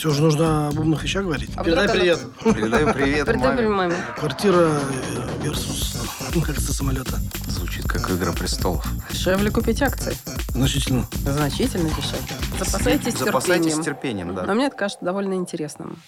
Все 0.00 0.08
же 0.08 0.22
нужно 0.22 0.68
о 0.68 0.70
умных 0.70 1.02
вещах 1.02 1.24
говорить. 1.24 1.50
А 1.56 1.62
Передай 1.62 1.86
привет. 1.86 2.20
Передаю 2.42 2.90
привет 2.94 3.26
Передай 3.26 3.54
маме. 3.54 3.68
маме. 3.68 3.94
Квартира 4.16 4.70
э, 4.70 5.44
versus 5.44 6.42
кажется, 6.46 6.72
самолета. 6.72 7.18
Звучит 7.48 7.86
как 7.86 8.10
«Игра 8.10 8.32
престолов». 8.32 8.82
Дешевле 9.10 9.50
купить 9.50 9.82
акции. 9.82 10.16
Значительно. 10.54 11.04
Значительно 11.22 11.90
дешевле. 11.90 12.34
Запасайтесь 12.58 13.18
Запасайтесь 13.18 13.74
терпением. 13.74 13.84
терпением, 13.84 14.34
да. 14.34 14.44
Но 14.44 14.54
мне 14.54 14.68
это 14.68 14.76
кажется 14.76 15.04
довольно 15.04 15.34
интересным. 15.34 15.98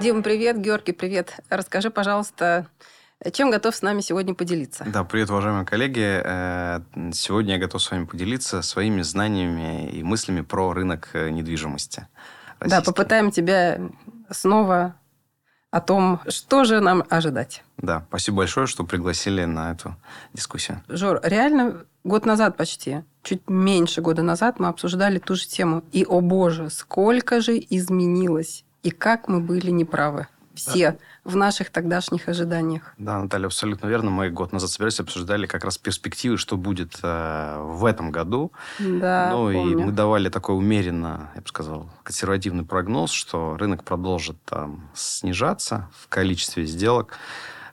Дима, 0.00 0.22
привет. 0.22 0.58
Георгий, 0.58 0.92
привет. 0.92 1.40
Расскажи, 1.50 1.90
пожалуйста, 1.90 2.68
чем 3.30 3.50
готов 3.50 3.74
с 3.76 3.82
нами 3.82 4.00
сегодня 4.00 4.34
поделиться? 4.34 4.84
Да, 4.86 5.04
привет, 5.04 5.30
уважаемые 5.30 5.64
коллеги. 5.64 6.20
Э, 6.24 6.80
Сегодня 7.12 7.54
я 7.54 7.60
готов 7.60 7.82
с 7.82 7.90
вами 7.90 8.04
поделиться 8.04 8.62
своими 8.62 9.02
знаниями 9.02 9.88
и 9.90 10.02
мыслями 10.02 10.40
про 10.40 10.72
рынок 10.72 11.10
э, 11.12 11.30
недвижимости. 11.30 12.08
Да, 12.60 12.80
попытаем 12.82 13.30
тебя 13.30 13.80
снова 14.30 14.94
о 15.70 15.80
том, 15.80 16.20
что 16.28 16.64
же 16.64 16.80
нам 16.80 17.02
ожидать. 17.08 17.64
Да, 17.78 18.04
спасибо 18.08 18.38
большое, 18.38 18.66
что 18.66 18.84
пригласили 18.84 19.44
на 19.44 19.72
эту 19.72 19.96
дискуссию. 20.34 20.82
Жор, 20.88 21.20
реально 21.22 21.84
год 22.04 22.26
назад 22.26 22.56
почти, 22.56 23.04
чуть 23.22 23.48
меньше 23.48 24.02
года 24.02 24.22
назад 24.22 24.60
мы 24.60 24.68
обсуждали 24.68 25.18
ту 25.18 25.34
же 25.34 25.46
тему. 25.46 25.82
И, 25.92 26.04
о 26.04 26.20
боже, 26.20 26.70
сколько 26.70 27.40
же 27.40 27.58
изменилось, 27.58 28.64
и 28.82 28.90
как 28.90 29.28
мы 29.28 29.40
были 29.40 29.70
неправы. 29.70 30.26
Все 30.54 30.98
в 31.24 31.36
наших 31.36 31.70
тогдашних 31.70 32.28
ожиданиях. 32.28 32.94
Да, 32.98 33.20
Наталья, 33.20 33.46
абсолютно 33.46 33.86
верно. 33.86 34.10
Мы 34.10 34.30
год 34.30 34.52
назад 34.52 34.70
собирались, 34.70 35.00
обсуждали 35.00 35.46
как 35.46 35.64
раз 35.64 35.78
перспективы, 35.78 36.36
что 36.36 36.56
будет 36.56 36.98
э, 37.02 37.58
в 37.60 37.84
этом 37.84 38.10
году. 38.10 38.52
Да, 38.78 39.30
ну 39.32 39.50
и 39.50 39.54
помню. 39.54 39.86
мы 39.86 39.92
давали 39.92 40.28
такой 40.28 40.56
умеренно, 40.56 41.30
я 41.34 41.40
бы 41.40 41.48
сказал, 41.48 41.88
консервативный 42.02 42.64
прогноз, 42.64 43.12
что 43.12 43.56
рынок 43.56 43.84
продолжит 43.84 44.36
там 44.44 44.90
снижаться 44.94 45.88
в 45.98 46.08
количестве 46.08 46.66
сделок. 46.66 47.16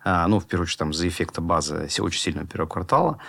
А, 0.03 0.28
ну, 0.28 0.40
в 0.40 0.46
первую 0.46 0.66
очередь, 0.66 0.80
там, 0.80 0.94
за 0.94 1.08
эффекта 1.08 1.42
базы 1.42 1.90
очень 2.00 2.22
сильного 2.22 2.48
первого 2.48 2.70
квартала. 2.70 3.20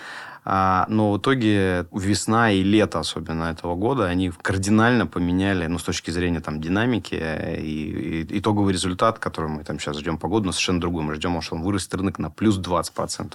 А, 0.52 0.84
но 0.88 1.12
в 1.12 1.18
итоге 1.18 1.86
весна 1.92 2.50
и 2.50 2.64
лето, 2.64 2.98
особенно 2.98 3.44
этого 3.44 3.76
года, 3.76 4.06
они 4.06 4.32
кардинально 4.42 5.06
поменяли, 5.06 5.66
ну, 5.66 5.78
с 5.78 5.84
точки 5.84 6.10
зрения 6.10 6.40
там, 6.40 6.60
динамики, 6.60 7.14
э, 7.14 7.60
и, 7.60 8.22
и 8.22 8.38
итоговый 8.40 8.72
результат, 8.72 9.20
который 9.20 9.48
мы 9.48 9.62
там 9.62 9.78
сейчас 9.78 9.96
ждем 9.98 10.18
по 10.18 10.26
году, 10.26 10.46
но 10.46 10.52
совершенно 10.52 10.80
другой. 10.80 11.04
Мы 11.04 11.14
ждем, 11.14 11.40
что 11.40 11.54
он 11.54 11.62
вырастет 11.62 11.94
рынок 11.94 12.18
на 12.18 12.30
плюс 12.30 12.58
20%. 12.58 13.34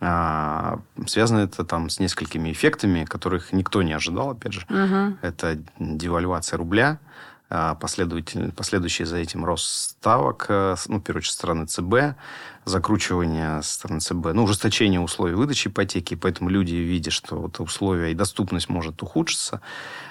А, 0.00 0.78
связано 1.06 1.38
это 1.38 1.64
там 1.64 1.88
с 1.88 2.00
несколькими 2.00 2.52
эффектами, 2.52 3.06
которых 3.06 3.54
никто 3.54 3.82
не 3.82 3.94
ожидал, 3.94 4.32
опять 4.32 4.52
же. 4.52 4.66
Мгм. 4.68 5.18
Это 5.22 5.58
девальвация 5.78 6.58
рубля, 6.58 6.98
а, 7.48 7.76
последовательно, 7.76 8.50
последующий 8.50 9.06
за 9.06 9.16
этим 9.16 9.42
рост 9.42 9.66
ставок, 9.66 10.44
э, 10.50 10.76
ну, 10.88 10.98
в 10.98 11.02
первую 11.02 11.20
очередь, 11.20 11.32
стороны 11.32 11.64
ЦБ, 11.64 12.18
закручивание 12.66 13.62
со 13.62 13.74
стороны 13.74 14.00
ЦБ, 14.00 14.34
ну, 14.34 14.42
ужесточение 14.42 15.00
условий 15.00 15.34
выдачи 15.34 15.68
ипотеки, 15.68 16.16
поэтому 16.16 16.50
люди, 16.50 16.74
видя, 16.74 17.12
что 17.12 17.36
вот 17.36 17.60
условия 17.60 18.10
и 18.10 18.14
доступность 18.14 18.68
может 18.68 19.00
ухудшиться, 19.02 19.60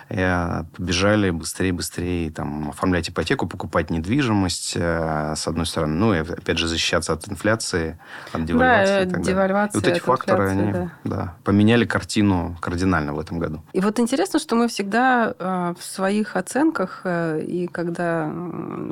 э, 0.08 0.64
побежали 0.76 1.32
быстрее, 1.32 1.74
быстрее 1.74 2.32
там, 2.32 2.70
оформлять 2.70 3.10
ипотеку, 3.10 3.46
покупать 3.46 3.90
недвижимость, 3.90 4.74
э, 4.78 5.34
с 5.36 5.48
одной 5.48 5.66
стороны, 5.66 5.96
ну, 5.96 6.14
и, 6.14 6.20
опять 6.20 6.58
же, 6.58 6.68
защищаться 6.68 7.12
от 7.12 7.28
инфляции, 7.28 8.00
от 8.32 8.46
девальвации. 8.46 8.94
Да, 8.94 9.02
и 9.02 9.04
так 9.04 9.12
далее. 9.12 9.28
девальвация, 9.28 9.82
И 9.82 9.84
вот 9.84 9.92
эти 9.92 10.00
факторы, 10.00 10.50
они 10.50 10.72
да. 10.72 10.92
да, 11.04 11.36
поменяли 11.44 11.84
картину 11.84 12.58
кардинально 12.62 13.14
в 13.14 13.20
этом 13.20 13.38
году. 13.38 13.64
И 13.74 13.82
вот 13.82 14.00
интересно, 14.00 14.40
что 14.40 14.56
мы 14.56 14.70
всегда 14.70 15.34
э, 15.38 15.74
в 15.78 15.84
своих 15.84 16.38
оценках 16.38 17.02
э, 17.04 17.42
и 17.42 17.68
когда 17.68 18.32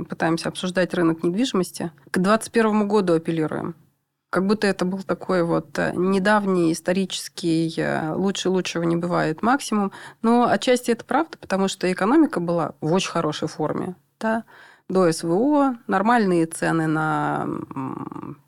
пытаемся 0.09 0.49
обсуждать 0.49 0.93
рынок 0.93 1.23
недвижимости, 1.23 1.91
к 2.11 2.17
2021 2.17 2.87
году 2.87 3.13
апеллируем. 3.13 3.52
Как 4.29 4.47
будто 4.47 4.65
это 4.65 4.83
был 4.83 5.03
такой 5.03 5.43
вот 5.43 5.77
э, 5.77 5.91
недавний 5.95 6.73
исторический 6.73 7.71
э, 7.77 8.13
лучше 8.15 8.49
лучшего 8.49 8.83
не 8.83 8.95
бывает 8.95 9.43
максимум. 9.43 9.91
Но 10.23 10.47
отчасти 10.49 10.89
это 10.89 11.05
правда, 11.05 11.37
потому 11.37 11.67
что 11.67 11.91
экономика 11.91 12.39
была 12.39 12.73
в 12.81 12.91
очень 12.93 13.11
хорошей 13.11 13.47
форме. 13.47 13.95
Да? 14.19 14.43
До 14.89 15.11
СВО, 15.11 15.77
нормальные 15.85 16.47
цены 16.47 16.87
на 16.87 17.47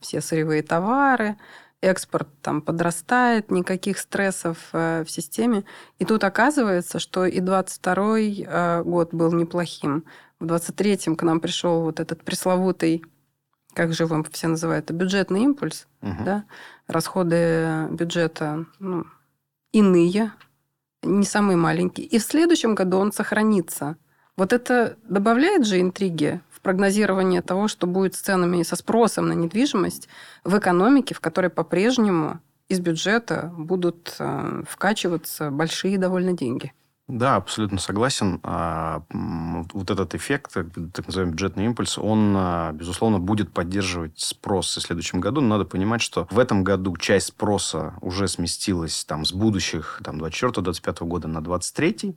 все 0.01 0.21
сырьевые 0.21 0.63
товары, 0.63 1.37
экспорт 1.81 2.29
там 2.41 2.61
подрастает, 2.61 3.51
никаких 3.51 3.99
стрессов 3.99 4.57
э, 4.73 5.03
в 5.05 5.11
системе. 5.11 5.63
И 5.99 6.05
тут 6.05 6.23
оказывается, 6.23 6.99
что 6.99 7.25
и 7.25 7.39
22 7.39 8.19
э, 8.19 8.83
год 8.83 9.13
был 9.13 9.31
неплохим. 9.33 10.03
В 10.39 10.45
23-м 10.45 11.15
к 11.15 11.23
нам 11.23 11.39
пришел 11.39 11.81
вот 11.81 11.99
этот 11.99 12.23
пресловутый, 12.23 13.03
как 13.75 13.93
же 13.93 14.03
его 14.03 14.23
все 14.31 14.47
называют, 14.47 14.89
бюджетный 14.89 15.43
импульс. 15.43 15.87
Мгм. 16.01 16.23
Да? 16.23 16.45
Расходы 16.87 17.87
бюджета 17.91 18.65
ну, 18.79 19.05
иные, 19.71 20.31
не 21.03 21.25
самые 21.25 21.57
маленькие. 21.57 22.07
И 22.07 22.17
в 22.17 22.23
следующем 22.23 22.73
году 22.73 22.97
он 22.97 23.11
сохранится. 23.11 23.97
Вот 24.37 24.53
это 24.53 24.97
добавляет 25.03 25.65
же 25.65 25.79
интриги 25.79 26.41
в 26.49 26.61
прогнозирование 26.61 27.41
того, 27.41 27.67
что 27.67 27.85
будет 27.85 28.15
с 28.15 28.21
ценами 28.21 28.57
и 28.57 28.63
со 28.63 28.75
спросом 28.75 29.27
на 29.27 29.33
недвижимость 29.33 30.07
в 30.43 30.57
экономике, 30.57 31.13
в 31.13 31.19
которой 31.19 31.49
по-прежнему 31.49 32.39
из 32.67 32.79
бюджета 32.79 33.53
будут 33.55 34.15
э, 34.17 34.63
вкачиваться 34.67 35.51
большие 35.51 35.97
довольно 35.97 36.33
деньги. 36.33 36.73
Да, 37.07 37.35
абсолютно 37.35 37.77
согласен. 37.77 38.39
А, 38.43 39.03
Вот 39.73 39.91
этот 39.91 40.15
эффект, 40.15 40.57
э, 40.57 40.63
так 40.91 41.05
называемый 41.05 41.33
бюджетный 41.33 41.65
импульс, 41.65 41.99
он, 41.99 42.33
а, 42.35 42.71
безусловно, 42.73 43.19
будет 43.19 43.51
поддерживать 43.51 44.19
спрос 44.19 44.75
в 44.75 44.81
следующем 44.81 45.19
году. 45.21 45.39
Но 45.41 45.49
надо 45.57 45.65
понимать, 45.65 46.01
что 46.01 46.27
в 46.31 46.39
этом 46.39 46.63
году 46.63 46.97
часть 46.97 47.27
спроса 47.27 47.93
уже 48.01 48.27
сместилась 48.27 49.05
там, 49.05 49.23
с 49.23 49.33
будущих 49.33 50.01
там, 50.03 50.17
24-25 50.17 51.05
года 51.05 51.27
на 51.27 51.41
23 51.41 52.15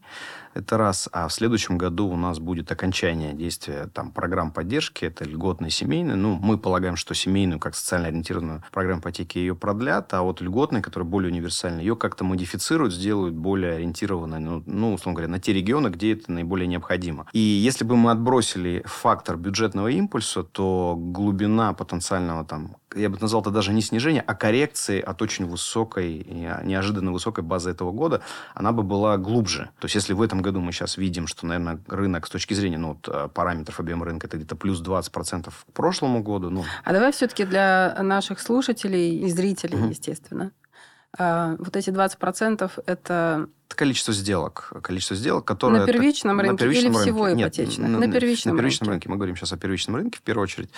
это 0.58 0.76
раз. 0.76 1.08
А 1.12 1.28
в 1.28 1.32
следующем 1.32 1.78
году 1.78 2.08
у 2.08 2.16
нас 2.16 2.38
будет 2.38 2.70
окончание 2.72 3.32
действия 3.32 3.88
там, 3.92 4.10
программ 4.10 4.50
поддержки. 4.50 5.04
Это 5.04 5.24
льготные 5.24 5.70
семейные. 5.70 6.16
Ну, 6.16 6.38
мы 6.40 6.58
полагаем, 6.58 6.96
что 6.96 7.14
семейную, 7.14 7.60
как 7.60 7.74
социально 7.74 8.08
ориентированную 8.08 8.62
программу 8.72 9.00
ипотеки, 9.00 9.38
ее 9.38 9.54
продлят. 9.54 10.12
А 10.14 10.22
вот 10.22 10.40
льготные, 10.40 10.82
которая 10.82 11.08
более 11.08 11.30
универсальная, 11.30 11.80
ее 11.80 11.96
как-то 11.96 12.24
модифицируют, 12.24 12.92
сделают 12.92 13.34
более 13.34 13.74
ориентированной, 13.74 14.40
ну, 14.40 14.62
ну, 14.66 14.94
условно 14.94 15.16
говоря, 15.16 15.30
на 15.30 15.38
те 15.38 15.52
регионы, 15.52 15.88
где 15.88 16.12
это 16.12 16.32
наиболее 16.32 16.66
необходимо. 16.66 17.26
И 17.32 17.38
если 17.38 17.84
бы 17.84 17.96
мы 17.96 18.10
отбросили 18.10 18.82
фактор 18.84 19.36
бюджетного 19.36 19.88
импульса, 19.88 20.42
то 20.42 20.94
глубина 20.98 21.72
потенциального 21.72 22.44
там 22.44 22.76
я 22.94 23.08
бы 23.08 23.18
назвал 23.20 23.42
это 23.42 23.50
даже 23.50 23.72
не 23.72 23.82
снижение, 23.82 24.22
а 24.26 24.34
коррекции 24.34 25.00
от 25.00 25.20
очень 25.22 25.46
высокой, 25.46 26.26
неожиданно 26.64 27.12
высокой 27.12 27.44
базы 27.44 27.70
этого 27.70 27.92
года, 27.92 28.22
она 28.54 28.72
бы 28.72 28.82
была 28.82 29.16
глубже. 29.18 29.70
То 29.78 29.86
есть, 29.86 29.94
если 29.94 30.12
в 30.12 30.22
этом 30.22 30.42
году 30.42 30.60
мы 30.60 30.72
сейчас 30.72 30.96
видим, 30.96 31.26
что, 31.26 31.46
наверное, 31.46 31.80
рынок 31.88 32.26
с 32.26 32.30
точки 32.30 32.54
зрения 32.54 32.78
ну, 32.78 32.88
вот, 32.88 33.08
э, 33.08 33.28
параметров 33.28 33.80
объема 33.80 34.04
рынка 34.04 34.26
это 34.26 34.36
где-то 34.36 34.56
плюс 34.56 34.80
20% 34.80 35.52
к 35.68 35.72
прошлому 35.72 36.22
году, 36.22 36.50
ну, 36.50 36.64
А 36.84 36.92
давай 36.92 37.12
все-таки 37.12 37.44
для 37.44 37.96
наших 38.02 38.40
слушателей 38.40 39.18
и 39.18 39.30
зрителей, 39.30 39.78
Мгм. 39.78 39.90
естественно, 39.90 40.52
а, 41.18 41.56
вот 41.58 41.76
эти 41.76 41.90
20% 41.90 42.78
это 42.86 42.98
это 42.98 43.48
количество 43.74 44.12
сделок. 44.14 44.72
Количество 44.82 45.16
сделок, 45.16 45.44
которые... 45.44 45.80
на 45.80 45.86
первичном 45.86 46.40
рынке 46.40 46.66
или 46.66 46.90
всего 46.90 47.28
Нет, 47.28 47.48
ипотечных? 47.48 47.88
на, 47.88 47.98
на 47.98 48.12
первичном, 48.12 48.56
на 48.56 48.60
первичном 48.60 48.88
рынке. 48.88 48.90
рынке. 48.90 49.08
Мы 49.10 49.16
говорим 49.16 49.36
сейчас 49.36 49.52
о 49.52 49.56
первичном 49.56 49.96
рынке 49.96 50.18
в 50.18 50.22
первую 50.22 50.44
очередь. 50.44 50.70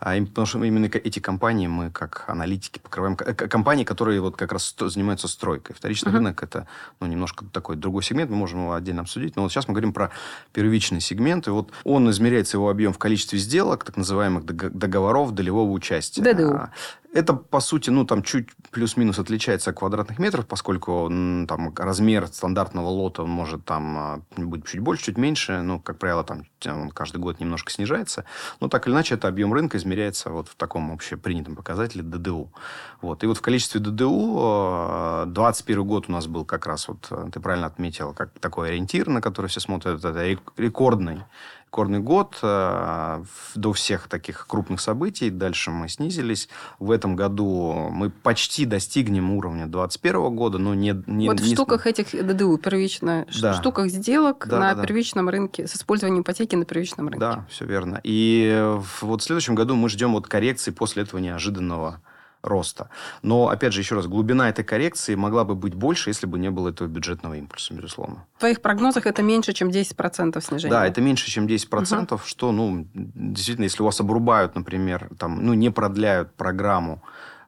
А, 0.00 0.14
потому 0.20 0.46
что 0.46 0.62
именно 0.62 0.86
эти 0.86 1.18
компании 1.18 1.66
мы 1.66 1.90
как 1.90 2.24
аналитики 2.28 2.78
покрываем. 2.78 3.16
Компании, 3.16 3.84
которые 3.84 4.20
вот 4.20 4.36
как 4.36 4.52
раз 4.52 4.74
занимаются 4.78 5.28
стройкой. 5.28 5.74
Вторичный 5.74 6.10
Мгм. 6.10 6.18
рынок 6.18 6.42
это 6.42 6.66
ну, 7.00 7.06
немножко 7.06 7.44
такой 7.46 7.76
другой 7.76 8.02
сегмент. 8.02 8.30
Мы 8.30 8.36
можем 8.36 8.60
его 8.60 8.74
отдельно 8.74 9.02
обсудить. 9.02 9.36
Но 9.36 9.42
вот 9.42 9.50
сейчас 9.52 9.66
мы 9.68 9.74
говорим 9.74 9.92
про 9.92 10.10
первичный 10.52 11.00
сегмент. 11.00 11.46
И 11.46 11.50
вот 11.50 11.72
он 11.84 12.10
измеряется 12.10 12.56
его 12.56 12.68
объем 12.70 12.92
в 12.92 12.98
количестве 12.98 13.38
сделок, 13.38 13.84
так 13.84 13.96
называемых 13.96 14.44
дог- 14.44 14.72
договоров 14.72 15.32
долевого 15.32 15.70
участия. 15.70 16.22
ДДУ. 16.22 16.54
А, 16.54 16.70
Это, 17.14 17.32
по 17.34 17.60
сути, 17.60 17.90
ну, 17.90 18.04
там 18.04 18.22
чуть 18.24 18.48
плюс-минус 18.72 19.20
отличается 19.20 19.70
от 19.70 19.76
квадратных 19.76 20.18
метров, 20.18 20.46
поскольку 20.48 21.06
там 21.48 21.72
размер 21.76 22.26
стандартного 22.34 22.88
лота 22.88 23.22
он 23.22 23.30
может 23.30 23.64
там 23.64 23.98
а, 23.98 24.20
быть 24.36 24.66
чуть 24.66 24.80
больше, 24.80 25.04
чуть 25.04 25.18
меньше. 25.18 25.62
Ну, 25.62 25.80
как 25.80 25.98
правило, 25.98 26.24
там 26.24 26.44
он 26.66 26.90
каждый 26.90 27.18
год 27.18 27.40
немножко 27.40 27.70
снижается. 27.70 28.24
Но 28.60 28.68
так 28.68 28.86
или 28.86 28.94
иначе, 28.94 29.14
это 29.14 29.28
объем 29.28 29.52
рынка 29.52 29.78
измеряется 29.78 30.30
вот 30.30 30.48
в 30.48 30.54
таком 30.56 30.92
общепринятом 30.92 31.56
показателе 31.56 32.02
ДДУ. 32.02 32.50
Вот. 33.00 33.22
И 33.22 33.26
вот 33.26 33.38
в 33.38 33.42
количестве 33.42 33.80
ДДУ 33.80 34.38
э, 34.40 35.24
21 35.28 35.84
год 35.84 36.04
у 36.08 36.12
нас 36.12 36.26
был 36.26 36.44
как 36.44 36.66
раз, 36.66 36.88
вот 36.88 37.06
э, 37.10 37.28
ты 37.32 37.40
правильно 37.40 37.66
отметил, 37.66 38.12
как 38.12 38.30
такой 38.38 38.68
ориентир, 38.68 39.08
на 39.08 39.20
который 39.20 39.46
все 39.46 39.60
смотрят. 39.60 40.04
Это 40.04 40.24
рек- 40.24 40.52
рекордный 40.56 41.22
рекордный 41.74 41.98
год 41.98 42.38
э, 42.40 43.24
до 43.56 43.72
всех 43.72 44.06
таких 44.06 44.46
крупных 44.46 44.80
событий. 44.80 45.28
Дальше 45.28 45.72
мы 45.72 45.88
снизились. 45.88 46.48
В 46.78 46.92
этом 46.92 47.16
году 47.16 47.88
мы 47.90 48.10
почти 48.10 48.64
достигнем 48.64 49.32
уровня 49.32 49.66
2021 49.66 50.36
года, 50.36 50.58
но 50.58 50.74
не... 50.74 50.94
не 51.08 51.28
вот 51.28 51.40
в 51.40 51.44
не... 51.44 51.54
штуках 51.54 51.88
этих 51.88 52.12
ДДУ 52.12 52.58
первично, 52.58 53.26
да. 53.42 53.54
в 53.54 53.56
штуках 53.56 53.88
сделок 53.88 54.46
да, 54.48 54.60
на 54.60 54.74
да, 54.76 54.82
первичном 54.84 55.26
да. 55.26 55.32
рынке, 55.32 55.66
с 55.66 55.74
использованием 55.74 56.22
ипотеки 56.22 56.54
на 56.54 56.64
первичном 56.64 57.08
рынке. 57.08 57.18
Да, 57.18 57.44
все 57.50 57.64
верно. 57.64 58.00
И 58.04 58.72
вот 59.00 59.22
в 59.22 59.24
следующем 59.24 59.56
году 59.56 59.74
мы 59.74 59.88
ждем 59.88 60.12
вот 60.12 60.28
коррекции 60.28 60.70
после 60.70 61.02
этого 61.02 61.18
неожиданного 61.18 62.00
роста. 62.44 62.90
Но, 63.22 63.48
опять 63.48 63.72
же, 63.72 63.80
еще 63.80 63.94
раз, 63.94 64.06
глубина 64.06 64.48
этой 64.48 64.64
коррекции 64.64 65.14
могла 65.14 65.44
бы 65.44 65.54
быть 65.54 65.74
больше, 65.74 66.10
если 66.10 66.26
бы 66.26 66.38
не 66.38 66.50
было 66.50 66.68
этого 66.68 66.86
бюджетного 66.86 67.34
импульса, 67.34 67.74
безусловно. 67.74 68.26
В 68.36 68.40
твоих 68.40 68.60
прогнозах 68.60 69.06
это 69.06 69.22
меньше, 69.22 69.52
чем 69.52 69.70
10% 69.70 70.40
снижения? 70.40 70.70
Да, 70.70 70.86
это 70.86 71.00
меньше, 71.00 71.30
чем 71.30 71.46
10%, 71.46 72.14
угу. 72.14 72.22
что, 72.24 72.52
ну, 72.52 72.86
действительно, 72.94 73.64
если 73.64 73.82
у 73.82 73.86
вас 73.86 74.00
обрубают, 74.00 74.54
например, 74.54 75.08
там, 75.18 75.44
ну, 75.44 75.54
не 75.54 75.70
продляют 75.70 76.34
программу 76.34 77.02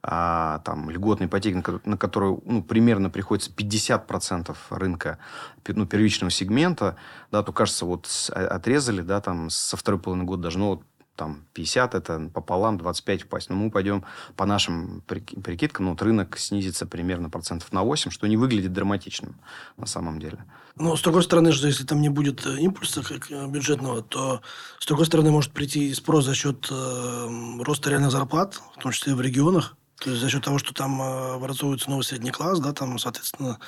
а, 0.08 0.60
там, 0.60 0.88
льготной 0.88 1.26
ипотеки, 1.26 1.62
на 1.84 1.96
которую 1.96 2.40
ну, 2.44 2.62
примерно 2.62 3.10
приходится 3.10 3.50
50% 3.50 4.54
рынка 4.70 5.18
ну, 5.66 5.84
первичного 5.84 6.30
сегмента, 6.30 6.96
да, 7.32 7.42
то, 7.42 7.52
кажется, 7.52 7.86
вот 7.86 8.08
отрезали, 8.32 9.00
да, 9.00 9.20
там, 9.20 9.50
со 9.50 9.76
второй 9.76 10.00
половины 10.00 10.24
года 10.24 10.42
должно 10.42 10.68
вот 10.68 10.82
там 11.16 11.46
50, 11.54 11.94
это 11.94 12.30
пополам 12.32 12.78
25 12.78 13.24
упасть. 13.24 13.50
Но 13.50 13.56
мы 13.56 13.70
пойдем 13.70 14.04
по 14.36 14.46
нашим 14.46 15.02
прикидкам, 15.06 15.90
вот 15.90 16.02
рынок 16.02 16.38
снизится 16.38 16.86
примерно 16.86 17.30
процентов 17.30 17.72
на 17.72 17.82
8, 17.82 18.10
что 18.10 18.26
не 18.26 18.36
выглядит 18.36 18.72
драматичным 18.72 19.40
на 19.76 19.86
самом 19.86 20.20
деле. 20.20 20.44
Но, 20.76 20.94
с 20.96 21.02
другой 21.02 21.22
стороны, 21.22 21.52
что 21.52 21.66
если 21.66 21.84
там 21.84 22.00
не 22.00 22.10
будет 22.10 22.44
э, 22.46 22.60
импульса 22.60 23.02
как 23.02 23.30
э, 23.30 23.46
бюджетного, 23.46 24.02
то, 24.02 24.42
с 24.78 24.86
другой 24.86 25.06
стороны, 25.06 25.30
может 25.30 25.52
прийти 25.52 25.92
спрос 25.94 26.26
за 26.26 26.34
счет 26.34 26.68
э, 26.70 27.28
роста 27.60 27.88
реальных 27.90 28.12
зарплат, 28.12 28.60
в 28.76 28.82
том 28.82 28.92
числе 28.92 29.14
в 29.14 29.20
регионах. 29.22 29.76
То 29.98 30.10
есть, 30.10 30.20
за 30.20 30.28
счет 30.28 30.44
того, 30.44 30.58
что 30.58 30.74
там 30.74 31.00
э, 31.00 31.34
образуется 31.34 31.88
новый 31.88 32.02
средний 32.02 32.30
класс, 32.30 32.60
да, 32.60 32.72
там, 32.72 32.98
соответственно, 32.98 33.58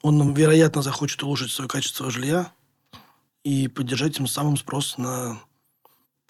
он, 0.00 0.32
вероятно, 0.32 0.80
захочет 0.80 1.22
улучшить 1.22 1.50
свое 1.50 1.68
качество 1.68 2.10
жилья 2.10 2.50
и 3.42 3.68
поддержать 3.68 4.16
тем 4.16 4.26
самым 4.26 4.56
спрос 4.56 4.96
на 4.96 5.38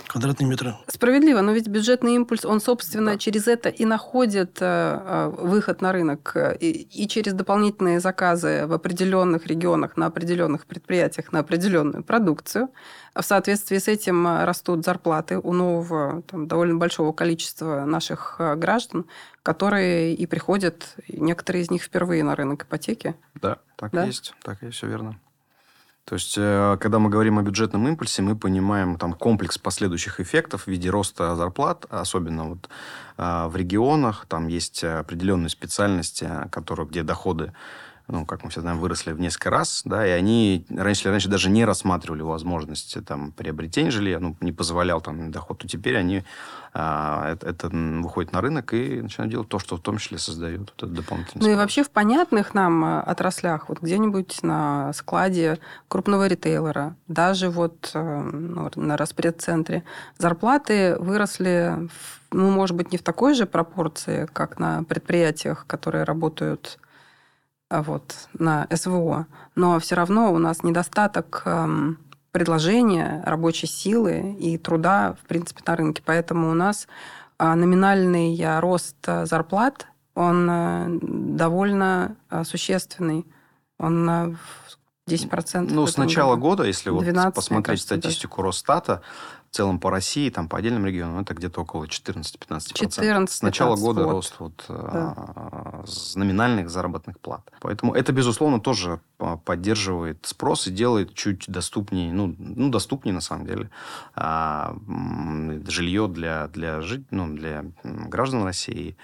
квадратные 0.06 0.48
метры. 0.48 0.74
Справедливо, 0.86 1.40
но 1.40 1.52
ведь 1.52 1.68
бюджетный 1.68 2.14
импульс, 2.14 2.44
он, 2.44 2.60
собственно, 2.60 3.12
да. 3.12 3.18
через 3.18 3.46
это 3.46 3.68
и 3.68 3.84
находит 3.84 4.58
э, 4.60 4.64
э, 4.64 5.32
выход 5.38 5.80
на 5.80 5.92
рынок. 5.92 6.36
И, 6.60 6.70
и 6.70 7.08
через 7.08 7.32
дополнительные 7.32 8.00
заказы 8.00 8.66
в 8.66 8.72
определенных 8.72 9.46
регионах, 9.46 9.96
на 9.96 10.06
определенных 10.06 10.66
предприятиях, 10.66 11.32
на 11.32 11.40
определенную 11.40 12.04
продукцию. 12.04 12.70
В 13.14 13.22
соответствии 13.22 13.78
с 13.78 13.88
этим 13.88 14.26
растут 14.26 14.84
зарплаты 14.84 15.38
у 15.38 15.52
нового, 15.52 16.22
там, 16.22 16.48
довольно 16.48 16.76
большого 16.76 17.12
количества 17.12 17.84
наших 17.84 18.36
э, 18.38 18.56
граждан, 18.56 19.06
которые 19.42 20.14
и 20.14 20.26
приходят, 20.26 20.96
некоторые 21.08 21.62
из 21.62 21.70
них 21.70 21.82
впервые 21.82 22.24
на 22.24 22.34
рынок 22.34 22.64
ипотеки. 22.64 23.14
Да, 23.34 23.58
так 23.76 23.92
да? 23.92 24.04
есть, 24.04 24.34
так 24.42 24.62
и 24.62 24.70
все 24.70 24.86
верно. 24.86 25.18
То 26.04 26.14
есть, 26.16 26.34
э, 26.36 26.76
когда 26.80 26.98
мы 26.98 27.08
говорим 27.08 27.38
о 27.38 27.42
бюджетном 27.42 27.88
импульсе, 27.88 28.20
мы 28.22 28.36
понимаем 28.36 28.98
там 28.98 29.14
комплекс 29.14 29.56
последующих 29.56 30.20
эффектов 30.20 30.64
в 30.64 30.66
виде 30.68 30.90
роста 30.90 31.34
зарплат, 31.34 31.86
особенно 31.88 32.44
вот 32.44 32.68
э, 33.16 33.46
в 33.46 33.56
регионах. 33.56 34.26
Там 34.28 34.48
есть 34.48 34.84
определенные 34.84 35.48
специальности, 35.48 36.28
которые, 36.50 36.86
где 36.86 37.02
доходы 37.02 37.52
ну, 38.06 38.26
как 38.26 38.44
мы 38.44 38.50
все 38.50 38.60
знаем, 38.60 38.78
выросли 38.78 39.12
в 39.12 39.20
несколько 39.20 39.50
раз, 39.50 39.82
да, 39.84 40.06
и 40.06 40.10
они 40.10 40.66
раньше 40.68 41.04
или 41.04 41.10
раньше 41.10 41.28
даже 41.28 41.48
не 41.48 41.64
рассматривали 41.64 42.20
возможности 42.22 43.00
там 43.00 43.32
приобретения 43.32 43.90
жилья, 43.90 44.20
ну, 44.20 44.36
не 44.40 44.52
позволял 44.52 45.00
там 45.00 45.30
доход, 45.30 45.58
то 45.58 45.68
теперь 45.68 45.96
они 45.96 46.22
а, 46.74 47.32
это, 47.32 47.48
это 47.48 47.68
выходят 47.68 48.32
на 48.32 48.42
рынок 48.42 48.74
и 48.74 49.00
начинают 49.00 49.30
делать 49.30 49.48
то, 49.48 49.58
что 49.58 49.76
в 49.76 49.80
том 49.80 49.96
числе 49.96 50.18
создает 50.18 50.60
вот 50.60 50.74
этот 50.76 50.92
дополнительный 50.92 51.46
Ну 51.46 51.52
и 51.52 51.54
вообще 51.54 51.82
в 51.82 51.90
понятных 51.90 52.52
нам 52.52 52.84
э, 52.84 53.00
отраслях, 53.00 53.68
вот 53.68 53.80
где-нибудь 53.80 54.42
на 54.42 54.92
складе 54.92 55.58
крупного 55.88 56.26
ритейлера, 56.26 56.96
даже 57.08 57.48
вот 57.48 57.90
э, 57.94 58.20
ну, 58.20 58.70
на 58.74 58.96
распредцентре, 58.98 59.82
зарплаты 60.18 60.96
выросли, 60.98 61.88
ну, 62.32 62.50
может 62.50 62.76
быть, 62.76 62.92
не 62.92 62.98
в 62.98 63.02
такой 63.02 63.34
же 63.34 63.46
пропорции, 63.46 64.28
как 64.32 64.58
на 64.58 64.82
предприятиях, 64.82 65.66
которые 65.66 66.04
работают 66.04 66.78
вот, 67.70 68.28
на 68.34 68.66
СВО, 68.74 69.26
но 69.54 69.78
все 69.80 69.94
равно 69.94 70.32
у 70.32 70.38
нас 70.38 70.62
недостаток 70.62 71.42
эм, 71.46 71.98
предложения 72.30 73.22
рабочей 73.24 73.66
силы 73.66 74.36
и 74.38 74.58
труда, 74.58 75.16
в 75.22 75.26
принципе, 75.26 75.62
на 75.66 75.76
рынке. 75.76 76.02
Поэтому 76.04 76.50
у 76.50 76.54
нас 76.54 76.88
а, 77.38 77.54
номинальный 77.54 78.36
рост 78.60 78.96
э, 79.06 79.26
зарплат, 79.26 79.86
он 80.14 80.48
э, 80.50 80.86
довольно 81.02 82.16
э, 82.30 82.44
существенный. 82.44 83.26
Он 83.78 84.38
10%. 85.08 85.68
Ну, 85.70 85.86
с 85.86 85.96
начала 85.96 86.36
года, 86.36 86.64
если 86.64 86.90
вот 86.90 87.04
посмотреть 87.34 87.66
кажется, 87.66 87.96
статистику 87.96 88.36
даже. 88.38 88.46
Росстата, 88.46 89.02
целом 89.54 89.78
по 89.78 89.90
России, 89.90 90.30
там 90.30 90.48
по 90.48 90.58
отдельным 90.58 90.84
регионам, 90.84 91.20
это 91.20 91.34
где-то 91.34 91.60
около 91.60 91.84
14-15%. 91.84 92.74
14 92.74 93.30
С 93.30 93.42
начала 93.42 93.76
года 93.76 94.04
вот. 94.04 94.10
рост 94.10 94.34
вот, 94.38 94.64
да. 94.68 95.14
э, 95.16 95.84
номинальных 96.16 96.70
заработных 96.70 97.20
плат. 97.20 97.50
Поэтому 97.60 97.94
это, 97.94 98.12
безусловно, 98.12 98.60
тоже 98.60 99.00
поддерживает 99.44 100.26
спрос 100.26 100.66
и 100.66 100.70
делает 100.70 101.14
чуть 101.14 101.44
доступнее, 101.48 102.12
ну, 102.12 102.34
ну 102.38 102.68
доступнее 102.68 103.14
на 103.14 103.20
самом 103.20 103.46
деле, 103.46 103.70
а, 104.14 104.76
жилье 105.68 106.08
для, 106.08 106.48
для, 106.48 106.80
жить, 106.80 107.06
ну, 107.10 107.32
для 107.32 107.64
граждан 107.84 108.44
России. 108.44 108.96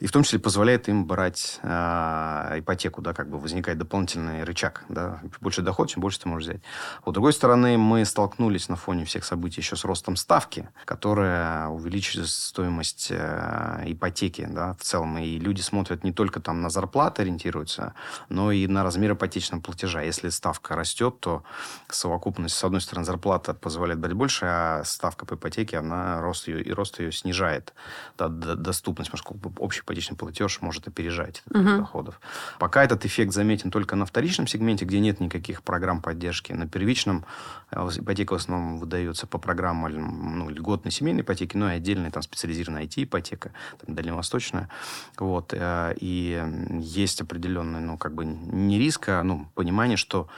И 0.00 0.06
в 0.06 0.12
том 0.12 0.22
числе 0.22 0.38
позволяет 0.38 0.88
им 0.88 1.04
брать 1.04 1.60
а, 1.62 2.54
ипотеку, 2.58 3.02
да, 3.02 3.12
как 3.12 3.28
бы 3.28 3.38
возникает 3.38 3.78
дополнительный 3.78 4.44
рычаг. 4.44 4.84
Да, 4.88 5.20
больше 5.40 5.62
доход, 5.62 5.90
чем 5.90 6.00
больше 6.00 6.20
ты 6.20 6.28
можешь 6.28 6.48
взять. 6.48 6.62
Вот, 7.04 7.12
с 7.12 7.14
другой 7.14 7.32
стороны, 7.32 7.76
мы 7.76 8.04
столкнулись 8.04 8.68
на 8.68 8.76
фоне 8.76 9.04
всех 9.04 9.24
событий 9.24 9.60
еще 9.60 9.76
с 9.76 9.84
ростом 9.90 10.16
ставки, 10.16 10.68
которая 10.84 11.66
увеличивает 11.68 12.28
стоимость 12.28 13.08
э, 13.10 13.82
ипотеки 13.86 14.48
да, 14.48 14.74
в 14.74 14.82
целом. 14.82 15.18
И 15.18 15.38
люди 15.38 15.60
смотрят 15.60 16.04
не 16.04 16.12
только 16.12 16.40
там 16.40 16.62
на 16.62 16.70
зарплаты 16.70 17.22
ориентируются, 17.22 17.94
но 18.28 18.52
и 18.52 18.66
на 18.68 18.84
размер 18.84 19.12
ипотечного 19.12 19.60
платежа. 19.60 20.02
Если 20.02 20.28
ставка 20.28 20.76
растет, 20.76 21.18
то 21.20 21.42
совокупность, 21.88 22.54
с 22.54 22.64
одной 22.64 22.80
стороны, 22.80 23.04
зарплата 23.04 23.52
позволяет 23.52 23.98
брать 23.98 24.14
больше, 24.14 24.46
а 24.46 24.82
ставка 24.84 25.26
по 25.26 25.34
ипотеке, 25.34 25.78
она 25.78 26.20
рост 26.20 26.46
ее, 26.48 26.62
и 26.62 26.72
рост 26.72 27.00
ее 27.00 27.10
снижает. 27.10 27.74
Да, 28.16 28.28
доступность, 28.28 29.10
поскольку 29.10 29.52
общий 29.58 29.80
ипотечный 29.80 30.16
платеж 30.16 30.60
может 30.60 30.86
опережать 30.86 31.42
этот 31.50 31.66
угу. 31.66 31.76
доходов. 31.78 32.20
Пока 32.58 32.84
этот 32.84 33.04
эффект 33.04 33.32
заметен 33.32 33.70
только 33.70 33.96
на 33.96 34.06
вторичном 34.06 34.46
сегменте, 34.46 34.84
где 34.84 35.00
нет 35.00 35.20
никаких 35.20 35.62
программ 35.62 36.00
поддержки. 36.00 36.52
На 36.52 36.68
первичном 36.68 37.24
э, 37.72 37.88
ипотека 37.96 38.34
в 38.34 38.36
основном 38.36 38.78
выдается 38.78 39.26
по 39.26 39.38
программам 39.38 39.79
программа 39.80 40.30
ну, 40.30 40.48
льготной 40.50 40.90
семейной 40.90 41.22
ипотеки, 41.22 41.56
ну 41.56 41.68
и 41.68 41.72
отдельная 41.72 42.10
там 42.10 42.22
специализированная 42.22 42.84
IT-ипотека, 42.84 43.52
там, 43.84 43.94
дальневосточная. 43.94 44.68
Вот. 45.18 45.52
Э, 45.52 45.94
и 45.98 46.42
есть 46.80 47.20
определенный, 47.20 47.80
ну, 47.80 47.98
как 47.98 48.14
бы 48.14 48.24
не 48.24 48.78
риск, 48.78 49.08
а 49.08 49.22
ну, 49.22 49.46
понимание, 49.54 49.96
что 49.96 50.28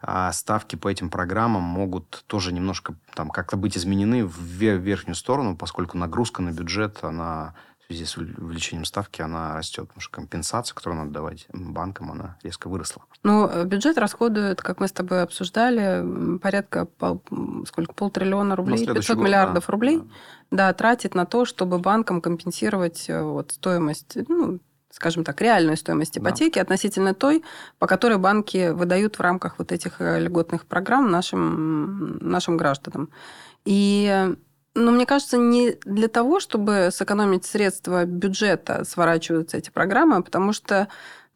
а, 0.00 0.32
ставки 0.32 0.76
по 0.76 0.88
этим 0.88 1.10
программам 1.10 1.62
могут 1.62 2.24
тоже 2.26 2.52
немножко 2.52 2.94
там 3.14 3.30
как-то 3.30 3.56
быть 3.56 3.76
изменены 3.76 4.24
в 4.24 4.38
верхнюю 4.40 5.14
сторону, 5.14 5.56
поскольку 5.56 5.98
нагрузка 5.98 6.42
на 6.42 6.52
бюджет, 6.52 6.98
она 7.02 7.54
связи 7.92 8.04
с 8.04 8.16
увеличением 8.16 8.84
ставки 8.84 9.22
она 9.22 9.54
растет, 9.54 9.86
потому 9.86 10.00
что 10.00 10.12
компенсация, 10.12 10.74
которую 10.74 11.00
надо 11.00 11.12
давать 11.12 11.46
банкам, 11.52 12.10
она 12.10 12.36
резко 12.42 12.68
выросла. 12.68 13.02
Ну, 13.22 13.46
э, 13.46 13.64
бюджет 13.64 13.98
расходует, 13.98 14.62
как 14.62 14.80
мы 14.80 14.88
с 14.88 14.92
тобой 14.92 15.22
обсуждали, 15.22 16.38
порядка 16.38 16.86
пол, 16.86 17.22
сколько, 17.66 17.92
полтриллиона 17.92 18.56
рублей, 18.56 18.86
500 18.86 19.16
год, 19.16 19.24
миллиардов 19.24 19.66
да, 19.66 19.72
рублей, 19.72 19.98
да. 20.50 20.68
да, 20.68 20.72
тратит 20.72 21.14
на 21.14 21.26
то, 21.26 21.44
чтобы 21.44 21.78
банкам 21.78 22.20
компенсировать 22.20 23.08
э, 23.08 23.22
вот, 23.22 23.52
стоимость, 23.52 24.16
ну, 24.28 24.58
скажем 24.90 25.24
так, 25.24 25.40
реальную 25.40 25.76
стоимость 25.76 26.18
ипотеки 26.18 26.56
да. 26.56 26.62
относительно 26.62 27.14
той, 27.14 27.44
по 27.78 27.86
которой 27.86 28.18
банки 28.18 28.70
выдают 28.70 29.18
в 29.18 29.20
рамках 29.20 29.58
вот 29.58 29.72
этих 29.72 30.00
э, 30.00 30.20
льготных 30.20 30.66
программ 30.66 31.10
нашим, 31.10 32.18
нашим 32.18 32.56
гражданам. 32.56 33.10
И 33.64 34.34
но 34.74 34.90
мне 34.90 35.06
кажется, 35.06 35.36
не 35.36 35.72
для 35.84 36.08
того, 36.08 36.40
чтобы 36.40 36.88
сэкономить 36.92 37.44
средства 37.44 38.04
бюджета, 38.04 38.84
сворачиваются 38.84 39.58
эти 39.58 39.70
программы, 39.70 40.22
потому 40.22 40.52
что 40.52 40.88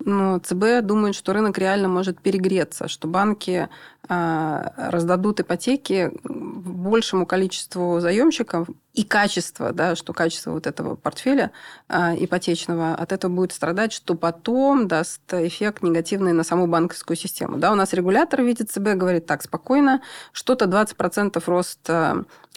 но 0.05 0.38
ЦБ 0.38 0.83
думает, 0.83 1.15
что 1.15 1.33
рынок 1.33 1.59
реально 1.59 1.88
может 1.88 2.21
перегреться, 2.21 2.88
что 2.88 3.09
банки 3.09 3.69
а, 4.09 4.73
раздадут 4.76 5.41
ипотеки 5.41 6.12
большему 6.23 7.26
количеству 7.26 7.99
заемщиков, 8.00 8.69
и 8.97 9.05
качество, 9.05 9.73
да, 9.73 9.95
что 9.95 10.15
качество 10.15 10.53
вот 10.53 10.67
этого 10.67 10.97
портфеля 10.97 11.50
э, 11.91 12.15
ипотечного 12.19 12.95
от 12.95 13.12
этого 13.12 13.31
будет 13.31 13.53
страдать, 13.53 13.93
что 13.93 14.15
потом 14.15 14.88
даст 14.88 15.21
эффект 15.33 15.83
негативный 15.83 16.33
на 16.33 16.45
саму 16.45 16.67
банковскую 16.67 17.15
систему. 17.15 17.59
Да, 17.59 17.73
у 17.73 17.75
нас 17.75 17.93
регулятор 17.93 18.41
видит 18.43 18.71
ЦБ, 18.71 18.95
говорит 18.95 19.26
так, 19.26 19.43
спокойно, 19.43 20.00
что-то 20.33 20.65
20% 20.65 21.43
рост 21.45 21.91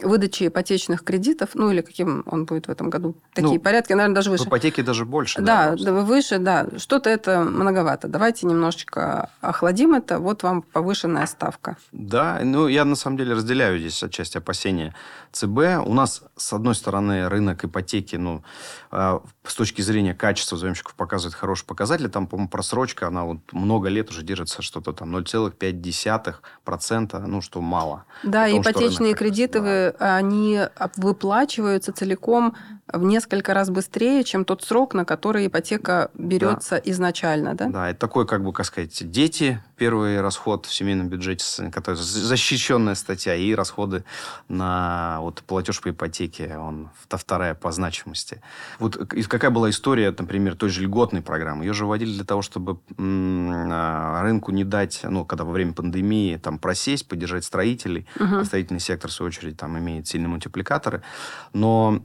выдачи 0.02 0.48
ипотечных 0.48 1.04
кредитов, 1.04 1.50
ну 1.56 1.72
или 1.72 1.82
каким 1.82 2.24
он 2.26 2.46
будет 2.46 2.68
в 2.68 2.72
этом 2.72 2.90
году, 2.90 3.16
такие 3.34 3.56
ну, 3.56 3.60
порядки, 3.60 3.92
наверное, 3.92 4.16
даже 4.16 4.30
выше. 4.30 4.46
В 4.46 4.48
ипотеке 4.48 4.82
даже 4.82 5.04
больше. 5.04 5.42
Да, 5.42 5.76
да 5.76 5.92
выше, 5.92 6.38
да. 6.40 6.68
Что-то 6.78 7.10
это 7.10 7.29
многовато. 7.38 8.08
Давайте 8.08 8.48
немножечко 8.48 9.30
охладим 9.42 9.94
это, 9.94 10.20
вот 10.20 10.44
вам 10.44 10.62
повышенная 10.62 11.28
ставка. 11.28 11.78
Да, 11.92 12.40
ну 12.44 12.68
я 12.68 12.86
на 12.86 12.96
самом 12.96 13.18
деле 13.18 13.34
разделяю 13.34 13.80
здесь 13.80 14.04
отчасти 14.04 14.38
опасения 14.38 14.94
ЦБ. 15.32 15.86
У 15.86 15.94
нас 15.94 16.24
с 16.36 16.54
одной 16.54 16.76
стороны, 16.76 17.30
рынок 17.30 17.66
ипотеки, 17.66 18.16
ну, 18.16 18.44
а, 18.92 19.22
с 19.44 19.56
точки 19.56 19.82
зрения 19.82 20.14
качества 20.14 20.58
заемщиков 20.58 20.96
показывает 20.96 21.36
хороший 21.36 21.66
показатель. 21.66 22.10
Там, 22.10 22.28
по-моему, 22.28 22.50
просрочка, 22.50 23.08
она 23.08 23.26
вот 23.26 23.40
много 23.52 23.90
лет 23.90 24.10
уже 24.10 24.24
держится 24.24 24.62
что-то 24.62 24.94
там 24.94 25.16
0,5%, 25.16 27.28
ну, 27.28 27.42
что 27.42 27.62
мало. 27.62 28.06
Да, 28.24 28.48
том, 28.48 28.62
ипотечные 28.62 29.14
кредиты, 29.14 29.62
да. 29.62 30.18
они 30.18 30.62
выплачиваются 30.96 31.94
целиком 31.94 32.56
в 32.92 33.04
несколько 33.04 33.54
раз 33.54 33.70
быстрее, 33.70 34.24
чем 34.24 34.46
тот 34.46 34.64
срок, 34.64 34.94
на 34.94 35.06
который 35.06 35.48
ипотека 35.48 36.12
берется 36.14 36.76
да. 36.76 36.92
изначально, 36.92 37.54
да? 37.56 37.68
Да, 37.70 37.90
это 37.90 38.00
такой, 38.00 38.26
как 38.26 38.44
бы, 38.44 38.52
как 38.54 38.66
сказать, 38.66 39.10
дети, 39.10 39.62
первый 39.78 40.22
расход 40.22 40.66
в 40.66 40.74
семейном 40.74 41.08
бюджете, 41.08 41.72
который 41.72 41.96
защищенная 41.96 42.96
статья, 42.96 43.36
и 43.36 43.54
расходы 43.54 44.04
на 44.48 45.20
вот, 45.22 45.42
платеж 45.44 45.82
по 45.82 45.90
ипотеке, 45.90 46.58
он 46.58 46.90
вторая 47.08 47.54
по 47.56 47.72
значимости. 47.72 48.42
Вот 48.80 48.98
какая 49.28 49.52
была 49.52 49.70
история, 49.70 50.14
например, 50.18 50.56
той 50.56 50.70
же 50.70 50.82
льготной 50.82 51.22
программы? 51.22 51.66
Ее 51.66 51.74
же 51.74 51.86
вводили 51.86 52.14
для 52.14 52.26
того, 52.26 52.42
чтобы 52.42 52.80
а, 52.98 54.22
рынку 54.24 54.52
не 54.52 54.64
дать, 54.64 55.02
ну, 55.04 55.26
когда 55.26 55.44
во 55.44 55.52
время 55.52 55.74
пандемии 55.74 56.38
там 56.38 56.60
просесть, 56.60 57.08
поддержать 57.08 57.46
строителей. 57.46 58.08
Угу. 58.20 58.44
Строительный 58.46 58.80
сектор, 58.80 59.10
в 59.10 59.14
свою 59.14 59.28
очередь, 59.28 59.58
там 59.58 59.78
имеет 59.78 60.08
сильные 60.08 60.30
мультипликаторы. 60.30 61.02
Но 61.54 62.02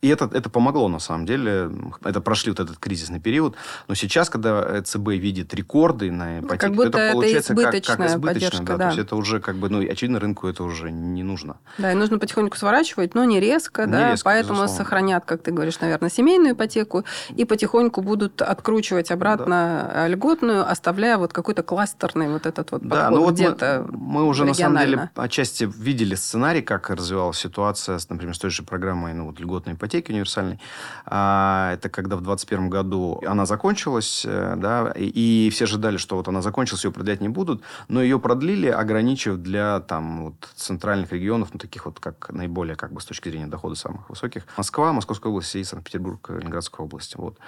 и 0.00 0.08
это, 0.08 0.30
это 0.32 0.48
помогло, 0.48 0.88
на 0.88 1.00
самом 1.00 1.26
деле. 1.26 1.70
Это 2.04 2.20
прошли 2.20 2.52
вот 2.52 2.60
этот 2.60 2.78
кризисный 2.78 3.18
период. 3.18 3.56
Но 3.88 3.96
сейчас, 3.96 4.30
когда 4.30 4.80
ЦБ 4.80 5.08
видит 5.08 5.52
рекорды 5.54 6.12
на 6.12 6.38
ипотеке, 6.38 6.58
как 6.58 6.74
будто 6.74 6.98
это, 6.98 7.12
получается 7.12 7.52
это 7.52 7.62
как, 7.62 7.84
как 7.84 8.06
избыточно. 8.06 8.64
Да, 8.64 8.76
да. 8.76 8.78
То 8.78 8.86
есть 8.86 8.98
это 8.98 9.16
уже, 9.16 9.40
как 9.40 9.56
бы, 9.56 9.68
ну, 9.68 9.80
очевидно, 9.80 10.20
рынку 10.20 10.46
это 10.46 10.62
уже 10.62 10.92
не 10.92 11.24
нужно. 11.24 11.56
Да, 11.78 11.90
и 11.90 11.96
нужно 11.96 12.20
потихоньку 12.20 12.56
сворачивать, 12.56 13.16
но 13.16 13.24
не 13.24 13.40
резко, 13.40 13.86
не 13.86 13.92
да. 13.92 14.10
Резко, 14.12 14.24
поэтому 14.26 14.62
безусловно. 14.62 14.84
сохранят, 14.84 15.24
как 15.24 15.42
ты 15.42 15.50
говоришь, 15.50 15.80
наверное, 15.80 16.10
семейную 16.10 16.54
ипотеку 16.54 17.04
и 17.34 17.44
потихоньку 17.44 18.00
будут 18.00 18.40
откручивать 18.40 19.10
обратно 19.10 19.90
да. 19.92 20.06
льготную, 20.06 20.70
оставляя 20.70 21.18
вот 21.18 21.32
какой-то 21.32 21.64
кластерный 21.64 22.28
вот 22.28 22.46
этот 22.46 22.70
вот 22.70 22.86
да, 22.86 23.10
ну 23.10 23.24
вот 23.24 23.34
где-то 23.34 23.84
мы, 23.90 24.20
мы 24.20 24.24
уже, 24.26 24.44
на 24.44 24.54
самом 24.54 24.78
деле, 24.78 25.10
отчасти 25.16 25.64
видели 25.64 26.14
сценарий, 26.14 26.62
как 26.62 26.88
развивалась 26.88 27.38
ситуация, 27.38 27.98
например, 28.08 28.36
с 28.36 28.38
той 28.38 28.50
же 28.50 28.62
программой 28.62 29.12
ну, 29.12 29.26
вот, 29.26 29.40
льготной 29.40 29.74
ипотеки 29.74 29.87
ипотеки 29.88 30.12
универсальной. 30.12 30.60
А, 31.06 31.72
это 31.72 31.88
когда 31.88 32.16
в 32.16 32.20
2021 32.20 32.70
году 32.70 33.20
она 33.26 33.46
закончилась, 33.46 34.24
э, 34.26 34.54
да, 34.56 34.92
и 34.94 35.48
все 35.50 35.64
ожидали, 35.64 35.96
что 35.96 36.16
вот 36.16 36.28
она 36.28 36.42
закончилась, 36.42 36.84
ее 36.84 36.92
продлять 36.92 37.20
не 37.20 37.28
будут, 37.28 37.62
но 37.88 38.02
ее 38.02 38.18
продлили, 38.18 38.68
ограничив 38.68 39.38
для 39.38 39.80
там 39.80 40.24
вот 40.24 40.48
центральных 40.54 41.12
регионов, 41.12 41.48
ну, 41.52 41.58
таких 41.58 41.86
вот, 41.86 42.00
как 42.00 42.30
наиболее, 42.30 42.76
как 42.76 42.92
бы, 42.92 43.00
с 43.00 43.04
точки 43.04 43.30
зрения 43.30 43.46
дохода 43.46 43.74
самых 43.74 44.08
высоких. 44.10 44.46
Москва, 44.56 44.92
Московская 44.92 45.30
область 45.30 45.56
и 45.56 45.64
Санкт-Петербург, 45.64 46.30
Ленинградская 46.30 46.84
область. 46.84 47.16
Вот. 47.16 47.38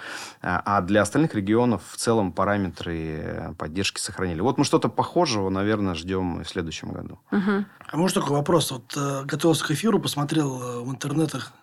А, 0.41 0.61
а 0.65 0.81
для 0.81 1.01
остальных 1.01 1.35
регионов 1.35 1.83
в 1.91 1.97
целом 1.97 2.31
параметры 2.31 3.53
поддержки 3.57 3.99
сохранили. 3.99 4.41
Вот 4.41 4.57
мы 4.57 4.65
что-то 4.65 4.89
похожего, 4.89 5.49
наверное, 5.49 5.93
ждем 5.93 6.41
в 6.43 6.47
следующем 6.47 6.91
году. 6.91 7.19
Угу. 7.31 7.65
А 7.91 7.97
может 7.97 8.15
такой 8.15 8.37
вопрос? 8.37 8.71
Вот 8.71 8.93
э, 8.95 9.23
готовился 9.25 9.65
к 9.65 9.71
эфиру, 9.71 9.99
посмотрел 9.99 10.61
э, 10.61 10.79
в 10.81 10.89
интернетах 10.89 11.53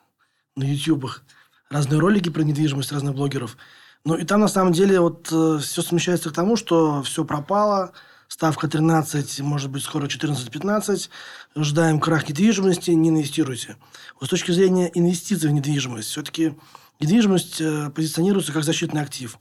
на 0.58 0.64
ютубах 0.64 1.22
разные 1.70 2.00
ролики 2.00 2.28
про 2.28 2.42
недвижимость 2.42 2.92
разных 2.92 3.14
блогеров. 3.14 3.56
Ну, 4.04 4.14
и 4.14 4.24
там, 4.24 4.40
на 4.40 4.48
самом 4.48 4.72
деле, 4.72 5.00
вот 5.00 5.28
э, 5.30 5.58
все 5.60 5.82
смещается 5.82 6.30
к 6.30 6.34
тому, 6.34 6.56
что 6.56 7.02
все 7.02 7.24
пропало, 7.24 7.92
ставка 8.28 8.68
13, 8.68 9.40
может 9.40 9.70
быть, 9.70 9.82
скоро 9.82 10.06
14-15, 10.06 11.10
ожидаем 11.54 12.00
крах 12.00 12.28
недвижимости, 12.28 12.90
не 12.92 13.08
инвестируйте. 13.08 13.76
Вот 14.20 14.26
с 14.26 14.30
точки 14.30 14.52
зрения 14.52 14.90
инвестиций 14.94 15.50
в 15.50 15.52
недвижимость, 15.52 16.08
все-таки 16.08 16.56
недвижимость 17.00 17.60
э, 17.60 17.90
позиционируется 17.90 18.52
как 18.52 18.64
защитный 18.64 19.02
актив. 19.02 19.38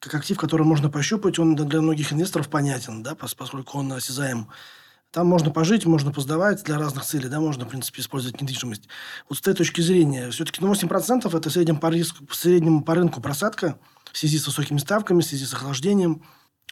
Как 0.00 0.14
актив, 0.14 0.36
который 0.36 0.66
можно 0.66 0.90
пощупать, 0.90 1.38
он 1.38 1.54
для 1.54 1.80
многих 1.80 2.12
инвесторов 2.12 2.48
понятен, 2.48 3.04
да, 3.04 3.14
поскольку 3.14 3.78
он 3.78 3.92
осязаем. 3.92 4.48
Там 5.12 5.26
можно 5.26 5.50
пожить, 5.50 5.84
можно 5.84 6.10
поздавать 6.10 6.64
для 6.64 6.78
разных 6.78 7.04
целей, 7.04 7.28
да, 7.28 7.38
можно, 7.38 7.66
в 7.66 7.68
принципе, 7.68 8.00
использовать 8.00 8.40
недвижимость. 8.40 8.88
Вот 9.28 9.36
с 9.36 9.40
этой 9.42 9.54
точки 9.54 9.82
зрения, 9.82 10.30
все-таки 10.30 10.64
ну, 10.64 10.72
8% 10.72 11.36
это 11.36 11.50
в 11.50 11.52
среднем 11.52 11.76
по, 11.76 11.88
риску, 11.88 12.24
в 12.26 12.34
среднем 12.34 12.82
по 12.82 12.94
рынку 12.94 13.20
просадка 13.20 13.78
в 14.10 14.16
связи 14.16 14.38
с 14.38 14.46
высокими 14.46 14.78
ставками, 14.78 15.20
в 15.20 15.24
связи 15.24 15.44
с 15.44 15.52
охлаждением. 15.52 16.22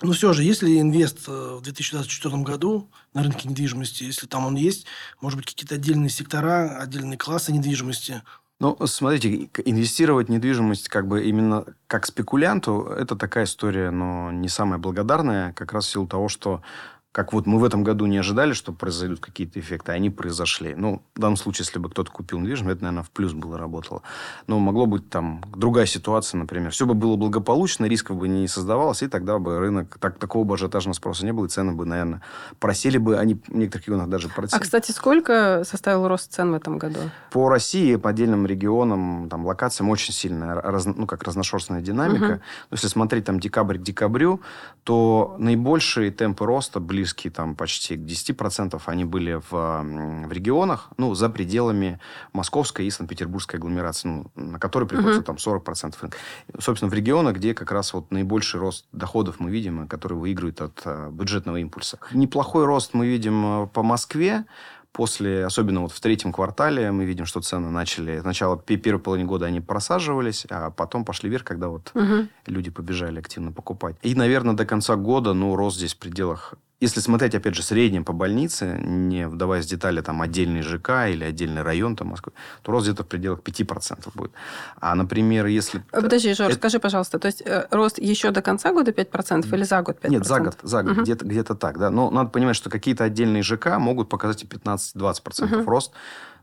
Но 0.00 0.12
все 0.12 0.32
же, 0.32 0.42
если 0.42 0.80
инвест 0.80 1.28
э, 1.28 1.56
в 1.58 1.60
2024 1.60 2.42
году 2.42 2.88
на 3.12 3.22
рынке 3.22 3.46
недвижимости, 3.46 4.04
если 4.04 4.26
там 4.26 4.46
он 4.46 4.54
есть, 4.54 4.86
может 5.20 5.38
быть, 5.38 5.46
какие-то 5.46 5.74
отдельные 5.74 6.08
сектора, 6.08 6.78
отдельные 6.78 7.18
классы 7.18 7.52
недвижимости, 7.52 8.22
ну, 8.58 8.76
смотрите, 8.86 9.50
инвестировать 9.64 10.28
в 10.28 10.30
недвижимость 10.30 10.88
как 10.88 11.08
бы 11.08 11.24
именно 11.24 11.64
как 11.86 12.04
спекулянту, 12.04 12.82
это 12.94 13.16
такая 13.16 13.44
история, 13.44 13.90
но 13.90 14.30
не 14.32 14.48
самая 14.48 14.78
благодарная, 14.78 15.54
как 15.54 15.72
раз 15.72 15.86
в 15.86 15.90
силу 15.90 16.06
того, 16.06 16.28
что 16.28 16.62
как 17.12 17.32
вот 17.32 17.44
мы 17.46 17.58
в 17.58 17.64
этом 17.64 17.82
году 17.82 18.06
не 18.06 18.18
ожидали, 18.18 18.52
что 18.52 18.72
произойдут 18.72 19.18
какие-то 19.18 19.58
эффекты, 19.58 19.90
а 19.90 19.96
они 19.96 20.10
произошли. 20.10 20.76
Ну, 20.76 21.02
в 21.16 21.18
данном 21.18 21.36
случае, 21.36 21.64
если 21.64 21.80
бы 21.80 21.90
кто-то 21.90 22.12
купил 22.12 22.38
недвижимость, 22.38 22.76
это, 22.76 22.84
наверное, 22.84 23.02
в 23.02 23.10
плюс 23.10 23.32
было 23.32 23.58
работало. 23.58 24.02
Но 24.46 24.60
могло 24.60 24.86
быть 24.86 25.10
там 25.10 25.42
другая 25.52 25.86
ситуация, 25.86 26.38
например. 26.38 26.70
Все 26.70 26.86
бы 26.86 26.94
было 26.94 27.16
благополучно, 27.16 27.86
рисков 27.86 28.16
бы 28.16 28.28
не 28.28 28.46
создавалось, 28.46 29.02
и 29.02 29.08
тогда 29.08 29.40
бы 29.40 29.58
рынок, 29.58 29.98
так, 29.98 30.18
такого 30.18 30.44
бы 30.44 30.54
ажиотажного 30.54 30.94
спроса 30.94 31.24
не 31.24 31.32
было, 31.32 31.46
и 31.46 31.48
цены 31.48 31.72
бы, 31.72 31.84
наверное, 31.84 32.22
просели 32.60 32.96
бы, 32.96 33.18
они 33.18 33.34
в 33.34 33.56
некоторых 33.56 33.88
регионах 33.88 34.08
даже 34.08 34.28
просели. 34.28 34.60
А, 34.60 34.62
кстати, 34.62 34.92
сколько 34.92 35.64
составил 35.64 36.06
рост 36.06 36.32
цен 36.32 36.52
в 36.52 36.54
этом 36.54 36.78
году? 36.78 37.00
По 37.32 37.48
России, 37.48 37.96
по 37.96 38.10
отдельным 38.10 38.46
регионам, 38.46 39.28
там, 39.28 39.44
локациям 39.44 39.90
очень 39.90 40.14
сильная, 40.14 40.54
раз, 40.54 40.86
ну, 40.86 41.08
как 41.08 41.24
разношерстная 41.24 41.80
динамика. 41.80 42.24
Угу. 42.24 42.32
Но 42.32 42.40
если 42.70 42.86
смотреть 42.86 43.24
там 43.24 43.40
декабрь 43.40 43.78
к 43.78 43.82
декабрю, 43.82 44.40
то 44.84 45.34
наибольшие 45.40 46.12
темпы 46.12 46.46
роста 46.46 46.78
ближе 46.78 46.99
близкие 47.00 47.30
там 47.30 47.56
почти 47.56 47.96
к 47.96 48.00
10%, 48.00 48.80
они 48.86 49.04
были 49.04 49.40
в, 49.50 49.50
в 49.50 50.32
регионах, 50.32 50.90
ну, 50.98 51.14
за 51.14 51.30
пределами 51.30 51.98
Московской 52.34 52.86
и 52.86 52.90
Санкт-Петербургской 52.90 53.58
агломерации, 53.58 54.08
ну, 54.08 54.30
на 54.34 54.58
которые 54.58 54.86
приходится 54.86 55.22
uh-huh. 55.22 55.36
там 55.36 55.36
40%. 55.36 56.14
Собственно, 56.58 56.90
в 56.90 56.94
регионах, 56.94 57.36
где 57.36 57.54
как 57.54 57.72
раз 57.72 57.94
вот 57.94 58.10
наибольший 58.10 58.60
рост 58.60 58.86
доходов 58.92 59.36
мы 59.40 59.50
видим, 59.50 59.88
который 59.88 60.18
выигрывает 60.18 60.60
от 60.60 60.78
uh, 60.84 61.10
бюджетного 61.10 61.56
импульса. 61.56 61.98
Неплохой 62.12 62.66
рост 62.66 62.92
мы 62.92 63.06
видим 63.06 63.68
по 63.68 63.82
Москве, 63.82 64.44
после, 64.92 65.44
особенно 65.44 65.82
вот 65.82 65.92
в 65.92 66.00
третьем 66.00 66.32
квартале, 66.32 66.90
мы 66.92 67.04
видим, 67.04 67.26
что 67.26 67.40
цены 67.40 67.70
начали... 67.70 68.20
Сначала 68.20 68.58
первой 68.58 69.00
половине 69.00 69.28
года 69.28 69.46
они 69.46 69.60
просаживались, 69.60 70.46
а 70.50 70.70
потом 70.70 71.04
пошли 71.04 71.30
вверх, 71.30 71.44
когда 71.44 71.68
вот 71.68 71.90
угу. 71.94 72.28
люди 72.46 72.70
побежали 72.70 73.18
активно 73.20 73.52
покупать. 73.52 73.96
И, 74.02 74.14
наверное, 74.14 74.54
до 74.54 74.66
конца 74.66 74.96
года, 74.96 75.32
ну, 75.32 75.54
рост 75.56 75.76
здесь 75.76 75.94
в 75.94 75.98
пределах 75.98 76.54
если 76.80 77.00
смотреть, 77.00 77.34
опять 77.34 77.54
же, 77.54 77.62
среднем 77.62 78.04
по 78.04 78.12
больнице, 78.12 78.80
не 78.82 79.28
вдаваясь 79.28 79.66
в 79.66 79.68
детали, 79.68 80.00
там, 80.00 80.22
отдельный 80.22 80.62
ЖК 80.62 81.08
или 81.08 81.24
отдельный 81.24 81.62
район 81.62 81.94
там, 81.94 82.08
Москвы, 82.08 82.32
то 82.62 82.72
рост 82.72 82.86
где-то 82.86 83.04
в 83.04 83.06
пределах 83.06 83.40
5% 83.40 84.10
будет. 84.14 84.32
А, 84.80 84.94
например, 84.94 85.46
если... 85.46 85.84
Э, 85.92 86.00
подожди, 86.00 86.32
Жор, 86.32 86.48
это... 86.48 86.56
скажи, 86.56 86.80
пожалуйста, 86.80 87.18
то 87.18 87.26
есть 87.26 87.42
э, 87.44 87.66
рост 87.70 87.98
еще 87.98 88.30
до 88.30 88.40
конца 88.40 88.72
года 88.72 88.92
5% 88.92 89.54
или 89.54 89.62
за 89.62 89.82
год 89.82 89.98
5%? 90.02 90.10
Нет, 90.10 90.24
за 90.24 90.40
год, 90.40 90.56
за 90.62 90.82
год 90.82 90.92
угу. 90.92 91.02
где-то, 91.02 91.24
где-то 91.26 91.54
так, 91.54 91.78
да. 91.78 91.90
Но 91.90 92.10
надо 92.10 92.30
понимать, 92.30 92.56
что 92.56 92.70
какие-то 92.70 93.04
отдельные 93.04 93.42
ЖК 93.42 93.78
могут 93.78 94.08
показать 94.08 94.42
и 94.42 94.46
15-20% 94.46 95.60
угу. 95.60 95.70
рост 95.70 95.92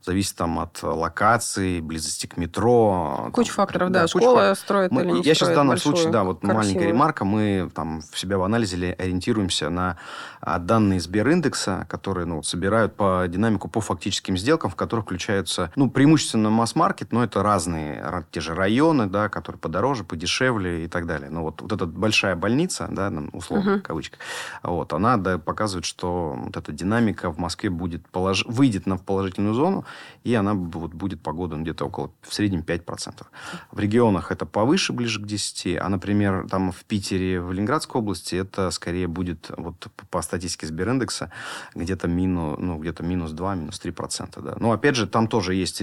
зависит 0.04 0.36
там 0.36 0.60
от 0.60 0.82
локации, 0.82 1.80
близости 1.80 2.27
к 2.27 2.38
метро. 2.38 3.30
Куча 3.34 3.50
там, 3.50 3.56
факторов, 3.56 3.92
да. 3.92 4.08
Школа 4.08 4.36
факторов. 4.36 4.60
строит 4.60 4.92
мы, 4.92 5.01
или 5.01 5.12
не 5.12 5.22
Я 5.22 5.34
сейчас 5.34 5.50
в 5.50 5.54
данном 5.54 5.70
большую, 5.70 5.96
случае, 5.96 6.12
да, 6.12 6.24
вот 6.24 6.39
красивую. 6.39 6.58
маленькая 6.58 6.88
ремарка, 6.88 7.25
мы 7.25 7.70
там 7.74 8.01
в 8.12 8.18
себя 8.18 8.38
в 8.38 8.44
анализе 8.44 8.94
ориентируемся 8.94 9.70
на 9.70 9.98
а, 10.42 10.60
данные 10.60 11.00
Сбериндекса, 11.00 11.86
которые 11.89 12.25
ну, 12.25 12.44
собирают 12.44 12.96
по 12.96 13.25
динамику 13.27 13.70
по 13.70 13.82
фактическим 13.82 14.38
сделкам, 14.38 14.72
в 14.72 14.75
которых 14.75 15.06
включаются, 15.06 15.72
ну, 15.75 15.89
преимущественно 15.89 16.50
масс-маркет, 16.50 17.12
но 17.12 17.24
это 17.24 17.44
разные, 17.44 18.25
те 18.32 18.39
же 18.39 18.54
районы, 18.54 19.08
да, 19.08 19.30
которые 19.30 19.60
подороже, 19.60 20.04
подешевле 20.04 20.86
и 20.86 20.88
так 20.88 21.06
далее. 21.06 21.30
Но 21.30 21.44
вот, 21.44 21.62
вот 21.62 21.72
эта 21.72 21.86
большая 21.86 22.36
больница, 22.36 22.88
да, 22.92 23.12
условно, 23.34 23.72
uh-huh. 23.72 23.80
в 23.80 23.84
кавычках, 23.84 24.20
вот, 24.63 24.94
она 24.94 25.18
да, 25.18 25.38
показывает, 25.38 25.86
что 25.86 26.36
вот 26.38 26.56
эта 26.56 26.72
динамика 26.72 27.32
в 27.32 27.38
Москве 27.38 27.70
будет 27.70 28.08
полож... 28.10 28.46
выйдет 28.46 28.86
на 28.86 28.98
положительную 28.98 29.54
зону, 29.54 29.86
и 30.24 30.34
она 30.34 30.53
вот, 30.53 30.94
будет 30.94 31.22
по 31.22 31.32
году 31.32 31.58
где-то 31.58 31.86
около, 31.86 32.12
в 32.22 32.34
среднем 32.34 32.62
5%. 32.62 33.25
В 33.72 33.79
регионах 33.79 34.32
это 34.32 34.46
повыше, 34.46 34.94
ближе 34.94 35.22
к 35.22 35.25
10, 35.25 35.77
а, 35.77 35.89
например, 35.89 36.48
там 36.50 36.72
в 36.72 36.84
Питере, 36.86 37.41
в 37.41 37.51
Ленинградской 37.51 38.00
области 38.00 38.36
это 38.36 38.72
скорее 38.72 39.08
будет 39.08 39.51
вот 39.58 39.88
по 40.10 40.22
статистике 40.22 40.67
Сбериндекса 40.67 41.32
где-то 41.75 42.08
минус, 42.08 42.58
ну, 42.60 42.77
где-то 42.77 43.03
минус 43.03 43.32
2, 43.32 43.56
минус 43.56 43.82
3%. 43.84 44.41
Да. 44.41 44.56
Но, 44.60 44.72
опять 44.72 44.96
же, 44.96 45.08
там 45.08 45.27
тоже 45.27 45.56
есть 45.56 45.77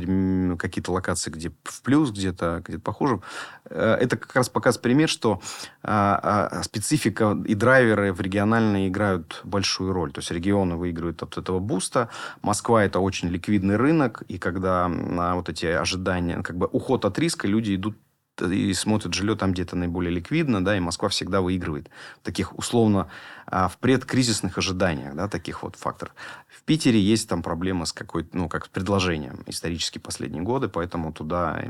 какие-то 0.58 0.92
локации, 0.92 1.30
где 1.30 1.50
в 1.64 1.82
плюс, 1.82 2.10
где-то 2.10 2.62
где 2.66 2.78
похуже. 2.78 3.20
Э, 3.70 3.96
это 4.00 4.16
как 4.16 4.34
раз 4.36 4.48
показывает 4.48 4.82
пример, 4.82 5.08
что 5.08 5.40
а, 5.82 6.48
а, 6.50 6.62
специфика 6.62 7.36
и 7.46 7.54
драйверы 7.54 8.12
в 8.12 8.20
региональной 8.20 8.88
играют 8.88 9.40
большую 9.44 9.92
роль. 9.92 10.12
То 10.12 10.20
есть 10.20 10.30
регионы 10.30 10.76
выигрывают 10.76 11.22
от 11.22 11.38
этого 11.38 11.58
буста. 11.58 12.08
Москва 12.42 12.84
это 12.84 13.00
очень 13.00 13.28
ликвидный 13.28 13.76
рынок, 13.76 14.22
и 14.28 14.38
когда 14.38 14.88
на 14.88 15.36
вот 15.36 15.48
эти 15.48 15.66
ожидания, 15.66 16.42
как 16.42 16.56
бы 16.56 16.66
уход 16.66 17.04
от 17.04 17.18
риска, 17.18 17.46
люди 17.46 17.74
идут 17.74 17.96
и 18.40 18.72
смотрят 18.74 19.14
жилье 19.14 19.36
там, 19.36 19.52
где 19.52 19.62
это 19.62 19.76
наиболее 19.76 20.12
ликвидно, 20.12 20.64
да, 20.64 20.76
и 20.76 20.80
Москва 20.80 21.08
всегда 21.08 21.40
выигрывает. 21.40 21.88
Таких 22.24 22.58
условно 22.58 23.08
а, 23.46 23.68
в 23.68 23.78
предкризисных 23.78 24.58
ожиданиях, 24.58 25.14
да, 25.14 25.28
таких 25.28 25.62
вот 25.62 25.76
факторов. 25.76 26.14
В 26.48 26.64
Питере 26.64 27.00
есть 27.00 27.28
там 27.28 27.42
проблема 27.42 27.84
с 27.84 27.92
какой-то, 27.92 28.36
ну, 28.36 28.48
как 28.48 28.64
с 28.64 28.68
предложением 28.68 29.44
исторически 29.46 29.98
последние 29.98 30.42
годы, 30.42 30.68
поэтому 30.68 31.12
туда 31.12 31.62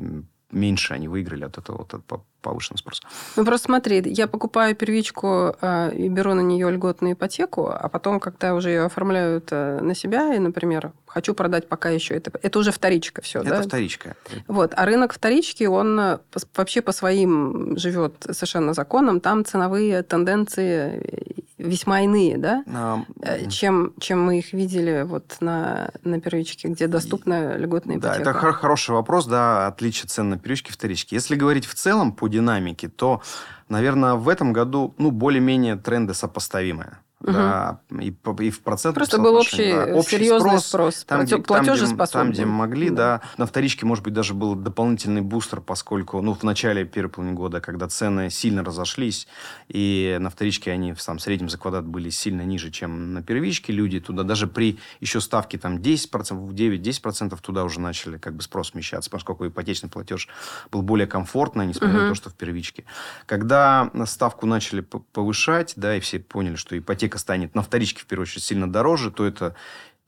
меньше 0.55 0.95
они 0.95 1.09
выиграли 1.09 1.45
от 1.45 1.59
этого 1.59 1.79
вот, 1.79 1.95
от 1.95 2.25
повышенного 2.45 2.79
спроса. 2.79 3.03
Ну, 3.37 3.45
просто 3.45 3.67
смотри, 3.67 4.03
я 4.07 4.27
покупаю 4.27 4.77
первичку 4.77 5.57
э, 5.61 5.95
и 5.97 6.09
беру 6.09 6.35
на 6.35 6.41
нее 6.41 6.71
льготную 6.71 7.15
ипотеку, 7.15 7.69
а 7.69 7.89
потом, 7.89 8.21
когда 8.21 8.55
уже 8.55 8.71
ее 8.71 8.85
оформляют 8.85 9.49
э, 9.51 9.81
на 9.81 9.95
себя, 9.95 10.35
и, 10.35 10.39
например, 10.39 10.93
хочу 11.07 11.35
продать 11.35 11.69
пока 11.69 11.91
еще 11.91 12.15
это, 12.15 12.31
это 12.43 12.59
уже 12.59 12.71
вторичка 12.71 13.23
все, 13.23 13.41
это 13.41 13.51
да? 13.51 13.57
Это 13.57 13.69
вторичка. 13.69 14.17
Вот, 14.47 14.73
а 14.77 14.85
рынок 14.85 15.13
вторички, 15.15 15.65
он 15.65 15.99
э, 15.99 16.19
вообще 16.55 16.83
по 16.83 16.93
своим 16.93 17.77
живет 17.77 18.27
совершенно 18.31 18.75
законам, 18.75 19.21
там 19.21 19.45
ценовые 19.45 20.03
тенденции 20.03 21.45
весьма 21.59 22.03
иные, 22.03 22.37
да, 22.37 22.65
а, 22.67 23.47
чем, 23.49 23.95
чем 24.01 24.23
мы 24.23 24.39
их 24.39 24.53
видели 24.53 25.03
вот 25.07 25.37
на, 25.41 25.91
на 26.03 26.21
первичке, 26.21 26.69
где 26.69 26.87
доступна 26.89 27.57
льготная 27.57 27.97
ипотека. 27.97 28.25
Да, 28.25 28.31
это 28.31 28.39
хор- 28.39 28.53
хороший 28.53 28.91
вопрос, 28.91 29.27
да, 29.27 29.69
отличие 29.69 30.09
цен 30.09 30.31
на 30.31 30.39
первичке 30.39 30.71
и 30.71 30.73
вторичке. 30.73 31.17
Если 31.17 31.37
говорить 31.37 31.67
в 31.67 31.75
целом 31.75 32.13
по 32.13 32.29
динамике, 32.35 32.89
то, 32.89 33.21
наверное, 33.69 34.15
в 34.15 34.29
этом 34.29 34.53
году, 34.53 34.95
ну, 34.99 35.11
более-менее 35.11 35.77
тренды 35.77 36.15
сопоставимые. 36.15 36.99
Угу. 37.25 37.33
Да, 37.33 37.81
и, 38.01 38.15
и 38.41 38.51
в 38.51 38.61
процентах 38.61 39.01
Просто 39.01 39.19
был 39.19 39.37
общий, 39.37 39.73
да. 39.73 39.95
общий 39.95 40.19
серьезный 40.19 40.59
спрос, 40.59 40.67
спрос 40.67 41.05
там, 41.05 41.25
где, 41.25 41.39
там, 41.39 41.63
где, 41.65 42.07
там, 42.07 42.31
где 42.33 42.45
могли, 42.45 42.91
да. 42.91 42.97
да. 42.97 43.23
На 43.39 43.47
вторичке, 43.47 43.87
может 43.87 44.05
быть, 44.05 44.13
даже 44.13 44.35
был 44.35 44.55
дополнительный 44.55 45.23
бустер, 45.23 45.63
поскольку, 45.63 46.21
ну, 46.21 46.35
в 46.35 46.43
начале 46.43 46.85
первой 46.85 47.09
половины 47.09 47.35
года, 47.35 47.63
когда 47.63 47.89
цены 47.89 48.29
сильно 48.29 48.63
разошлись, 48.63 49.27
и 49.69 50.19
на 50.21 50.29
вторичке 50.29 50.71
они 50.71 50.93
в 50.93 51.01
самом 51.01 51.19
среднем 51.19 51.49
за 51.49 51.57
квадрат 51.57 51.87
были 51.87 52.11
сильно 52.11 52.43
ниже, 52.43 52.71
чем 52.71 53.15
на 53.15 53.23
первичке, 53.23 53.73
люди 53.73 54.01
туда 54.01 54.23
даже 54.23 54.47
при 54.47 54.79
еще 55.01 55.23
ставке 55.23 55.57
там 55.57 55.79
10%, 55.79 56.51
9-10% 56.51 57.39
туда 57.41 57.65
уже 57.65 57.81
начали 57.81 58.19
как 58.19 58.37
бы 58.37 58.43
спрос 58.43 58.69
смещаться, 58.73 59.09
поскольку 59.09 59.47
ипотечный 59.47 59.89
платеж 59.89 60.29
был 60.71 60.83
более 60.83 61.07
комфортный, 61.07 61.67
несмотря 61.67 61.97
угу. 61.97 62.03
на 62.03 62.09
то, 62.11 62.15
что 62.15 62.29
в 62.29 62.35
первичке. 62.35 62.85
Когда 63.25 63.91
ставку 64.05 64.45
начали 64.45 64.83
повышать, 64.83 65.73
да, 65.77 65.97
и 65.97 66.01
все 66.01 66.19
поняли, 66.19 66.57
что 66.57 66.77
ипотека 66.77 67.14
ипотека 67.15 67.19
станет 67.19 67.55
на 67.55 67.63
вторичке, 67.63 68.03
в 68.03 68.07
первую 68.07 68.25
очередь, 68.25 68.45
сильно 68.45 68.71
дороже, 68.71 69.11
то 69.11 69.25
это 69.25 69.55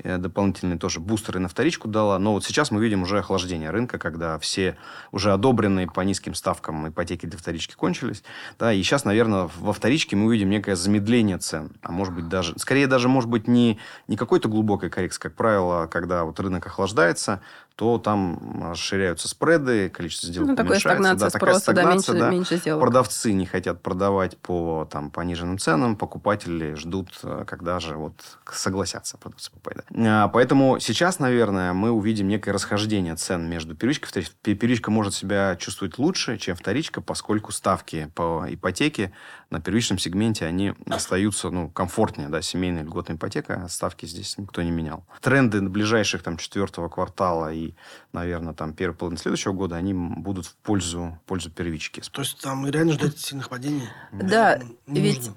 э, 0.03 0.19
дополнительные 0.19 0.79
тоже 0.79 1.01
бустеры 1.01 1.41
на 1.41 1.49
вторичку 1.49 1.89
дала. 1.89 2.19
Но 2.19 2.33
вот 2.33 2.45
сейчас 2.45 2.71
мы 2.71 2.83
видим 2.83 3.03
уже 3.03 3.19
охлаждение 3.19 3.71
рынка, 3.71 3.99
когда 3.99 4.39
все 4.39 4.77
уже 5.13 5.33
одобренные 5.33 5.87
по 5.87 6.03
низким 6.03 6.35
ставкам 6.35 6.89
ипотеки 6.89 7.27
для 7.27 7.39
вторички 7.39 7.75
кончились. 7.75 8.23
Да, 8.59 8.73
и 8.73 8.83
сейчас, 8.83 9.05
наверное, 9.05 9.49
во 9.59 9.73
вторичке 9.73 10.17
мы 10.17 10.27
увидим 10.27 10.51
некое 10.51 10.77
замедление 10.77 11.39
цен. 11.39 11.71
А 11.83 11.93
может 11.93 12.15
быть 12.15 12.29
даже, 12.29 12.59
скорее 12.59 12.87
даже, 12.87 13.09
может 13.09 13.31
быть, 13.31 13.49
не, 13.49 13.79
не 14.09 14.17
какой-то 14.17 14.49
глубокой 14.49 14.91
коррекции, 14.91 15.21
как 15.21 15.35
правило, 15.35 15.87
когда 15.87 16.25
вот 16.25 16.41
рынок 16.41 16.67
охлаждается, 16.67 17.41
то 17.77 17.99
там 17.99 18.71
расширяются 18.71 19.29
спреды, 19.29 19.91
количество 19.91 20.31
сделок 20.31 20.49
ну, 20.49 20.55
уменьшается. 20.55 20.81
Стагнация 20.81 21.27
да, 21.27 21.31
спроса, 21.31 21.39
такая 21.39 21.59
стагнация, 21.61 21.85
да, 21.85 21.91
меньше, 21.93 22.13
да. 22.19 22.31
меньше 22.31 22.57
сделок. 22.57 22.81
Продавцы 22.81 23.33
не 23.35 23.45
хотят 23.45 23.83
продавать 23.83 24.39
по 24.39 24.89
там, 24.91 25.11
пониженным 25.11 25.59
ценам, 25.59 25.95
покупатели 25.97 26.73
ждут, 26.73 27.11
э, 27.23 27.45
когда 27.47 27.79
же 27.79 27.97
вот 27.97 28.15
согласятся 28.51 29.19
продавцы 29.19 29.51
покупать. 29.51 29.85
Да. 29.91 30.25
А, 30.25 30.29
поэтому 30.29 30.79
сейчас, 30.81 31.19
наверное, 31.19 31.75
мы 31.75 31.91
увидим 31.91 32.29
некое 32.29 32.53
расхождение 32.53 33.15
цен 33.15 33.47
между 33.49 33.75
первичкой 33.75 34.07
и 34.07 34.11
вторичкой. 34.11 34.55
Первичка 34.55 34.91
может 34.91 35.13
себя 35.13 35.55
чувствовать 35.57 35.99
лучше, 35.99 36.39
чем 36.39 36.57
вторичка, 36.57 37.03
поскольку 37.03 37.53
ставки 37.53 38.11
по 38.15 38.47
ипотеке 38.49 39.13
на 39.51 39.61
первичном 39.61 39.99
сегменте, 39.99 40.45
они 40.45 40.75
остаются 40.87 41.51
ну, 41.51 41.69
комфортнее. 41.69 42.29
Да, 42.29 42.43
семейная 42.43 42.83
льготная 42.83 43.17
ипотека, 43.17 43.63
а 43.65 43.69
ставки 43.69 44.07
здесь 44.07 44.37
никто 44.39 44.63
не 44.63 44.71
менял. 44.71 45.05
Тренды 45.21 45.61
ближайших 45.61 46.23
там, 46.23 46.37
четвертого 46.37 46.89
квартала 46.89 47.53
и 47.53 47.75
наверное, 48.13 48.55
там 48.55 48.73
первой 48.73 48.95
половины 48.95 49.19
следующего 49.19 49.53
года 49.53 49.77
они 49.77 49.95
будут 49.95 50.47
в 50.47 50.57
пользу, 50.57 51.19
в 51.23 51.29
пользу 51.29 51.51
первички. 51.51 52.03
То 52.11 52.23
есть 52.23 52.41
там 52.41 52.67
реально 52.69 52.95
ждать 52.95 53.19
сильных 53.19 53.49
падений? 53.49 53.89
Да, 54.13 54.61
ведь, 54.87 55.31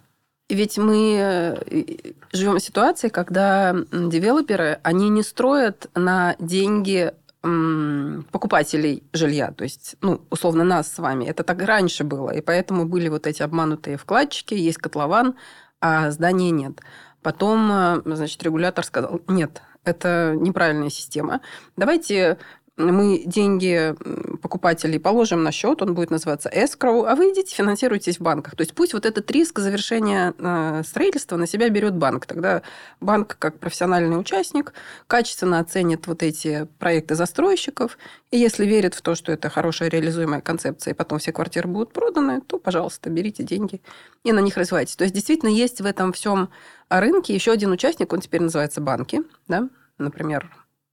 ведь 0.49 0.77
мы 0.77 1.17
э, 1.19 2.13
живем 2.31 2.55
в 2.55 2.59
ситуации, 2.59 3.09
когда 3.09 3.75
девелоперы, 3.91 4.79
они 4.83 5.09
не 5.09 5.23
строят 5.23 5.89
на 5.93 6.35
деньги 6.39 7.13
покупателей 7.41 9.03
жилья, 9.13 9.51
то 9.51 9.63
есть, 9.63 9.95
ну, 10.01 10.21
условно, 10.29 10.63
нас 10.65 10.91
с 10.91 10.97
вами. 10.99 11.25
Это 11.25 11.43
так 11.43 11.61
раньше 11.61 12.03
было, 12.03 12.31
и 12.31 12.41
поэтому 12.41 12.85
были 12.85 13.07
вот 13.07 13.27
эти 13.27 13.41
обманутые 13.41 13.97
вкладчики, 13.97 14.53
есть 14.53 14.77
котлован, 14.77 15.35
а 15.79 16.11
здания 16.11 16.51
нет. 16.51 16.81
Потом, 17.21 17.71
э, 17.71 18.01
значит, 18.05 18.43
регулятор 18.43 18.83
сказал, 18.83 19.21
нет, 19.27 19.61
это 19.85 20.35
неправильная 20.37 20.89
система. 20.89 21.41
Давайте 21.77 22.37
мы 22.79 23.23
деньги 23.25 23.93
покупателей 24.41 24.99
положим 24.99 25.43
на 25.43 25.51
счет, 25.51 25.81
он 25.81 25.93
будет 25.93 26.11
называться 26.11 26.49
escrow, 26.49 27.05
а 27.05 27.15
вы 27.15 27.31
идите 27.31 27.53
финансируйтесь 27.53 28.17
в 28.17 28.21
банках. 28.21 28.55
То 28.55 28.61
есть 28.61 28.73
пусть 28.73 28.93
вот 28.93 29.05
этот 29.05 29.29
риск 29.31 29.59
завершения 29.59 30.33
э, 30.37 30.83
строительства 30.85 31.35
на 31.35 31.45
себя 31.45 31.69
берет 31.69 31.95
банк. 31.95 32.25
Тогда 32.25 32.61
банк, 33.01 33.35
как 33.37 33.59
профессиональный 33.59 34.17
участник, 34.17 34.73
качественно 35.07 35.59
оценит 35.59 36.07
вот 36.07 36.23
эти 36.23 36.67
проекты 36.79 37.15
застройщиков, 37.15 37.97
и 38.31 38.37
если 38.37 38.65
верит 38.65 38.95
в 38.95 39.01
то, 39.01 39.15
что 39.15 39.31
это 39.31 39.49
хорошая 39.49 39.89
реализуемая 39.89 40.41
концепция, 40.41 40.93
и 40.93 40.95
потом 40.95 41.19
все 41.19 41.33
квартиры 41.33 41.67
будут 41.67 41.91
проданы, 41.91 42.41
то, 42.41 42.59
пожалуйста, 42.59 43.09
берите 43.09 43.43
деньги 43.43 43.81
и 44.23 44.31
на 44.31 44.39
них 44.39 44.55
развивайтесь. 44.55 44.95
То 44.95 45.03
есть 45.03 45.13
действительно 45.13 45.49
есть 45.49 45.81
в 45.81 45.85
этом 45.85 46.13
всем 46.13 46.49
рынке 46.89 47.33
еще 47.33 47.51
один 47.51 47.71
участник, 47.71 48.13
он 48.13 48.21
теперь 48.21 48.41
называется 48.41 48.81
банки, 48.81 49.21
да, 49.47 49.69
например, 49.97 50.49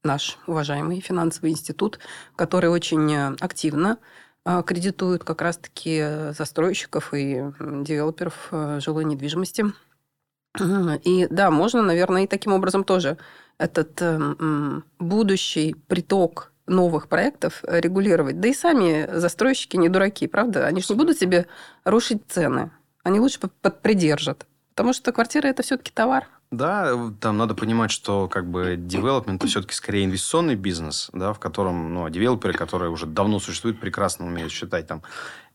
наш 0.07 0.39
уважаемый 0.47 1.01
финансовый 1.01 1.51
институт, 1.51 1.99
который 2.35 2.69
очень 2.69 3.13
э, 3.13 3.35
активно 3.39 3.99
э, 4.45 4.63
кредитует 4.65 5.23
как 5.23 5.41
раз-таки 5.41 6.31
застройщиков 6.35 7.13
и 7.13 7.43
девелоперов 7.59 8.47
э, 8.51 8.79
жилой 8.81 9.05
недвижимости. 9.05 9.65
И 11.03 11.27
да, 11.29 11.51
можно, 11.51 11.83
наверное, 11.83 12.23
и 12.23 12.27
таким 12.27 12.53
образом 12.53 12.83
тоже 12.83 13.19
этот 13.59 14.01
будущий 14.97 15.75
приток 15.87 16.51
новых 16.65 17.09
проектов 17.09 17.63
регулировать. 17.67 18.39
Да 18.39 18.47
и 18.47 18.53
сами 18.55 19.07
застройщики 19.11 19.77
не 19.77 19.87
дураки, 19.87 20.25
правда? 20.25 20.65
Они 20.65 20.81
же 20.81 20.87
не 20.89 20.95
будут 20.95 21.19
себе 21.19 21.45
рушить 21.83 22.23
цены. 22.27 22.71
Они 23.03 23.19
лучше 23.19 23.39
подпридержат. 23.39 24.47
Потому 24.69 24.93
что 24.93 25.11
квартира– 25.11 25.47
это 25.49 25.61
все-таки 25.61 25.91
товар. 25.91 26.27
Да, 26.49 27.11
там 27.19 27.37
надо 27.37 27.55
понимать, 27.55 27.91
что 27.91 28.29
как 28.29 28.49
бы 28.49 28.75
development 28.75 29.35
это 29.35 29.47
все-таки 29.47 29.73
скорее 29.73 30.05
инвестиционный 30.05 30.55
бизнес, 30.55 31.09
да, 31.11 31.33
в 31.33 31.39
котором 31.39 31.93
ну, 31.93 32.07
девелоперы, 32.09 32.53
которые 32.53 32.89
уже 32.89 33.05
давно 33.05 33.39
существуют, 33.39 33.81
прекрасно 33.81 34.25
умеют 34.25 34.53
считать 34.53 34.87
там 34.87 35.01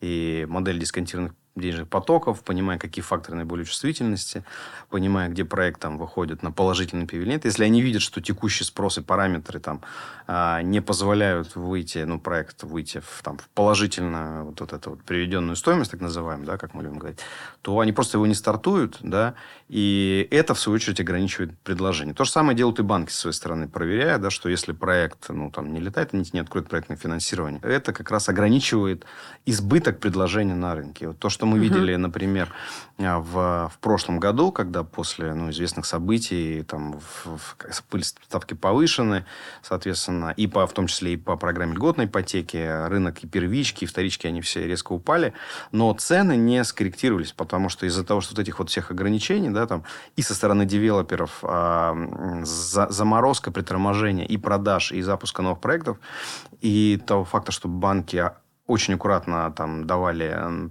и 0.03 0.47
модель 0.49 0.79
дисконтированных 0.79 1.33
денежных 1.55 1.89
потоков, 1.89 2.43
понимая, 2.43 2.79
какие 2.79 3.03
факторы 3.03 3.37
наиболее 3.37 3.67
чувствительности, 3.67 4.45
понимая, 4.89 5.29
где 5.29 5.45
проект 5.45 5.81
там 5.81 5.99
выходит 5.99 6.43
на 6.43 6.51
положительный 6.51 7.07
нет. 7.27 7.45
Если 7.45 7.65
они 7.65 7.83
видят, 7.83 8.01
что 8.01 8.23
текущий 8.23 8.65
спрос 8.65 8.99
и 8.99 9.03
параметры 9.03 9.61
там 9.61 9.83
а, 10.27 10.63
не 10.63 10.81
позволяют 10.81 11.55
выйти, 11.55 11.99
ну, 11.99 12.19
проект 12.19 12.63
выйти 12.63 13.01
в, 13.01 13.23
там, 13.23 13.37
в 13.37 13.49
положительную 13.51 14.47
вот, 14.47 14.61
вот 14.61 14.73
эту 14.73 14.91
вот 14.91 15.03
приведенную 15.03 15.57
стоимость, 15.57 15.91
так 15.91 16.01
называемую, 16.01 16.47
да, 16.47 16.57
как 16.57 16.73
мы 16.73 16.83
любим 16.83 16.99
говорить, 16.99 17.21
то 17.61 17.79
они 17.81 17.93
просто 17.93 18.17
его 18.17 18.27
не 18.27 18.35
стартуют, 18.35 18.99
да, 19.01 19.35
и 19.69 20.27
это, 20.31 20.55
в 20.55 20.61
свою 20.61 20.77
очередь, 20.77 21.01
ограничивает 21.01 21.59
предложение. 21.59 22.15
То 22.15 22.25
же 22.25 22.31
самое 22.31 22.57
делают 22.57 22.79
и 22.79 22.83
банки, 22.83 23.11
с 23.11 23.19
своей 23.19 23.35
стороны, 23.35 23.69
проверяя, 23.69 24.19
да, 24.19 24.31
что 24.31 24.49
если 24.49 24.73
проект, 24.73 25.29
ну, 25.29 25.51
там, 25.51 25.73
не 25.75 25.81
летает, 25.81 26.15
не, 26.15 26.25
не 26.33 26.41
откроет 26.41 26.69
проектное 26.69 26.97
финансирование, 26.97 27.61
это 27.63 27.93
как 27.93 28.11
раз 28.11 28.31
ограничивает 28.31 29.05
избыток 29.45 29.92
предложения 30.01 30.55
на 30.55 30.75
рынке. 30.75 31.09
Вот 31.09 31.19
то, 31.19 31.29
что 31.29 31.47
мы 31.47 31.55
угу. 31.55 31.65
видели, 31.65 31.95
например, 31.97 32.53
в, 32.99 33.71
в 33.73 33.79
прошлом 33.81 34.21
году, 34.21 34.53
когда 34.53 34.85
после 34.85 35.35
ну, 35.35 35.51
известных 35.51 35.87
событий 35.87 36.63
там 36.63 37.01
в, 37.01 37.27
в, 37.27 37.57
были 37.91 38.03
ставки 38.03 38.55
повышены, 38.55 39.25
соответственно, 39.63 40.35
и 40.37 40.47
по, 40.47 40.67
в 40.67 40.73
том 40.73 40.87
числе 40.87 41.15
и 41.15 41.17
по 41.17 41.37
программе 41.37 41.75
льготной 41.75 42.07
ипотеки, 42.07 42.89
рынок 42.89 43.25
и 43.25 43.27
первички, 43.27 43.85
и 43.85 43.87
вторички, 43.87 44.27
они 44.27 44.41
все 44.41 44.67
резко 44.67 44.93
упали, 44.93 45.33
но 45.73 45.93
цены 45.95 46.37
не 46.37 46.63
скорректировались, 46.65 47.33
потому 47.33 47.69
что 47.69 47.87
из-за 47.87 48.05
того, 48.05 48.21
что 48.21 48.35
вот 48.35 48.41
этих 48.41 48.59
вот 48.59 48.71
всех 48.71 48.91
ограничений, 48.91 49.51
да, 49.51 49.67
там, 49.67 49.85
и 50.17 50.23
со 50.23 50.35
стороны 50.35 50.65
девелоперов 50.67 51.39
а, 51.43 51.97
за, 52.45 52.89
заморозка, 52.91 53.51
приторможение 53.51 54.27
и 54.27 54.37
продаж, 54.37 54.93
и 54.93 55.03
запуска 55.03 55.43
новых 55.43 55.61
проектов, 55.61 55.99
и 56.61 57.01
того 57.05 57.25
факта, 57.25 57.53
что 57.53 57.69
банки 57.69 58.31
очень 58.67 58.95
аккуратно 58.95 59.53
там 59.57 59.87
давали 59.87 60.71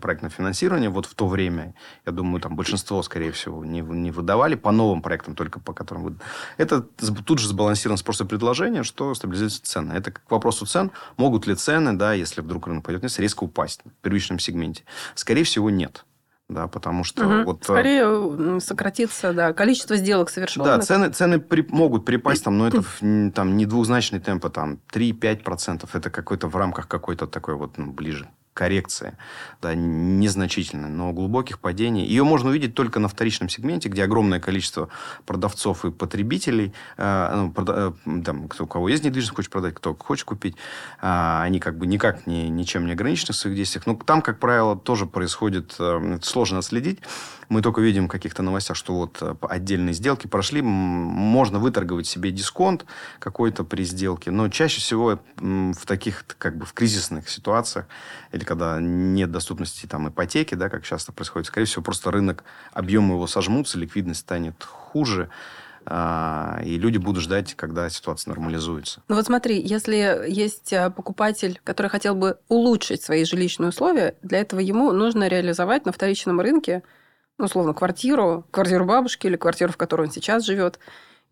проектное 0.00 0.30
финансирование. 0.30 0.90
Вот 0.90 1.06
в 1.06 1.14
то 1.14 1.26
время, 1.26 1.74
я 2.04 2.12
думаю, 2.12 2.40
там 2.40 2.54
большинство, 2.54 3.02
скорее 3.02 3.32
всего, 3.32 3.64
не, 3.64 3.80
не 3.80 4.10
выдавали 4.10 4.54
по 4.54 4.72
новым 4.72 5.00
проектам, 5.02 5.34
только 5.34 5.58
по 5.58 5.72
которым 5.72 6.02
вы... 6.04 6.16
Это 6.58 6.82
тут 6.82 7.38
же 7.38 7.48
сбалансирован 7.48 7.96
спрос 7.96 8.20
и 8.20 8.24
предложение, 8.24 8.82
что 8.82 9.14
стабилизируется 9.14 9.62
цены. 9.62 9.92
Это 9.94 10.12
к 10.12 10.30
вопросу 10.30 10.66
цен. 10.66 10.90
Могут 11.16 11.46
ли 11.46 11.54
цены, 11.54 11.94
да, 11.94 12.12
если 12.12 12.42
вдруг 12.42 12.66
рынок 12.66 12.84
пойдет 12.84 13.02
вниз, 13.02 13.18
резко 13.18 13.44
упасть 13.44 13.80
в 13.84 14.02
первичном 14.02 14.38
сегменте? 14.38 14.84
Скорее 15.14 15.44
всего, 15.44 15.70
нет 15.70 16.04
да, 16.50 16.66
потому 16.66 17.04
что 17.04 17.26
угу. 17.26 17.44
вот... 17.44 17.62
Э, 17.62 17.64
Скорее 17.64 18.60
сократится, 18.60 19.32
да, 19.32 19.52
количество 19.52 19.96
сделок 19.96 20.30
совершенных. 20.30 20.68
Да, 20.68 20.80
цены, 20.80 21.10
цены 21.10 21.38
при, 21.38 21.66
могут 21.70 22.04
припасть, 22.04 22.44
там, 22.44 22.58
но 22.58 22.68
это 22.68 22.82
там 23.34 23.56
не 23.56 23.66
двузначный 23.66 24.20
темп, 24.20 24.46
а 24.46 24.50
там 24.50 24.80
3-5%. 24.92 25.88
Это 25.92 26.10
какой-то 26.10 26.48
в 26.48 26.56
рамках 26.56 26.88
какой-то 26.88 27.26
такой 27.26 27.54
вот 27.54 27.78
ну, 27.78 27.92
ближе 27.92 28.28
коррекция, 28.54 29.16
да, 29.62 29.74
незначительная, 29.74 30.90
но 30.90 31.12
глубоких 31.12 31.60
падений. 31.60 32.04
Ее 32.04 32.24
можно 32.24 32.50
увидеть 32.50 32.74
только 32.74 32.98
на 32.98 33.08
вторичном 33.08 33.48
сегменте, 33.48 33.88
где 33.88 34.04
огромное 34.04 34.40
количество 34.40 34.88
продавцов 35.24 35.84
и 35.84 35.90
потребителей, 35.90 36.72
э, 36.96 37.32
ну, 37.34 37.52
прода, 37.52 37.94
э, 38.04 38.22
там, 38.22 38.48
кто, 38.48 38.64
у 38.64 38.66
кого 38.66 38.88
есть 38.88 39.04
недвижимость, 39.04 39.36
хочет 39.36 39.52
продать, 39.52 39.74
кто 39.74 39.94
хочет 39.94 40.24
купить, 40.24 40.56
э, 41.00 41.40
они 41.42 41.60
как 41.60 41.78
бы 41.78 41.86
никак 41.86 42.26
не, 42.26 42.48
ничем 42.48 42.86
не 42.86 42.92
ограничены 42.92 43.32
в 43.32 43.36
своих 43.36 43.56
действиях. 43.56 43.86
Но 43.86 43.94
там, 43.94 44.20
как 44.20 44.38
правило, 44.40 44.76
тоже 44.76 45.06
происходит, 45.06 45.76
э, 45.78 46.18
сложно 46.22 46.58
отследить, 46.58 46.98
мы 47.50 47.62
только 47.62 47.80
видим 47.80 48.06
в 48.06 48.08
каких-то 48.08 48.42
новостях, 48.42 48.76
что 48.76 48.94
вот 48.94 49.18
э, 49.20 49.34
отдельные 49.42 49.92
сделки 49.92 50.26
прошли, 50.28 50.62
можно 50.62 51.58
выторговать 51.58 52.06
себе 52.06 52.30
дисконт 52.30 52.86
какой-то 53.18 53.64
при 53.64 53.84
сделке, 53.84 54.30
но 54.30 54.48
чаще 54.48 54.80
всего 54.80 55.18
в 55.36 55.86
таких 55.86 56.24
как 56.38 56.56
бы 56.56 56.64
в 56.64 56.72
кризисных 56.72 57.28
ситуациях 57.28 57.86
или 58.40 58.46
когда 58.46 58.80
нет 58.80 59.30
доступности 59.30 59.86
там 59.86 60.08
ипотеки, 60.08 60.54
да, 60.54 60.68
как 60.70 60.82
часто 60.82 61.12
происходит, 61.12 61.48
скорее 61.48 61.66
всего, 61.66 61.82
просто 61.82 62.10
рынок, 62.10 62.42
объемы 62.72 63.14
его 63.14 63.26
сожмутся, 63.26 63.78
ликвидность 63.78 64.20
станет 64.20 64.64
хуже, 64.64 65.28
а, 65.84 66.60
и 66.64 66.78
люди 66.78 66.96
будут 66.96 67.22
ждать, 67.22 67.54
когда 67.54 67.88
ситуация 67.90 68.30
нормализуется. 68.30 69.02
Ну 69.08 69.16
вот 69.16 69.26
смотри, 69.26 69.60
если 69.60 70.26
есть 70.28 70.72
э, 70.72 70.90
покупатель, 70.90 71.60
который 71.64 71.88
хотел 71.88 72.14
бы 72.14 72.38
улучшить 72.48 73.02
свои 73.02 73.24
жилищные 73.24 73.68
условия, 73.68 74.14
для 74.22 74.38
этого 74.38 74.60
ему 74.60 74.92
нужно 74.92 75.28
реализовать 75.28 75.86
на 75.86 75.92
вторичном 75.92 76.40
рынке 76.40 76.82
ну, 77.38 77.46
условно, 77.46 77.72
квартиру, 77.72 78.46
квартиру 78.50 78.84
бабушки 78.84 79.26
или 79.26 79.36
квартиру, 79.36 79.72
в 79.72 79.78
которой 79.78 80.08
он 80.08 80.12
сейчас 80.12 80.44
живет, 80.44 80.78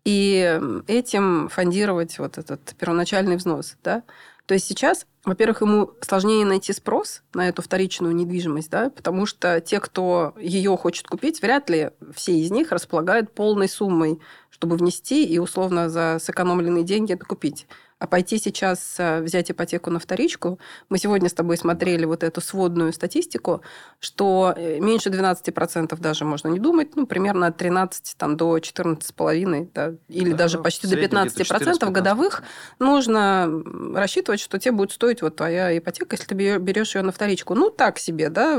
и 0.05 0.59
этим 0.87 1.49
фондировать 1.49 2.17
вот 2.17 2.39
этот 2.39 2.75
первоначальный 2.79 3.35
взнос, 3.35 3.77
да. 3.83 4.01
То 4.47 4.55
есть 4.55 4.65
сейчас, 4.65 5.05
во-первых, 5.29 5.61
ему 5.61 5.91
сложнее 6.01 6.45
найти 6.45 6.73
спрос 6.73 7.21
на 7.33 7.47
эту 7.47 7.61
вторичную 7.61 8.13
недвижимость, 8.15 8.69
да, 8.69 8.89
потому 8.89 9.25
что 9.25 9.61
те, 9.61 9.79
кто 9.79 10.33
ее 10.39 10.75
хочет 10.77 11.07
купить, 11.07 11.41
вряд 11.41 11.69
ли 11.69 11.91
все 12.13 12.33
из 12.33 12.51
них 12.51 12.71
располагают 12.71 13.33
полной 13.33 13.69
суммой, 13.69 14.19
чтобы 14.49 14.75
внести 14.75 15.25
и 15.25 15.39
условно 15.39 15.89
за 15.89 16.17
сэкономленные 16.21 16.83
деньги 16.83 17.13
это 17.13 17.25
купить. 17.25 17.67
А 17.99 18.07
пойти 18.07 18.39
сейчас 18.39 18.95
э, 18.97 19.21
взять 19.21 19.51
ипотеку 19.51 19.89
на 19.89 19.99
вторичку, 19.99 20.57
мы 20.87 20.97
сегодня 20.97 21.27
с 21.27 21.33
тобой 21.33 21.57
смотрели 21.57 22.05
вот 22.05 22.23
эту 22.23 22.39
сводную 22.39 22.93
статистику, 22.93 23.61
что 23.99 24.53
э, 24.55 24.79
меньше 24.79 25.09
12% 25.09 25.99
даже 25.99 26.23
можно 26.23 26.47
не 26.47 26.59
думать, 26.59 26.95
ну, 26.95 27.05
примерно 27.05 27.47
от 27.47 27.57
13 27.57 28.15
там, 28.17 28.37
до 28.37 28.57
14,5, 28.57 29.71
да, 29.73 29.93
или 30.07 30.31
да, 30.31 30.37
даже 30.37 30.57
ну, 30.57 30.63
почти 30.63 30.87
до 30.87 30.95
15%, 30.95 31.45
процентов 31.45 31.91
годовых 31.91 32.43
нужно 32.79 33.51
рассчитывать, 33.93 34.39
что 34.39 34.57
тебе 34.59 34.71
будет 34.71 34.93
стоить 34.93 35.21
вот 35.21 35.35
твоя 35.35 35.77
ипотека, 35.77 36.15
если 36.15 36.27
ты 36.27 36.57
берешь 36.57 36.95
ее 36.95 37.01
на 37.01 37.11
вторичку. 37.11 37.53
Ну, 37.53 37.69
так 37.69 37.99
себе, 37.99 38.29
да, 38.29 38.55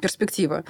перспектива 0.00 0.64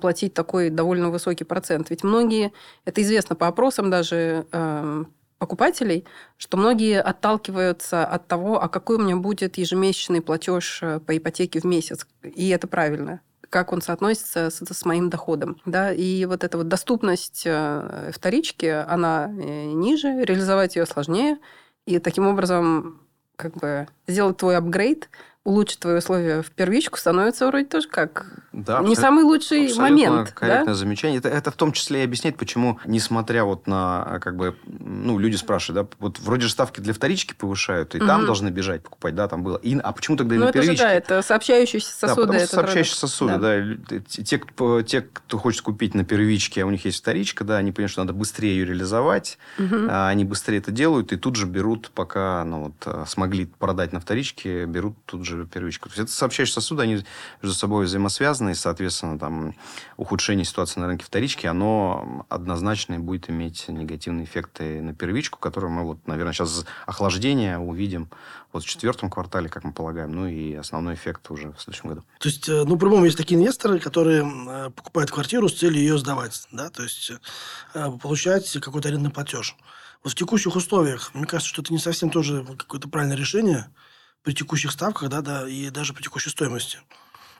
платить 0.00 0.32
такой 0.32 0.70
довольно 0.70 1.10
высокий 1.10 1.44
процент. 1.44 1.90
Ведь 1.90 2.04
многие, 2.04 2.52
это 2.86 3.02
известно 3.02 3.36
по 3.36 3.48
опросам 3.48 3.90
даже, 3.90 4.46
эм, 4.50 5.12
покупателей, 5.44 6.06
что 6.38 6.56
многие 6.56 7.02
отталкиваются 7.02 8.06
от 8.06 8.26
того, 8.26 8.62
а 8.62 8.70
какой 8.70 8.96
у 8.96 9.00
меня 9.00 9.16
будет 9.16 9.58
ежемесячный 9.58 10.22
платеж 10.22 10.78
э, 10.82 11.00
по 11.00 11.14
ипотеке 11.14 11.60
в 11.60 11.64
месяц. 11.64 12.06
И 12.22 12.48
это 12.48 12.66
правильно 12.66 13.20
как 13.50 13.72
он 13.72 13.82
соотносится 13.82 14.50
с, 14.50 14.56
с 14.56 14.84
моим 14.84 15.10
доходом. 15.10 15.60
Да? 15.64 15.92
И 15.92 16.24
вот 16.24 16.42
эта 16.42 16.58
вот 16.58 16.66
доступность 16.66 17.44
э, 17.46 18.10
вторички, 18.12 18.66
она 18.66 19.26
э, 19.26 19.66
ниже, 19.66 20.24
реализовать 20.24 20.74
ее 20.74 20.86
сложнее. 20.86 21.38
И 21.86 22.00
таким 22.00 22.26
образом 22.26 23.00
как 23.36 23.54
бы 23.54 23.86
сделать 24.08 24.38
твой 24.38 24.56
апгрейд 24.56 25.08
улучшить 25.44 25.80
твои 25.80 25.98
условия 25.98 26.42
в 26.42 26.50
первичку 26.50 26.98
становится 26.98 27.46
вроде 27.46 27.66
тоже 27.66 27.86
как 27.88 28.26
да, 28.52 28.80
не 28.80 28.96
самый 28.96 29.24
лучший 29.24 29.72
момент. 29.74 30.32
Корректное 30.32 30.66
да? 30.66 30.74
замечание. 30.74 31.18
Это, 31.18 31.28
это 31.28 31.50
в 31.50 31.54
том 31.54 31.72
числе 31.72 32.00
и 32.00 32.04
объясняет, 32.04 32.38
почему, 32.38 32.78
несмотря 32.86 33.44
вот 33.44 33.66
на, 33.66 34.20
как 34.22 34.36
бы, 34.36 34.56
ну, 34.66 35.18
люди 35.18 35.36
спрашивают, 35.36 35.90
да, 35.90 35.96
вот 35.98 36.18
вроде 36.20 36.44
же 36.44 36.50
ставки 36.50 36.80
для 36.80 36.94
вторички 36.94 37.34
повышают, 37.34 37.94
и 37.94 37.98
угу. 37.98 38.06
там 38.06 38.24
должны 38.24 38.48
бежать 38.48 38.82
покупать, 38.82 39.14
да, 39.14 39.28
там 39.28 39.42
было. 39.42 39.58
И, 39.58 39.78
а 39.78 39.92
почему 39.92 40.16
тогда 40.16 40.34
и 40.34 40.38
ну, 40.38 40.46
на 40.46 40.52
первичке? 40.52 40.76
Же, 40.76 40.82
да, 40.82 40.92
это 40.92 41.20
сообщающиеся 41.20 41.92
сосуды. 41.92 42.20
Да, 42.20 42.26
потому 42.26 42.46
что 42.46 42.54
сообщающиеся 42.54 43.00
сосуды, 43.00 43.38
да. 43.38 43.98
да. 43.98 44.00
Те, 44.24 44.38
кто, 44.38 44.82
те, 44.82 45.02
кто 45.02 45.38
хочет 45.38 45.60
купить 45.60 45.94
на 45.94 46.04
первичке, 46.04 46.62
а 46.62 46.66
у 46.66 46.70
них 46.70 46.86
есть 46.86 46.98
вторичка, 46.98 47.44
да, 47.44 47.58
они 47.58 47.70
понимают, 47.70 47.92
что 47.92 48.02
надо 48.02 48.14
быстрее 48.14 48.56
ее 48.56 48.64
реализовать, 48.64 49.38
угу. 49.58 49.76
а 49.90 50.08
они 50.08 50.24
быстрее 50.24 50.58
это 50.58 50.70
делают, 50.70 51.12
и 51.12 51.16
тут 51.16 51.36
же 51.36 51.44
берут, 51.44 51.90
пока, 51.94 52.44
ну, 52.44 52.64
вот, 52.64 52.74
а, 52.86 53.04
смогли 53.06 53.44
продать 53.46 53.92
на 53.92 54.00
вторичке, 54.00 54.64
берут 54.64 54.94
тут 55.04 55.26
же 55.26 55.33
же 55.36 55.46
первичку. 55.46 55.88
То 55.88 55.94
есть 55.94 56.04
это 56.04 56.12
сообщающие 56.12 56.54
сосуды, 56.54 56.82
они 56.82 57.04
между 57.42 57.58
собой 57.58 57.86
взаимосвязаны, 57.86 58.50
и, 58.50 58.54
соответственно, 58.54 59.18
там, 59.18 59.54
ухудшение 59.96 60.44
ситуации 60.44 60.80
на 60.80 60.86
рынке 60.86 61.04
вторички, 61.04 61.46
оно 61.46 62.26
однозначно 62.28 62.98
будет 62.98 63.30
иметь 63.30 63.68
негативные 63.68 64.24
эффекты 64.24 64.80
на 64.80 64.94
первичку, 64.94 65.38
которую 65.38 65.72
мы, 65.72 65.82
вот, 65.84 66.06
наверное, 66.06 66.32
сейчас 66.32 66.64
охлаждение 66.86 67.58
увидим 67.58 68.08
вот 68.54 68.62
в 68.62 68.68
четвертом 68.68 69.10
квартале, 69.10 69.48
как 69.48 69.64
мы 69.64 69.72
полагаем, 69.72 70.12
ну 70.12 70.26
и 70.26 70.54
основной 70.54 70.94
эффект 70.94 71.28
уже 71.30 71.52
в 71.52 71.60
следующем 71.60 71.88
году. 71.88 72.02
То 72.20 72.28
есть, 72.28 72.48
э, 72.48 72.64
ну, 72.64 72.78
по-моему, 72.78 73.04
есть 73.04 73.18
такие 73.18 73.38
инвесторы, 73.38 73.80
которые 73.80 74.22
э, 74.24 74.70
покупают 74.70 75.10
квартиру 75.10 75.48
с 75.48 75.58
целью 75.58 75.80
ее 75.80 75.98
сдавать, 75.98 76.46
да, 76.52 76.70
то 76.70 76.84
есть 76.84 77.12
э, 77.74 77.90
получать 78.00 78.50
какой-то 78.60 78.88
арендный 78.88 79.10
платеж. 79.10 79.56
Вот 80.04 80.12
в 80.12 80.16
текущих 80.16 80.54
условиях, 80.54 81.12
мне 81.14 81.26
кажется, 81.26 81.52
что 81.52 81.62
это 81.62 81.72
не 81.72 81.78
совсем 81.80 82.10
тоже 82.10 82.44
какое-то 82.58 82.88
правильное 82.88 83.16
решение, 83.16 83.66
при 84.24 84.32
текущих 84.32 84.72
ставках, 84.72 85.08
да, 85.10 85.20
да, 85.20 85.48
и 85.48 85.70
даже 85.70 85.92
при 85.92 86.02
текущей 86.02 86.30
стоимости. 86.30 86.78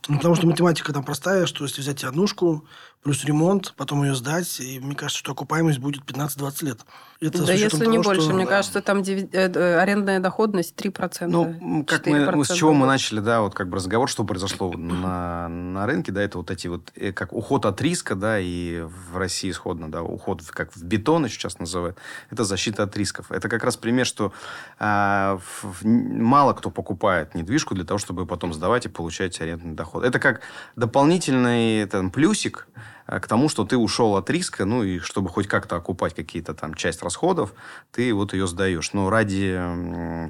Ну, 0.09 0.17
потому 0.17 0.35
что 0.35 0.47
математика 0.47 0.93
там 0.93 1.03
простая, 1.03 1.47
что 1.47 1.65
если 1.65 1.81
взять 1.81 2.05
однушку, 2.05 2.67
плюс 3.05 3.23
ремонт, 3.25 3.75
потом 3.77 4.03
ее 4.03 4.15
сдать, 4.15 4.61
и 4.61 4.81
мне 4.81 4.95
кажется, 4.95 5.19
что 5.19 5.33
окупаемость 5.33 5.79
будет 5.79 6.03
15-20 6.05 6.65
лет. 6.65 6.81
Это 7.21 7.47
да 7.47 7.53
если 7.53 7.79
того, 7.79 7.91
не 7.91 7.99
больше. 7.99 8.23
Что... 8.23 8.33
Мне 8.33 8.47
кажется, 8.47 8.81
там 8.81 9.03
див... 9.03 9.29
Э, 9.33 9.51
э, 9.51 9.79
арендная 9.79 10.21
доходность 10.21 10.75
3%. 10.77 11.27
Ну, 11.27 11.85
как 11.85 12.07
мы, 12.07 12.45
с 12.45 12.53
чего 12.53 12.73
мы 12.73 12.87
начали, 12.87 13.21
да, 13.21 13.43
вот 13.43 13.55
как 13.55 13.69
бы 13.69 13.77
разговор, 13.77 14.09
что 14.09 14.25
произошло 14.25 14.73
на, 14.73 15.49
на 15.49 15.87
рынке, 15.87 16.13
да, 16.13 16.23
это 16.23 16.39
вот 16.39 16.51
эти 16.51 16.67
вот, 16.67 16.93
э, 16.97 17.13
как 17.13 17.33
уход 17.33 17.67
от 17.67 17.81
риска, 17.83 18.15
да, 18.15 18.39
и 18.41 18.81
в 18.81 19.17
России 19.17 19.51
исходно, 19.51 19.91
да, 19.91 20.03
уход 20.03 20.41
в, 20.41 20.51
как 20.51 20.75
в 20.75 20.83
бетон 20.83 21.27
еще 21.27 21.39
сейчас 21.39 21.59
называют, 21.59 21.99
это 22.31 22.45
защита 22.45 22.83
от 22.83 22.97
рисков. 22.97 23.31
Это 23.31 23.49
как 23.51 23.65
раз 23.65 23.77
пример, 23.77 24.07
что 24.07 24.33
а, 24.79 25.39
в, 25.63 25.85
мало 25.85 26.55
кто 26.55 26.71
покупает 26.71 27.35
недвижку 27.35 27.75
для 27.75 27.85
того, 27.85 27.99
чтобы 27.99 28.27
потом 28.27 28.55
сдавать 28.55 28.87
и 28.87 28.89
получать 28.89 29.41
арендный 29.41 29.75
доход. 29.75 29.94
Это 30.03 30.19
как 30.19 30.41
дополнительный 30.77 31.87
там, 31.87 32.11
плюсик, 32.11 32.69
Э, 33.07 33.21
к 33.21 33.27
тому, 33.27 33.49
что 33.49 33.65
ты 33.65 33.77
ушел 33.77 34.17
от 34.17 34.31
риска, 34.31 34.65
ну 34.65 34.83
и 34.83 34.99
чтобы 34.99 35.29
хоть 35.29 35.47
как-то 35.47 35.77
окупать 35.77 36.15
какие-то 36.15 36.55
там 36.55 36.75
часть 36.75 37.03
расходов, 37.03 37.55
ты 37.91 38.13
вот 38.15 38.33
ее 38.33 38.47
сдаешь. 38.47 38.93
Но 38.93 39.11
ради 39.11 39.61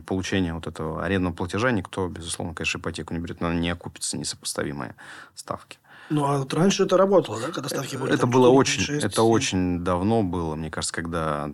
получения 0.07 0.55
вот 0.55 0.66
этого 0.66 1.05
арендного 1.05 1.35
платежа 1.35 1.70
никто, 1.70 2.09
безусловно, 2.09 2.55
конечно, 2.55 2.79
ипотеку 2.79 3.14
не 3.14 3.20
берет, 3.20 3.40
но 3.40 3.53
не 3.53 3.70
окупится 3.70 4.16
несопоставимые 4.18 4.94
ставки. 5.35 5.79
Ну, 6.11 6.25
а 6.25 6.38
вот 6.38 6.53
раньше 6.53 6.85
это 6.85 6.97
работало, 6.97 7.40
да, 7.40 7.49
когда 7.49 7.69
ставки 7.69 7.97
были? 7.97 8.11
Это 8.11 8.23
там, 8.23 8.31
было 8.31 8.47
4, 8.47 8.59
очень, 8.59 8.81
6, 8.83 9.05
это 9.05 9.14
7. 9.17 9.25
очень 9.25 9.79
давно 9.81 10.23
было, 10.23 10.55
мне 10.55 10.71
кажется, 10.71 10.95
когда 10.95 11.51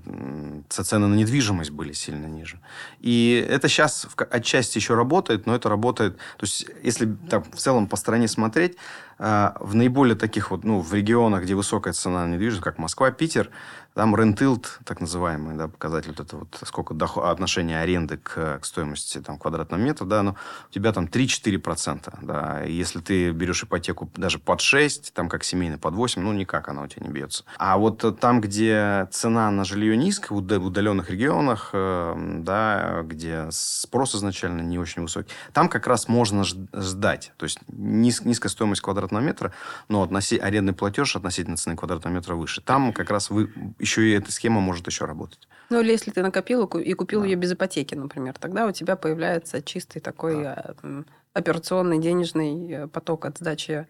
цены 0.68 1.06
на 1.06 1.14
недвижимость 1.14 1.70
были 1.70 1.92
сильно 1.92 2.26
ниже. 2.26 2.60
И 3.00 3.46
это 3.48 3.68
сейчас 3.68 4.06
отчасти 4.16 4.78
еще 4.78 4.94
работает, 4.94 5.46
но 5.46 5.54
это 5.54 5.68
работает, 5.68 6.16
то 6.16 6.44
есть, 6.44 6.66
если 6.82 7.16
так, 7.28 7.46
в 7.54 7.58
целом 7.58 7.86
по 7.86 7.96
стране 7.96 8.26
смотреть, 8.28 8.76
в 9.20 9.74
наиболее 9.74 10.16
таких 10.16 10.50
вот, 10.50 10.64
ну, 10.64 10.80
в 10.80 10.94
регионах, 10.94 11.42
где 11.42 11.54
высокая 11.54 11.92
цена 11.92 12.26
на 12.26 12.33
недвижимость, 12.33 12.64
как 12.64 12.78
Москва, 12.78 13.11
Питер, 13.11 13.50
там 13.94 14.14
рентилд, 14.14 14.78
так 14.85 15.00
называемый, 15.00 15.56
да, 15.56 15.68
показатель, 15.68 16.11
вот 16.11 16.20
это 16.20 16.37
вот 16.37 16.59
сколько 16.64 16.94
доход, 16.94 17.24
отношение 17.24 17.80
аренды 17.80 18.18
к, 18.18 18.59
к 18.61 18.64
стоимости 18.64 19.18
там, 19.18 19.38
квадратного 19.38 19.80
метра, 19.80 20.04
да, 20.04 20.22
ну, 20.22 20.37
у 20.68 20.72
тебя 20.72 20.92
там 20.92 21.06
3-4%, 21.06 22.18
да, 22.22 22.62
если 22.62 23.00
ты 23.00 23.30
берешь 23.33 23.64
ипотеку 23.64 24.11
даже 24.16 24.38
под 24.38 24.61
6, 24.61 25.12
там 25.12 25.28
как 25.28 25.42
семейный 25.42 25.78
под 25.78 25.94
8, 25.94 26.22
ну, 26.22 26.33
никак 26.33 26.68
она 26.68 26.83
у 26.83 26.87
тебя 26.87 27.06
не 27.06 27.12
бьется. 27.12 27.44
А 27.59 27.76
вот 27.78 28.20
там, 28.20 28.40
где 28.40 29.09
цена 29.11 29.50
на 29.50 29.64
жилье 29.64 29.96
низкая, 29.96 30.38
в 30.38 30.66
удаленных 30.66 31.11
регионах, 31.11 31.70
э, 31.72 32.14
да, 32.42 33.02
где 33.02 33.48
спрос 33.50 34.14
изначально 34.14 34.62
не 34.62 34.78
очень 34.78 35.02
высокий, 35.02 35.30
там 35.52 35.68
как 35.68 35.87
раз 35.88 36.06
можно 36.06 36.44
ждать, 36.44 37.33
то 37.37 37.44
есть 37.44 37.59
низ, 37.68 38.24
низкая 38.24 38.50
стоимость 38.50 38.83
квадратного 38.83 39.09
метра, 39.18 39.52
но 39.88 40.02
относи, 40.02 40.38
арендный 40.38 40.72
платеж 40.72 41.16
относительно 41.16 41.56
цены 41.56 41.76
квадратного 41.76 42.14
метра 42.14 42.34
выше. 42.34 42.60
Там 42.60 42.92
как 42.92 43.10
раз 43.10 43.30
вы 43.30 43.52
еще 43.78 44.08
и 44.08 44.12
эта 44.12 44.30
схема 44.32 44.60
может 44.60 44.86
еще 44.86 45.04
работать. 45.04 45.48
Ну, 45.70 45.80
или 45.80 45.90
если 45.90 46.10
ты 46.10 46.22
накопил 46.22 46.64
и 46.64 46.92
купил 46.94 47.20
да. 47.20 47.26
ее 47.26 47.36
без 47.36 47.52
ипотеки, 47.52 47.94
например, 47.94 48.34
тогда 48.38 48.66
у 48.66 48.72
тебя 48.72 48.96
появляется 48.96 49.62
чистый 49.62 50.00
такой 50.00 50.42
да. 50.42 50.74
Э, 50.82 51.02
операционный 51.32 51.98
денежный 51.98 52.72
э, 52.72 52.86
поток 52.88 53.24
от 53.24 53.38
сдачи 53.38 53.86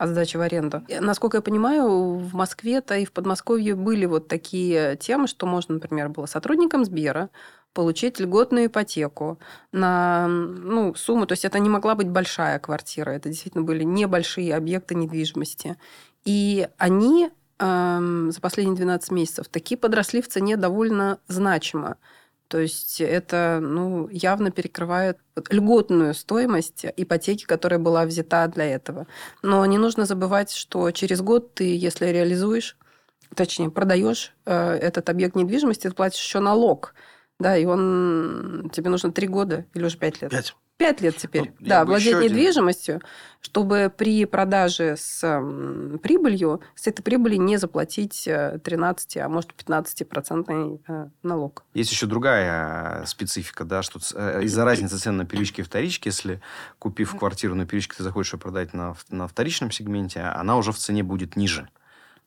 от 0.00 0.08
сдачи 0.08 0.38
в 0.38 0.40
аренду. 0.40 0.82
Насколько 0.98 1.36
я 1.36 1.42
понимаю, 1.42 2.14
в 2.14 2.34
Москве-то 2.34 2.96
и 2.96 3.04
в 3.04 3.12
Подмосковье 3.12 3.74
были 3.74 4.06
вот 4.06 4.28
такие 4.28 4.96
темы, 4.96 5.26
что 5.26 5.44
можно, 5.44 5.74
например, 5.74 6.08
было 6.08 6.24
сотрудникам 6.24 6.86
Сбера 6.86 7.28
получить 7.72 8.18
льготную 8.18 8.66
ипотеку 8.66 9.38
на 9.72 10.26
ну, 10.28 10.94
сумму. 10.94 11.26
То 11.26 11.32
есть 11.32 11.44
это 11.44 11.58
не 11.58 11.68
могла 11.68 11.94
быть 11.94 12.08
большая 12.08 12.58
квартира. 12.58 13.10
Это 13.10 13.28
действительно 13.28 13.64
были 13.64 13.84
небольшие 13.84 14.54
объекты 14.54 14.94
недвижимости. 14.94 15.76
И 16.24 16.68
они 16.78 17.30
за 17.60 18.38
последние 18.40 18.74
12 18.76 19.10
месяцев, 19.10 19.48
такие 19.48 19.76
подросли 19.76 20.22
в 20.22 20.28
цене 20.28 20.56
довольно 20.56 21.18
значимо. 21.28 21.98
То 22.48 22.58
есть 22.58 23.00
это 23.00 23.60
ну, 23.62 24.08
явно 24.08 24.50
перекрывает 24.50 25.18
льготную 25.50 26.14
стоимость 26.14 26.86
ипотеки, 26.96 27.44
которая 27.44 27.78
была 27.78 28.06
взята 28.06 28.48
для 28.48 28.64
этого. 28.64 29.06
Но 29.42 29.64
не 29.66 29.78
нужно 29.78 30.06
забывать, 30.06 30.50
что 30.50 30.90
через 30.90 31.20
год 31.20 31.54
ты, 31.54 31.76
если 31.76 32.06
реализуешь, 32.06 32.76
точнее, 33.36 33.70
продаешь 33.70 34.32
э, 34.46 34.72
этот 34.72 35.10
объект 35.10 35.36
недвижимости, 35.36 35.88
ты 35.88 35.94
платишь 35.94 36.20
еще 36.20 36.40
налог. 36.40 36.94
Да, 37.40 37.56
и 37.56 37.64
он 37.64 38.70
тебе 38.72 38.90
нужно 38.90 39.10
три 39.10 39.26
года 39.26 39.66
или 39.74 39.84
уже 39.84 39.96
пять 39.96 40.22
лет. 40.22 40.30
Пять. 40.30 40.54
Пять 40.76 41.02
лет 41.02 41.16
теперь. 41.18 41.52
Ну, 41.58 41.66
да, 41.66 41.84
владеть 41.84 42.18
недвижимостью, 42.20 42.96
один. 42.96 43.06
чтобы 43.42 43.92
при 43.94 44.24
продаже 44.24 44.96
с 44.96 45.20
прибылью, 46.02 46.62
с 46.74 46.86
этой 46.86 47.02
прибыли 47.02 47.36
не 47.36 47.58
заплатить 47.58 48.24
13, 48.24 49.16
э, 49.16 49.20
а 49.20 49.28
может 49.28 49.52
15% 49.52 50.80
э, 50.88 51.08
налог. 51.22 51.64
Есть 51.74 51.92
еще 51.92 52.06
другая 52.06 53.02
э, 53.02 53.06
специфика, 53.06 53.64
да, 53.64 53.82
что 53.82 53.98
из-за 54.40 54.64
разницы 54.64 54.96
цен 54.96 55.18
на 55.18 55.26
первичке 55.26 55.60
и 55.60 55.64
вторичке, 55.66 56.08
если 56.08 56.40
купив 56.78 57.14
квартиру 57.14 57.54
на 57.54 57.66
первичке, 57.66 57.96
ты 57.98 58.02
захочешь 58.02 58.32
ее 58.32 58.38
продать 58.38 58.72
на, 58.72 58.96
на 59.10 59.28
вторичном 59.28 59.70
сегменте, 59.70 60.20
она 60.20 60.56
уже 60.56 60.72
в 60.72 60.78
цене 60.78 61.02
будет 61.02 61.36
ниже. 61.36 61.68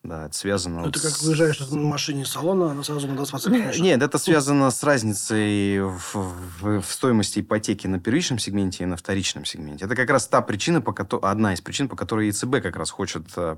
Да, 0.03 0.25
это 0.25 0.35
связано... 0.35 0.79
Ну, 0.79 0.85
вот 0.85 0.95
ты 0.95 0.99
как 0.99 1.11
с... 1.11 1.23
выезжаешь 1.23 1.61
на 1.61 1.77
машине 1.77 2.23
из 2.23 2.29
салона, 2.29 2.71
она 2.71 2.83
сразу 2.83 3.07
на 3.07 3.17
20% 3.17 3.79
Нет, 3.79 4.01
это 4.01 4.17
связано 4.17 4.69
с 4.69 4.83
разницей 4.83 5.79
в, 5.79 6.13
в, 6.13 6.81
в 6.81 6.91
стоимости 6.91 7.39
ипотеки 7.39 7.87
на 7.87 8.01
первичном 8.01 8.37
сегменте 8.37 8.83
и 8.83 8.85
на 8.85 8.97
вторичном 8.97 9.45
сегменте. 9.45 9.85
Это 9.85 9.95
как 9.95 10.09
раз 10.09 10.27
та 10.27 10.41
причина, 10.41 10.81
по 10.81 10.91
которой, 10.91 11.31
одна 11.31 11.53
из 11.53 11.61
причин, 11.61 11.87
по 11.87 11.95
которой 11.95 12.27
ЕЦБ 12.27 12.61
как 12.61 12.75
раз 12.75 12.91
хочет 12.91 13.23
э, 13.37 13.55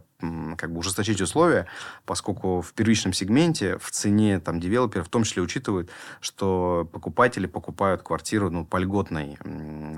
как 0.56 0.72
бы 0.72 0.78
ужесточить 0.78 1.20
условия, 1.20 1.66
поскольку 2.06 2.62
в 2.62 2.74
первичном 2.74 3.14
сегменте 3.14 3.80
в 3.80 3.90
цене 3.90 4.40
там 4.40 4.60
девелопера 4.60 5.04
в 5.04 5.10
том 5.10 5.24
числе 5.24 5.42
учитывают, 5.42 5.90
что 6.22 6.88
покупатели 6.94 7.48
покупают 7.48 8.04
квартиру 8.04 8.52
ну, 8.52 8.66
по 8.66 8.78
льготной 8.78 9.40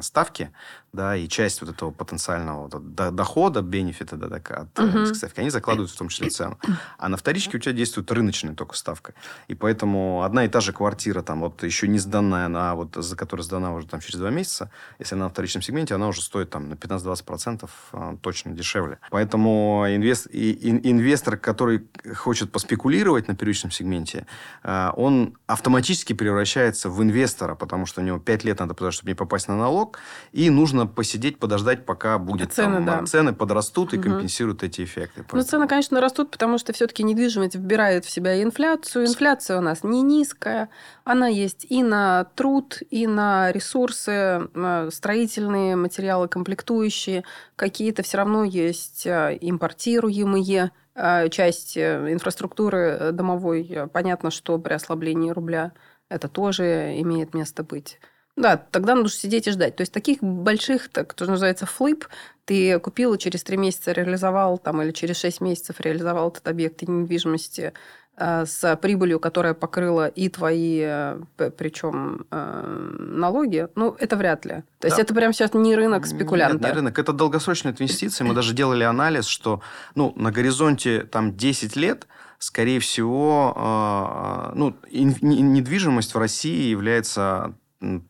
ставке, 0.01 0.53
да, 0.93 1.17
и 1.17 1.27
часть 1.27 1.59
вот 1.59 1.71
этого 1.71 1.91
потенциального 1.91 2.69
вот, 2.69 2.95
дохода, 3.15 3.61
бенефита 3.61 4.15
да, 4.15 4.27
от 4.37 4.79
uh-huh. 4.79 5.13
ставки, 5.13 5.41
они 5.41 5.49
закладывают 5.49 5.91
в 5.91 5.97
том 5.97 6.07
числе 6.07 6.29
цену. 6.37 6.57
А 6.97 7.09
на 7.09 7.17
вторичке 7.17 7.57
у 7.57 7.59
тебя 7.59 7.73
действует 7.73 8.11
рыночная 8.11 8.53
только 8.53 8.75
ставка. 8.75 9.13
И 9.47 9.55
поэтому 9.55 10.23
одна 10.23 10.45
и 10.45 10.47
та 10.47 10.61
же 10.61 10.73
квартира, 10.73 11.21
там, 11.21 11.41
вот 11.41 11.63
еще 11.63 11.87
не 11.87 11.99
сданная, 11.99 12.45
она 12.45 12.75
вот, 12.75 12.95
за 12.95 13.15
которая 13.15 13.43
сдана 13.43 13.73
уже 13.73 13.87
там 13.87 13.99
через 13.99 14.19
два 14.19 14.29
месяца, 14.29 14.69
если 14.99 15.15
она 15.15 15.25
на 15.25 15.29
вторичном 15.29 15.61
сегменте, 15.61 15.95
она 15.95 16.07
уже 16.07 16.21
стоит 16.21 16.49
там 16.49 16.69
на 16.69 16.73
15-20% 16.73 17.69
а, 17.91 18.17
точно 18.21 18.51
дешевле. 18.51 18.99
Поэтому 19.09 19.85
инвест, 19.89 20.27
инвестор, 20.31 21.37
который 21.37 21.87
хочет 22.15 22.51
поспекулировать 22.51 23.27
на 23.27 23.35
первичном 23.35 23.71
сегменте, 23.71 24.25
а, 24.63 24.93
он 24.95 25.37
автоматически 25.47 26.13
превращается 26.13 26.89
в 26.89 27.01
инвестора, 27.01 27.55
потому 27.55 27.85
что 27.85 28.01
у 28.01 28.03
него 28.03 28.19
5 28.19 28.43
лет 28.43 28.59
надо 28.59 28.73
подождать, 28.73 28.95
чтобы 28.95 29.11
не 29.11 29.15
попасть 29.15 29.47
на 29.47 29.57
налог, 29.57 29.99
и 30.31 30.49
нужно 30.49 30.87
посидеть, 30.87 31.39
подождать, 31.39 31.85
пока 31.85 32.17
будет 32.17 32.53
цены, 32.53 32.85
там, 32.85 32.85
да. 32.85 33.05
цены 33.05 33.33
подрастут 33.33 33.93
и 33.93 33.97
угу. 33.97 34.09
компенсируют 34.09 34.63
эти 34.63 34.83
эффекты. 34.83 35.25
Ну, 35.31 35.41
цены, 35.41 35.67
конечно, 35.67 36.01
растут 36.01 36.26
растут, 36.27 36.31
потому 36.31 36.57
что 36.57 36.73
все-таки 36.73 37.03
недвижимость 37.03 37.55
вбирает 37.55 38.05
в 38.05 38.09
себя 38.09 38.41
инфляцию. 38.41 39.05
Инфляция 39.05 39.57
у 39.57 39.61
нас 39.61 39.83
не 39.83 40.01
низкая, 40.01 40.69
она 41.03 41.27
есть 41.27 41.65
и 41.69 41.83
на 41.83 42.25
труд, 42.35 42.79
и 42.91 43.07
на 43.07 43.51
ресурсы, 43.51 44.11
э, 44.11 44.89
строительные 44.91 45.75
материалы, 45.75 46.27
комплектующие. 46.27 47.23
Какие-то 47.55 48.03
все 48.03 48.17
равно 48.17 48.43
есть 48.43 49.05
э, 49.05 49.37
импортируемые 49.41 50.71
э, 50.95 51.29
часть 51.29 51.77
инфраструктуры 51.77 53.11
домовой. 53.11 53.89
Понятно, 53.93 54.31
что 54.31 54.57
при 54.59 54.73
ослаблении 54.73 55.31
рубля 55.31 55.71
это 56.09 56.27
тоже 56.27 56.99
имеет 57.01 57.33
место 57.33 57.63
быть. 57.63 57.99
Да, 58.37 58.55
тогда 58.55 58.93
нужно 58.93 59.09
сидеть 59.09 59.47
и 59.47 59.51
ждать. 59.51 59.75
То 59.75 59.81
есть 59.81 59.91
таких 59.91 60.19
больших, 60.21 60.89
так, 60.89 61.13
что 61.15 61.25
называется, 61.25 61.65
флип, 61.65 62.05
ты 62.45 62.79
купил 62.79 63.15
и 63.15 63.17
через 63.17 63.43
три 63.43 63.57
месяца 63.57 63.91
реализовал, 63.91 64.59
там, 64.59 64.81
или 64.81 64.91
через 64.91 65.17
шесть 65.17 65.41
месяцев 65.41 65.81
реализовал 65.81 66.29
этот 66.29 66.47
объект 66.47 66.83
недвижимости 66.83 67.73
э, 68.15 68.45
с 68.45 68.75
прибылью, 68.77 69.19
которая 69.19 69.55
покрыла 69.55 70.07
и 70.07 70.29
твои, 70.29 70.81
э, 70.83 71.19
причем 71.57 72.27
э, 72.29 72.95
налоги, 72.99 73.69
ну, 73.73 73.95
это 73.99 74.15
вряд 74.15 74.45
ли. 74.45 74.51
То 74.51 74.63
да. 74.81 74.87
есть 74.89 74.99
это 74.99 75.15
прямо 75.15 75.33
сейчас 75.33 75.55
не 75.55 75.75
рынок 75.75 76.05
спекулянта. 76.05 76.57
Нет, 76.57 76.65
не 76.67 76.71
рынок, 76.73 76.99
это 76.99 77.13
долгосрочная 77.13 77.73
инвестиция. 77.73 78.23
Мы 78.25 78.35
даже 78.35 78.53
делали 78.53 78.83
анализ, 78.83 79.25
что 79.25 79.61
ну, 79.95 80.13
на 80.15 80.31
горизонте 80.31 81.01
там 81.01 81.35
10 81.35 81.75
лет 81.75 82.07
скорее 82.37 82.79
всего, 82.79 84.51
ну, 84.53 84.75
недвижимость 84.91 86.13
в 86.13 86.19
России 86.19 86.69
является 86.69 87.55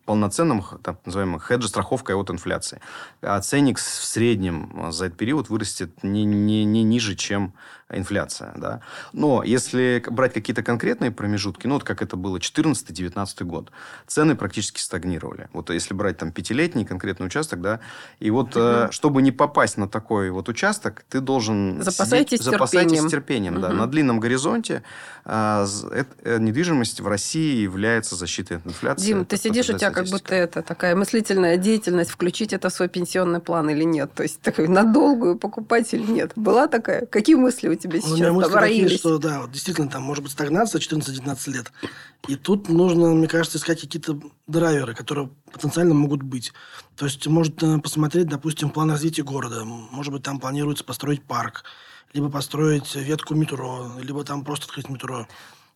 полноценным, 0.06 0.64
так 0.82 1.06
называемым 1.06 1.40
хеджа 1.40 1.68
страховкой 1.68 2.16
от 2.16 2.30
инфляции. 2.30 2.80
А 3.22 3.40
ценник 3.42 3.80
в 3.80 3.82
среднем 3.82 4.92
за 4.92 5.08
этот 5.08 5.18
период 5.18 5.50
вырастет 5.50 6.04
не, 6.04 6.24
не, 6.24 6.64
не 6.64 6.84
ниже, 6.84 7.16
чем 7.16 7.54
инфляция, 7.90 8.54
да. 8.58 8.82
Но 9.14 9.44
если 9.44 10.04
брать 10.10 10.34
какие-то 10.34 10.62
конкретные 10.62 11.12
промежутки, 11.12 11.68
ну, 11.68 11.76
вот 11.76 11.84
как 11.84 12.02
это 12.02 12.18
было 12.18 12.38
14-19 12.38 13.44
год, 13.46 13.72
цены 14.08 14.36
практически 14.36 14.80
стагнировали. 14.80 15.48
Вот 15.54 15.70
если 15.70 15.94
брать 15.94 16.18
там 16.18 16.32
пятилетний 16.32 16.86
конкретный 16.86 17.28
участок, 17.28 17.62
да, 17.62 17.80
и 18.20 18.30
вот 18.30 18.56
угу. 18.58 18.92
чтобы 18.92 19.22
не 19.22 19.32
попасть 19.32 19.78
на 19.78 19.88
такой 19.88 20.32
вот 20.32 20.50
участок, 20.50 21.06
ты 21.10 21.22
должен... 21.22 21.82
Запасайтесь 21.82 22.40
сидеть, 22.40 22.52
запасайтесь 22.52 22.92
терпением. 22.92 23.10
терпением, 23.10 23.54
угу. 23.54 23.62
да. 23.62 23.70
На 23.70 23.88
длинном 23.88 24.20
горизонте 24.20 24.84
а, 25.24 25.66
э, 25.92 26.38
недвижимость 26.40 27.00
в 27.00 27.08
России 27.08 27.62
является 27.62 28.16
защитой 28.16 28.58
от 28.58 28.68
инфляции. 28.68 29.06
Дим, 29.06 29.26
ты 29.26 29.38
сидишь, 29.38 29.70
у 29.70 29.78
тебя 29.78 29.92
как 29.92 30.08
будто 30.08 30.36
это 30.36 30.62
такая 30.62 30.96
мыслительная 30.96 31.58
деятельность, 31.58 32.12
включить 32.12 32.52
это 32.52 32.70
в 32.70 32.74
свой 32.74 32.90
пенсионный 32.90 33.40
план 33.40 33.70
или 33.70 33.84
нет. 33.84 34.12
То 34.14 34.24
есть 34.24 34.42
такой 34.42 34.68
надолгую 34.68 35.38
покупать 35.38 35.94
или 35.94 36.12
нет. 36.12 36.34
Была 36.36 36.68
такая? 36.68 37.06
Какие 37.06 37.36
мысли 37.36 37.70
у 37.70 37.77
тебя 37.78 38.00
сейчас? 38.00 38.12
У 38.12 38.16
меня 38.16 38.34
мысли 38.34 38.52
такие, 38.54 38.90
что 38.90 39.18
да, 39.18 39.42
вот 39.42 39.52
действительно 39.52 39.90
там 39.90 40.04
может 40.04 40.24
быть 40.24 40.32
стагнация 40.32 40.80
14-19 40.80 41.52
лет. 41.52 41.72
И 42.28 42.36
тут 42.36 42.70
нужно, 42.70 43.10
мне 43.10 43.28
кажется, 43.28 43.58
искать 43.58 43.82
какие-то 43.82 44.20
драйверы, 44.48 44.94
которые 44.94 45.30
потенциально 45.52 45.94
могут 45.94 46.24
быть. 46.24 46.54
То 46.96 47.06
есть, 47.06 47.26
может 47.28 47.62
э, 47.64 47.80
посмотреть, 47.80 48.28
допустим, 48.28 48.70
план 48.70 48.92
развития 48.92 49.24
города. 49.24 49.64
Может 49.66 50.14
быть, 50.14 50.24
там 50.24 50.40
планируется 50.40 50.84
построить 50.84 51.24
парк, 51.24 51.64
либо 52.14 52.30
построить 52.30 52.96
ветку 52.96 53.36
метро, 53.36 53.92
либо 54.02 54.24
там 54.24 54.44
просто 54.44 54.66
открыть 54.66 54.90
метро, 54.90 55.28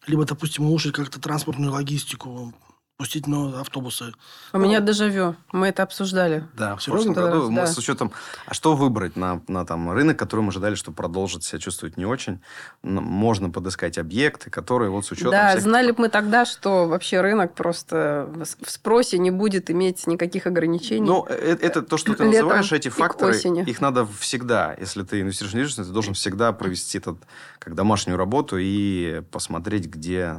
либо, 0.07 0.25
допустим, 0.25 0.65
улучшить 0.65 0.93
как-то 0.93 1.19
транспортную 1.19 1.71
логистику, 1.71 2.53
пустить 3.01 3.25
новые 3.25 3.59
автобусы. 3.59 4.13
У 4.53 4.59
ну, 4.59 4.65
меня 4.65 4.79
дежавю. 4.79 5.35
Мы 5.51 5.69
это 5.69 5.81
обсуждали. 5.81 6.45
Да, 6.53 6.75
в 6.75 6.85
прошлом 6.85 7.13
году 7.13 7.47
да. 7.47 7.49
мы 7.49 7.65
с 7.65 7.75
учетом... 7.75 8.11
А 8.45 8.53
что 8.53 8.75
выбрать 8.75 9.15
на, 9.15 9.41
на 9.47 9.65
там, 9.65 9.91
рынок, 9.91 10.19
который 10.19 10.41
мы 10.41 10.49
ожидали, 10.49 10.75
что 10.75 10.91
продолжит 10.91 11.43
себя 11.43 11.57
чувствовать 11.57 11.97
не 11.97 12.05
очень? 12.05 12.41
Можно 12.83 13.49
подыскать 13.49 13.97
объекты, 13.97 14.51
которые 14.51 14.91
вот 14.91 15.03
с 15.07 15.11
учетом... 15.11 15.31
Да, 15.31 15.47
всяких... 15.47 15.63
знали 15.63 15.89
бы 15.89 16.01
мы 16.01 16.09
тогда, 16.09 16.45
что 16.45 16.85
вообще 16.85 17.21
рынок 17.21 17.55
просто 17.55 18.29
в 18.61 18.69
спросе 18.69 19.17
не 19.17 19.31
будет 19.31 19.71
иметь 19.71 20.05
никаких 20.05 20.45
ограничений. 20.45 21.01
Ну, 21.01 21.23
это, 21.23 21.65
это 21.65 21.81
то, 21.81 21.97
что 21.97 22.13
ты 22.13 22.25
называешь, 22.25 22.71
эти 22.71 22.89
факторы, 22.89 23.35
их 23.35 23.81
надо 23.81 24.05
всегда, 24.19 24.75
если 24.79 25.01
ты 25.01 25.21
инвестируешь 25.21 25.53
в 25.53 25.55
недвижимость, 25.55 25.89
ты 25.89 25.91
должен 25.91 26.13
всегда 26.13 26.51
провести 26.51 26.99
этот, 26.99 27.17
как 27.57 27.73
домашнюю 27.73 28.15
работу 28.15 28.57
и 28.59 29.23
посмотреть, 29.31 29.87
где 29.87 30.35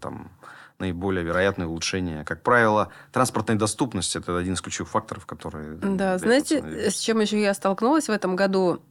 там 0.00 0.30
наиболее 0.80 1.24
вероятное 1.24 1.66
улучшение. 1.66 2.24
Как 2.24 2.42
правило, 2.42 2.90
транспортная 3.12 3.56
доступность– 3.56 4.16
это 4.16 4.36
один 4.36 4.54
из 4.54 4.60
ключевых 4.60 4.90
факторов, 4.90 5.26
которые... 5.26 5.76
Да, 5.76 6.18
знаете, 6.18 6.90
с 6.90 6.98
чем 6.98 7.20
еще 7.20 7.40
я 7.40 7.54
столкнулась 7.54 8.08
в 8.08 8.12
этом 8.12 8.36
году, 8.36 8.82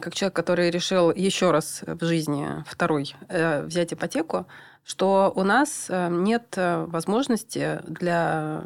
как 0.00 0.14
человек, 0.14 0.34
который 0.34 0.70
решил 0.70 1.10
еще 1.10 1.50
раз 1.50 1.82
в 1.86 2.04
жизни, 2.04 2.64
второй, 2.66 3.14
э, 3.28 3.64
взять 3.64 3.92
ипотеку, 3.92 4.46
что 4.84 5.32
у 5.34 5.42
нас 5.42 5.86
э, 5.88 6.08
нет 6.10 6.54
э, 6.56 6.84
возможности 6.86 7.80
для 7.86 8.62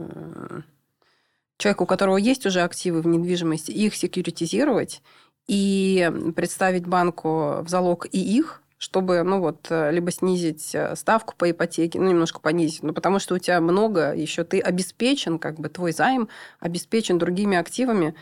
человека, 1.57 1.83
у 1.83 1.87
которого 1.87 2.17
есть 2.17 2.47
уже 2.47 2.63
активы 2.63 3.03
в 3.03 3.07
недвижимости, 3.07 3.71
их 3.71 3.95
секьюритизировать 3.95 5.03
и 5.47 6.11
представить 6.35 6.87
банку 6.87 7.59
в 7.61 7.69
залог 7.69 8.07
и 8.11 8.19
их, 8.19 8.63
чтобы, 8.81 9.23
ну 9.23 9.41
вот, 9.41 9.67
э, 9.69 9.93
либо 9.93 10.11
снизить 10.11 10.75
э, 10.75 10.97
ставку 10.97 11.35
по 11.37 11.51
ипотеке, 11.51 12.01
ну, 12.01 12.09
немножко 12.09 12.41
понизить, 12.41 12.83
ну, 12.83 12.95
потому 12.95 13.19
что 13.19 13.35
у 13.35 13.39
тебя 13.39 13.61
много, 13.61 14.15
еще 14.15 14.43
ты 14.43 14.59
обеспечен, 14.59 15.39
как 15.39 15.61
бы 15.61 15.69
твой 15.69 15.93
займ 15.93 16.31
обеспечен 16.61 17.19
другими 17.19 17.59
активами 17.59 18.15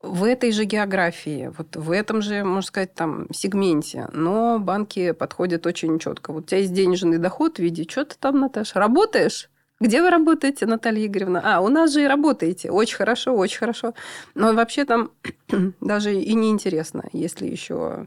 в 0.00 0.22
этой 0.22 0.52
же 0.52 0.64
географии, 0.64 1.52
вот 1.58 1.74
в 1.74 1.90
этом 1.90 2.22
же, 2.22 2.44
можно 2.44 2.62
сказать, 2.62 2.94
там, 2.94 3.26
сегменте, 3.32 4.08
но 4.12 4.60
банки 4.60 5.10
подходят 5.10 5.66
очень 5.66 5.98
четко. 5.98 6.32
Вот 6.32 6.44
у 6.44 6.46
тебя 6.46 6.58
есть 6.60 6.72
денежный 6.72 7.18
доход 7.18 7.56
в 7.56 7.58
виде, 7.58 7.84
что 7.88 8.04
ты 8.04 8.14
там, 8.16 8.38
Наташа, 8.38 8.78
работаешь? 8.78 9.50
Где 9.80 10.02
вы 10.02 10.10
работаете, 10.10 10.66
Наталья 10.66 11.04
Игоревна? 11.04 11.42
А, 11.44 11.60
у 11.60 11.68
нас 11.68 11.92
же 11.92 12.04
и 12.04 12.06
работаете. 12.06 12.70
Очень 12.70 12.96
хорошо, 12.96 13.34
очень 13.36 13.58
хорошо. 13.58 13.92
Но 14.36 14.54
вообще 14.54 14.84
там 14.84 15.10
даже 15.80 16.14
и 16.14 16.34
неинтересно, 16.34 17.08
если 17.12 17.46
еще 17.46 18.06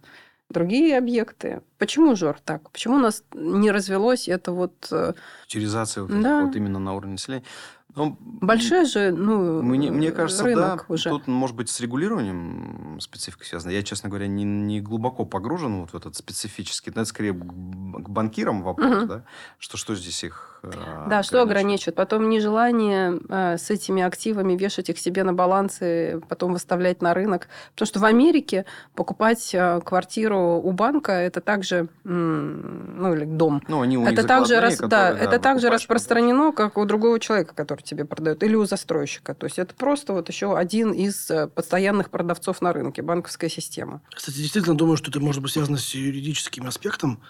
другие 0.49 0.97
объекты. 0.97 1.61
Почему, 1.77 2.15
Жор, 2.15 2.39
так? 2.43 2.69
Почему 2.71 2.95
у 2.95 2.99
нас 2.99 3.23
не 3.33 3.71
развелось 3.71 4.27
это 4.27 4.51
вот... 4.51 4.87
Э, 4.91 5.13
Утилизация 5.45 6.03
вот, 6.03 6.21
да. 6.21 6.45
вот 6.45 6.55
именно 6.55 6.79
на 6.79 6.93
уровне 6.93 7.13
населения. 7.13 7.45
Ну, 7.95 8.17
Большой 8.21 8.85
же, 8.85 9.11
ну, 9.11 9.63
мне, 9.63 9.89
мне 9.89 10.11
кажется, 10.11 10.43
рынок 10.43 10.85
да, 10.87 10.93
уже. 10.93 11.09
Тут, 11.09 11.27
может 11.27 11.55
быть, 11.55 11.69
с 11.69 11.79
регулированием 11.79 12.99
специфика 13.01 13.43
связана. 13.43 13.71
Я, 13.71 13.81
честно 13.81 14.09
говоря, 14.09 14.27
не, 14.27 14.43
не 14.43 14.79
глубоко 14.79 15.25
погружен 15.25 15.81
вот 15.81 15.91
в 15.91 15.95
этот 15.95 16.15
специфический. 16.15 16.91
Это 16.91 17.03
скорее 17.05 17.33
к 17.33 18.09
банкирам 18.09 18.61
вопрос, 18.61 19.03
угу. 19.03 19.05
да? 19.07 19.23
Что, 19.57 19.77
что 19.77 19.95
здесь 19.95 20.23
их 20.23 20.59
э, 20.61 20.71
Да, 21.09 21.23
что 21.23 21.41
ограничивает? 21.41 21.95
Потом 21.95 22.29
нежелание 22.29 23.19
э, 23.27 23.57
с 23.57 23.69
этими 23.71 24.03
активами 24.03 24.55
вешать 24.55 24.89
их 24.89 24.99
себе 24.99 25.23
на 25.23 25.33
балансы, 25.33 26.21
потом 26.29 26.53
выставлять 26.53 27.01
на 27.01 27.15
рынок. 27.15 27.47
Потому 27.71 27.87
что 27.87 27.99
в 27.99 28.05
Америке 28.05 28.65
покупать 28.93 29.49
э, 29.53 29.81
квартиру 29.83 30.61
у 30.63 30.71
банка 30.71 31.13
это 31.13 31.41
также, 31.41 31.89
ну, 32.03 33.13
или 33.15 33.25
дом. 33.25 33.63
Ну, 33.67 33.81
они 33.81 33.97
у 33.97 34.05
это 34.05 34.25
также, 34.25 34.55
которые, 34.55 34.77
да, 34.77 35.13
да, 35.13 35.17
это 35.17 35.39
также 35.39 35.69
распространено, 35.69 36.51
как 36.51 36.77
у 36.77 36.85
другого 36.85 37.19
человека, 37.19 37.55
который 37.55 37.78
который 37.79 37.83
тебе 37.83 38.05
продают, 38.05 38.43
или 38.43 38.55
у 38.55 38.65
застройщика. 38.65 39.33
То 39.33 39.45
есть 39.45 39.59
это 39.59 39.73
просто 39.73 40.13
вот 40.13 40.29
еще 40.29 40.57
один 40.57 40.91
из 40.91 41.29
э, 41.31 41.47
постоянных 41.47 42.09
продавцов 42.09 42.61
на 42.61 42.73
рынке, 42.73 43.01
банковская 43.01 43.49
система. 43.49 44.01
Кстати, 44.13 44.37
действительно 44.37 44.77
думаю, 44.77 44.97
что 44.97 45.09
это 45.09 45.19
может 45.19 45.41
быть 45.41 45.51
связано 45.51 45.77
с 45.77 45.93
юридическим 45.93 46.67
аспектом, 46.67 47.21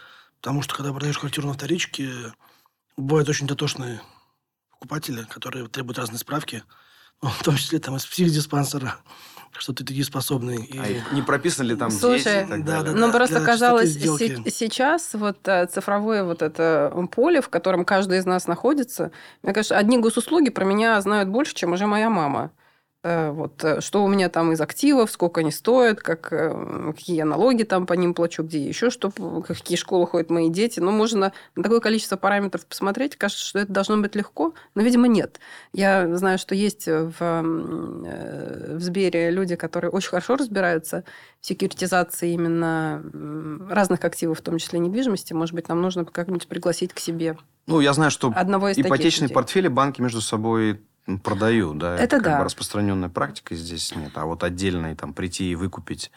потому 0.41 0.61
что 0.61 0.75
когда 0.75 0.91
продаешь 0.91 1.17
квартиру 1.17 1.47
на 1.47 1.53
вторичке, 1.53 2.09
бывают 2.97 3.29
очень 3.29 3.47
дотошные 3.47 4.01
покупатели, 4.71 5.23
которые 5.23 5.67
требуют 5.67 5.99
разные 5.99 6.19
справки, 6.19 6.63
в 7.21 7.43
том 7.43 7.55
числе 7.55 7.79
там 7.79 7.95
из 7.95 8.05
психдиспансера 8.05 8.97
что 9.57 9.73
ты 9.73 9.83
недееспособный. 9.83 10.63
И... 10.63 10.77
А 10.77 11.13
не 11.13 11.21
прописано 11.21 11.67
ли 11.67 11.75
там 11.75 11.91
Слушай, 11.91 12.23
дети? 12.23 12.45
И 12.45 12.49
так 12.49 12.65
да, 12.65 12.81
да, 12.83 12.91
ну 12.91 13.07
да, 13.07 13.13
просто 13.13 13.41
казалось, 13.41 13.93
сейчас 13.93 15.13
вот 15.13 15.47
э, 15.47 15.67
цифровое 15.67 16.23
вот 16.23 16.41
это 16.41 16.93
поле, 17.11 17.41
в 17.41 17.49
котором 17.49 17.85
каждый 17.85 18.19
из 18.19 18.25
нас 18.25 18.47
находится, 18.47 19.11
мне 19.43 19.53
кажется, 19.53 19.77
одни 19.77 19.97
госуслуги 19.97 20.49
про 20.49 20.65
меня 20.65 20.99
знают 21.01 21.29
больше, 21.29 21.53
чем 21.55 21.73
уже 21.73 21.87
моя 21.87 22.09
мама. 22.09 22.51
Э, 23.01 23.31
вот, 23.31 23.63
э, 23.63 23.79
что 23.79 24.03
у 24.03 24.09
меня 24.09 24.27
там 24.27 24.51
из 24.51 24.59
активов, 24.59 25.09
сколько 25.09 25.39
они 25.39 25.51
стоят, 25.51 26.01
как, 26.01 26.33
э, 26.33 26.91
какие 26.93 27.15
я 27.15 27.25
налоги 27.25 27.63
там 27.63 27.85
по 27.85 27.93
ним 27.93 28.13
плачу, 28.13 28.43
где 28.43 28.59
еще 28.59 28.89
что, 28.89 29.09
какие 29.47 29.77
школы 29.77 30.05
ходят 30.05 30.29
мои 30.29 30.49
дети. 30.49 30.81
Ну, 30.81 30.91
можно 30.91 31.31
на 31.55 31.63
такое 31.63 31.79
количество 31.79 32.17
параметров 32.17 32.65
посмотреть. 32.65 33.15
Кажется, 33.15 33.45
что 33.45 33.59
это 33.59 33.71
должно 33.71 33.95
быть 33.97 34.15
легко, 34.15 34.53
но, 34.75 34.81
видимо, 34.81 35.07
нет. 35.07 35.39
Я 35.71 36.13
знаю, 36.17 36.37
что 36.37 36.55
есть 36.55 36.87
в, 36.87 37.13
в 37.19 38.79
Сбере 38.81 39.31
люди, 39.31 39.55
которые 39.55 39.91
очень 39.91 40.09
хорошо 40.09 40.35
разбираются 40.35 41.05
в 41.39 41.47
секьюритизации 41.47 42.33
именно 42.33 43.01
разных 43.69 44.03
активов, 44.03 44.39
в 44.39 44.41
том 44.41 44.57
числе 44.57 44.79
недвижимости. 44.79 45.31
Может 45.31 45.55
быть, 45.55 45.69
нам 45.69 45.81
нужно 45.81 46.03
как-нибудь 46.03 46.47
пригласить 46.47 46.93
к 46.93 46.99
себе 46.99 47.37
ну, 47.67 47.81
я 47.81 47.93
знаю, 47.93 48.09
что 48.09 48.33
Одного 48.35 48.69
из 48.69 48.79
ипотечные 48.79 49.29
портфели 49.29 49.67
банки 49.67 50.01
между 50.01 50.21
собой 50.21 50.81
продаю, 51.17 51.73
да, 51.73 51.95
это, 51.95 52.17
это 52.17 52.21
да. 52.21 52.37
бы 52.37 52.43
распространенная 52.43 53.09
практика 53.09 53.55
здесь 53.55 53.95
нет, 53.95 54.11
а 54.15 54.25
вот 54.25 54.43
отдельно 54.43 54.95
там 54.95 55.13
прийти 55.13 55.51
и 55.51 55.55
выкупить, 55.55 56.11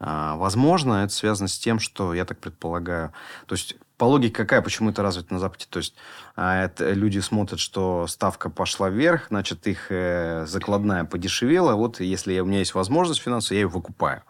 а, 0.00 0.36
возможно, 0.36 1.04
это 1.04 1.12
связано 1.12 1.48
с 1.48 1.58
тем, 1.58 1.78
что 1.78 2.14
я 2.14 2.24
так 2.24 2.38
предполагаю, 2.38 3.12
то 3.46 3.54
есть 3.54 3.76
по 3.96 4.06
логике 4.06 4.34
какая, 4.34 4.60
почему 4.60 4.90
это 4.90 5.02
развито 5.02 5.32
на 5.32 5.38
Западе? 5.38 5.66
То 5.70 5.78
есть 5.78 5.94
а, 6.34 6.64
это 6.64 6.92
люди 6.92 7.20
смотрят, 7.20 7.60
что 7.60 8.06
ставка 8.08 8.50
пошла 8.50 8.88
вверх, 8.90 9.28
значит, 9.28 9.66
их 9.68 9.86
э, 9.90 10.46
закладная 10.46 11.04
подешевела. 11.04 11.74
Вот 11.74 12.00
если 12.00 12.40
у 12.40 12.44
меня 12.44 12.58
есть 12.58 12.74
возможность 12.74 13.20
финансовая, 13.20 13.58
я 13.58 13.62
ее 13.62 13.68
выкупаю. 13.68 14.22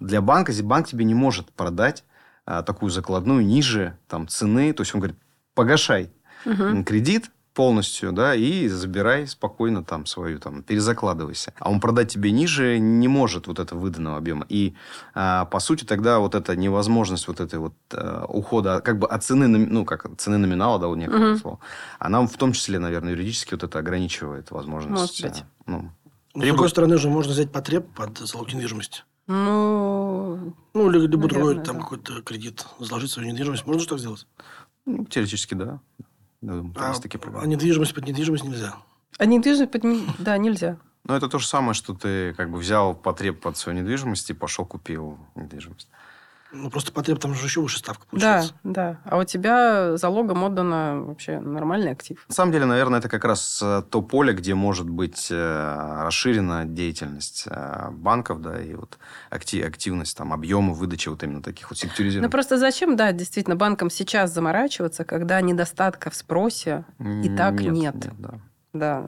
Для 0.00 0.20
банка, 0.20 0.52
банк 0.62 0.88
тебе 0.88 1.04
не 1.04 1.14
может 1.14 1.52
продать 1.52 2.02
а, 2.44 2.62
такую 2.62 2.90
закладную 2.90 3.46
ниже 3.46 3.96
там, 4.08 4.26
цены. 4.26 4.72
То 4.72 4.82
есть 4.82 4.94
он 4.94 5.00
говорит, 5.00 5.18
погашай 5.54 6.10
угу. 6.44 6.82
кредит, 6.84 7.30
полностью, 7.54 8.12
да, 8.12 8.34
и 8.34 8.68
забирай 8.68 9.26
спокойно 9.26 9.84
там 9.84 10.06
свою, 10.06 10.40
там, 10.40 10.62
перезакладывайся. 10.62 11.54
А 11.58 11.70
он 11.70 11.80
продать 11.80 12.12
тебе 12.12 12.32
ниже 12.32 12.78
не 12.78 13.08
может 13.08 13.46
вот 13.46 13.60
этого 13.60 13.78
выданного 13.78 14.16
объема. 14.18 14.44
И, 14.48 14.74
а, 15.14 15.44
по 15.46 15.60
сути, 15.60 15.84
тогда 15.84 16.18
вот 16.18 16.34
эта 16.34 16.56
невозможность 16.56 17.28
вот 17.28 17.40
этой 17.40 17.60
вот 17.60 17.74
а, 17.92 18.24
ухода, 18.26 18.80
как 18.80 18.98
бы 18.98 19.06
от 19.06 19.22
цены, 19.22 19.46
ну, 19.46 19.84
как 19.84 20.06
цены 20.18 20.36
номинала, 20.36 20.80
да, 20.80 20.88
вот 20.88 20.96
некое 20.96 21.30
угу. 21.30 21.38
слово, 21.38 21.58
она 22.00 22.26
в 22.26 22.36
том 22.36 22.52
числе, 22.52 22.80
наверное, 22.80 23.12
юридически 23.12 23.54
вот 23.54 23.62
это 23.62 23.78
ограничивает 23.78 24.50
возможность. 24.50 25.22
Может 25.22 25.22
быть. 25.22 25.44
А, 25.66 25.70
ну, 25.70 25.90
но, 26.34 26.40
требует... 26.40 26.44
с 26.44 26.48
другой 26.48 26.68
стороны 26.70 26.98
же 26.98 27.08
можно 27.08 27.32
взять 27.32 27.52
потреб 27.52 27.86
под 27.94 28.18
залог 28.18 28.52
недвижимости. 28.52 29.02
Ну, 29.28 30.54
ну, 30.74 30.90
либо 30.90 31.28
другой 31.28 31.62
там 31.62 31.80
какой-то 31.80 32.20
кредит 32.22 32.66
заложить 32.80 33.10
свою 33.10 33.30
недвижимость. 33.30 33.64
Можно 33.64 33.86
так 33.86 33.98
сделать? 33.98 34.26
Ну, 34.84 35.04
теоретически, 35.06 35.54
да. 35.54 35.80
А, 36.76 36.88
есть 36.90 37.02
такие 37.02 37.18
проблемы. 37.18 37.44
а 37.44 37.48
недвижимость 37.48 37.94
под 37.94 38.06
недвижимость 38.06 38.44
нельзя? 38.44 38.76
А 39.18 39.26
недвижимость 39.26 39.70
под... 39.72 39.82
Да, 40.18 40.36
нельзя. 40.38 40.78
Ну, 41.06 41.14
это 41.14 41.28
то 41.28 41.38
же 41.38 41.46
самое, 41.46 41.74
что 41.74 41.94
ты 41.94 42.32
как 42.34 42.50
бы 42.50 42.58
взял 42.58 42.94
потреб 42.94 43.40
под 43.40 43.56
свою 43.56 43.78
недвижимость 43.78 44.30
и 44.30 44.32
пошел 44.32 44.64
купил 44.64 45.18
недвижимость. 45.34 45.88
Ну, 46.54 46.70
просто 46.70 46.92
потреб 46.92 47.18
там 47.18 47.34
же 47.34 47.46
еще 47.46 47.60
выше 47.60 47.78
ставка 47.78 48.06
получается. 48.06 48.54
Да, 48.62 48.70
да. 48.72 49.00
А 49.04 49.18
у 49.18 49.24
тебя 49.24 49.96
залогом 49.96 50.44
отдано 50.44 51.02
вообще 51.02 51.40
нормальный 51.40 51.90
актив. 51.90 52.24
На 52.28 52.34
самом 52.34 52.52
деле, 52.52 52.64
наверное, 52.64 53.00
это 53.00 53.08
как 53.08 53.24
раз 53.24 53.60
э, 53.60 53.82
то 53.90 54.02
поле, 54.02 54.32
где 54.32 54.54
может 54.54 54.88
быть 54.88 55.28
э, 55.30 56.02
расширена 56.04 56.64
деятельность 56.64 57.46
э, 57.50 57.90
банков, 57.90 58.40
да, 58.40 58.62
и 58.62 58.74
вот 58.74 58.98
активность, 59.30 60.16
там, 60.16 60.32
объемы 60.32 60.74
выдачи 60.74 61.08
вот 61.08 61.24
именно 61.24 61.42
таких 61.42 61.70
вот 61.70 61.78
секторизированных. 61.78 62.28
Ну, 62.28 62.30
просто 62.30 62.56
зачем, 62.56 62.94
да, 62.94 63.10
действительно, 63.10 63.56
банкам 63.56 63.90
сейчас 63.90 64.32
заморачиваться, 64.32 65.04
когда 65.04 65.40
недостатка 65.40 66.10
в 66.10 66.14
спросе 66.14 66.84
и 67.00 67.28
так 67.36 67.60
нет? 67.60 67.72
Нет, 67.72 67.94
нет 67.94 68.14
да. 68.18 68.40
Да. 68.72 69.06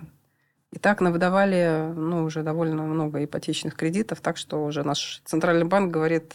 И 0.72 0.78
так 0.78 1.00
навыдавали 1.00 1.92
ну, 1.94 2.24
уже 2.24 2.42
довольно 2.42 2.82
много 2.82 3.24
ипотечных 3.24 3.76
кредитов, 3.76 4.20
так 4.20 4.36
что 4.36 4.64
уже 4.64 4.82
наш 4.82 5.22
центральный 5.24 5.64
банк 5.64 5.92
говорит, 5.92 6.34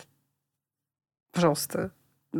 пожалуйста, 1.31 1.91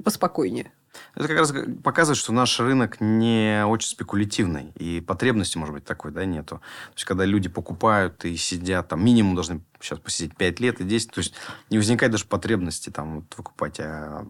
поспокойнее. 0.04 0.72
Это 1.16 1.28
как 1.28 1.38
раз 1.38 1.54
показывает, 1.84 2.18
что 2.18 2.34
наш 2.34 2.60
рынок 2.60 3.00
не 3.00 3.66
очень 3.66 3.90
спекулятивный. 3.90 4.72
И 4.76 5.02
потребности, 5.02 5.58
может 5.58 5.74
быть, 5.74 5.86
такой, 5.86 6.12
да, 6.12 6.26
нету. 6.26 6.58
То 6.58 6.96
есть, 6.96 7.06
когда 7.06 7.26
люди 7.26 7.50
покупают 7.50 8.26
и 8.26 8.36
сидят, 8.38 8.90
там, 8.90 9.04
минимум 9.04 9.36
должны 9.36 9.62
сейчас 9.80 10.00
посидеть 10.00 10.36
5 10.38 10.60
лет 10.60 10.82
и 10.82 10.84
10, 10.84 11.12
то 11.12 11.20
есть, 11.20 11.34
не 11.70 11.78
возникает 11.78 12.12
даже 12.12 12.26
потребности 12.26 12.90
там 12.90 13.16
вот, 13.16 13.38
выкупать. 13.38 13.80
А, 13.80 14.26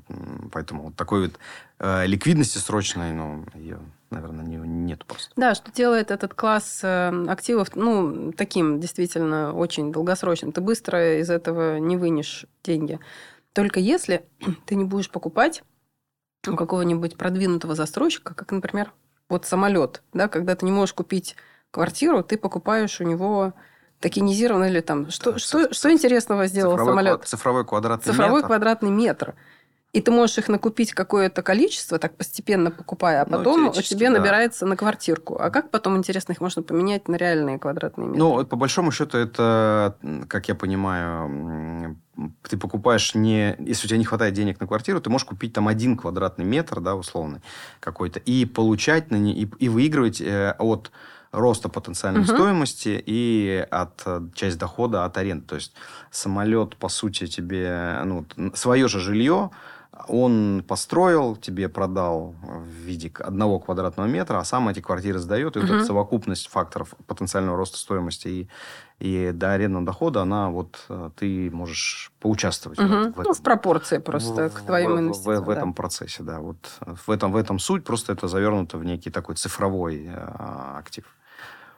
поэтому 0.51 0.83
вот 0.83 0.95
такой 0.95 1.27
вот 1.27 1.39
э, 1.79 2.05
ликвидности 2.07 2.57
срочной, 2.57 3.11
ну, 3.11 3.45
ее, 3.55 3.79
наверное, 4.09 4.45
не, 4.45 4.57
нету 4.57 5.05
просто. 5.05 5.31
Да, 5.35 5.55
что 5.55 5.71
делает 5.71 6.11
этот 6.11 6.33
класс 6.33 6.81
э, 6.83 7.25
активов, 7.27 7.75
ну, 7.75 8.31
таким 8.33 8.79
действительно 8.79 9.53
очень 9.53 9.91
долгосрочным. 9.91 10.51
Ты 10.51 10.61
быстро 10.61 11.19
из 11.19 11.29
этого 11.29 11.77
не 11.77 11.97
вынешь 11.97 12.45
деньги. 12.63 12.99
Только 13.53 13.79
если 13.79 14.25
ты 14.65 14.75
не 14.75 14.85
будешь 14.85 15.09
покупать 15.09 15.63
у 16.47 16.55
какого-нибудь 16.55 17.17
продвинутого 17.17 17.75
застройщика, 17.75 18.33
как, 18.33 18.51
например, 18.51 18.91
вот 19.29 19.45
самолет, 19.45 20.01
да, 20.13 20.27
когда 20.27 20.55
ты 20.55 20.65
не 20.65 20.71
можешь 20.71 20.93
купить 20.93 21.35
квартиру, 21.69 22.23
ты 22.23 22.37
покупаешь 22.37 22.99
у 22.99 23.03
него 23.03 23.53
токенизированный 23.99 24.69
или 24.69 24.81
там... 24.81 25.09
Что, 25.09 25.37
что, 25.37 25.71
что 25.73 25.91
интересного 25.91 26.47
сделал 26.47 26.73
цифровой, 26.73 26.91
самолет? 26.91 27.25
Цифровой 27.25 27.65
квадратный 27.65 28.11
цифровой 28.11 28.37
метр. 28.37 28.47
квадратный 28.47 28.89
метр. 28.89 29.35
И 29.93 30.01
ты 30.01 30.09
можешь 30.09 30.37
их 30.37 30.47
накупить 30.47 30.93
какое-то 30.93 31.43
количество, 31.43 31.99
так 31.99 32.15
постепенно 32.15 32.71
покупая, 32.71 33.21
а 33.21 33.25
ну, 33.29 33.37
потом 33.37 33.67
у 33.67 33.73
тебя 33.73 34.09
да. 34.09 34.19
набирается 34.19 34.65
на 34.65 34.77
квартирку. 34.77 35.37
А 35.37 35.49
как 35.49 35.69
потом, 35.69 35.97
интересно, 35.97 36.31
их 36.31 36.39
можно 36.39 36.63
поменять 36.63 37.09
на 37.09 37.17
реальные 37.17 37.59
квадратные 37.59 38.07
метры? 38.07 38.19
Ну, 38.19 38.45
по 38.45 38.55
большому 38.55 38.91
счету, 38.91 39.17
это, 39.17 39.97
как 40.29 40.47
я 40.47 40.55
понимаю, 40.55 41.97
ты 42.47 42.57
покупаешь 42.57 43.15
не... 43.15 43.55
Если 43.59 43.87
у 43.87 43.89
тебя 43.89 43.97
не 43.97 44.05
хватает 44.05 44.33
денег 44.33 44.59
на 44.59 44.67
квартиру, 44.67 45.01
ты 45.01 45.09
можешь 45.09 45.25
купить 45.25 45.53
там 45.53 45.67
один 45.67 45.97
квадратный 45.97 46.45
метр, 46.45 46.79
да, 46.79 46.95
условный 46.95 47.41
какой-то, 47.79 48.19
и 48.19 48.45
получать 48.45 49.11
на 49.11 49.15
не... 49.15 49.33
и, 49.33 49.49
и 49.59 49.69
выигрывать 49.69 50.21
э, 50.21 50.55
от 50.59 50.91
роста 51.31 51.69
потенциальной 51.69 52.21
угу. 52.21 52.31
стоимости 52.31 53.01
и 53.05 53.65
от 53.71 54.01
э, 54.05 54.21
часть 54.33 54.57
дохода 54.57 55.05
от 55.05 55.17
аренды. 55.17 55.45
То 55.45 55.55
есть 55.55 55.73
самолет, 56.11 56.75
по 56.75 56.89
сути, 56.89 57.27
тебе 57.27 58.01
ну, 58.03 58.25
свое 58.53 58.87
же 58.87 58.99
жилье 58.99 59.51
он 60.07 60.63
построил, 60.67 61.35
тебе 61.35 61.69
продал 61.69 62.35
в 62.41 62.65
виде 62.65 63.11
одного 63.19 63.59
квадратного 63.59 64.07
метра, 64.07 64.39
а 64.39 64.45
сам 64.45 64.69
эти 64.69 64.79
квартиры 64.79 65.19
сдает. 65.19 65.55
И 65.55 65.59
угу. 65.59 65.67
вот 65.67 65.75
эта 65.75 65.85
совокупность 65.85 66.47
факторов 66.47 66.93
потенциального 67.07 67.57
роста 67.57 67.77
стоимости 67.77 68.27
и, 68.27 68.49
и 69.01 69.31
до 69.33 69.53
арендного 69.53 69.83
дохода, 69.83 70.21
она 70.21 70.49
вот 70.51 70.85
э, 70.87 71.09
ты 71.15 71.49
можешь 71.49 72.11
поучаствовать. 72.19 72.77
Угу. 72.77 72.87
В, 72.87 72.93
этом, 72.93 73.23
ну, 73.23 73.33
в 73.33 73.41
пропорции 73.41 73.97
просто 73.97 74.49
в, 74.49 74.53
к 74.53 74.61
твоим 74.61 74.99
инвестициям. 74.99 75.37
В, 75.37 75.43
в, 75.43 75.47
в 75.47 75.49
этом 75.49 75.69
да. 75.71 75.75
процессе, 75.75 76.21
да. 76.21 76.39
Вот 76.39 76.57
в 76.85 77.09
этом, 77.09 77.31
в 77.31 77.35
этом 77.35 77.57
суть, 77.57 77.83
просто 77.83 78.13
это 78.13 78.27
завернуто 78.27 78.77
в 78.77 78.85
некий 78.85 79.09
такой 79.09 79.35
цифровой 79.35 80.05
э, 80.05 80.13
актив. 80.77 81.05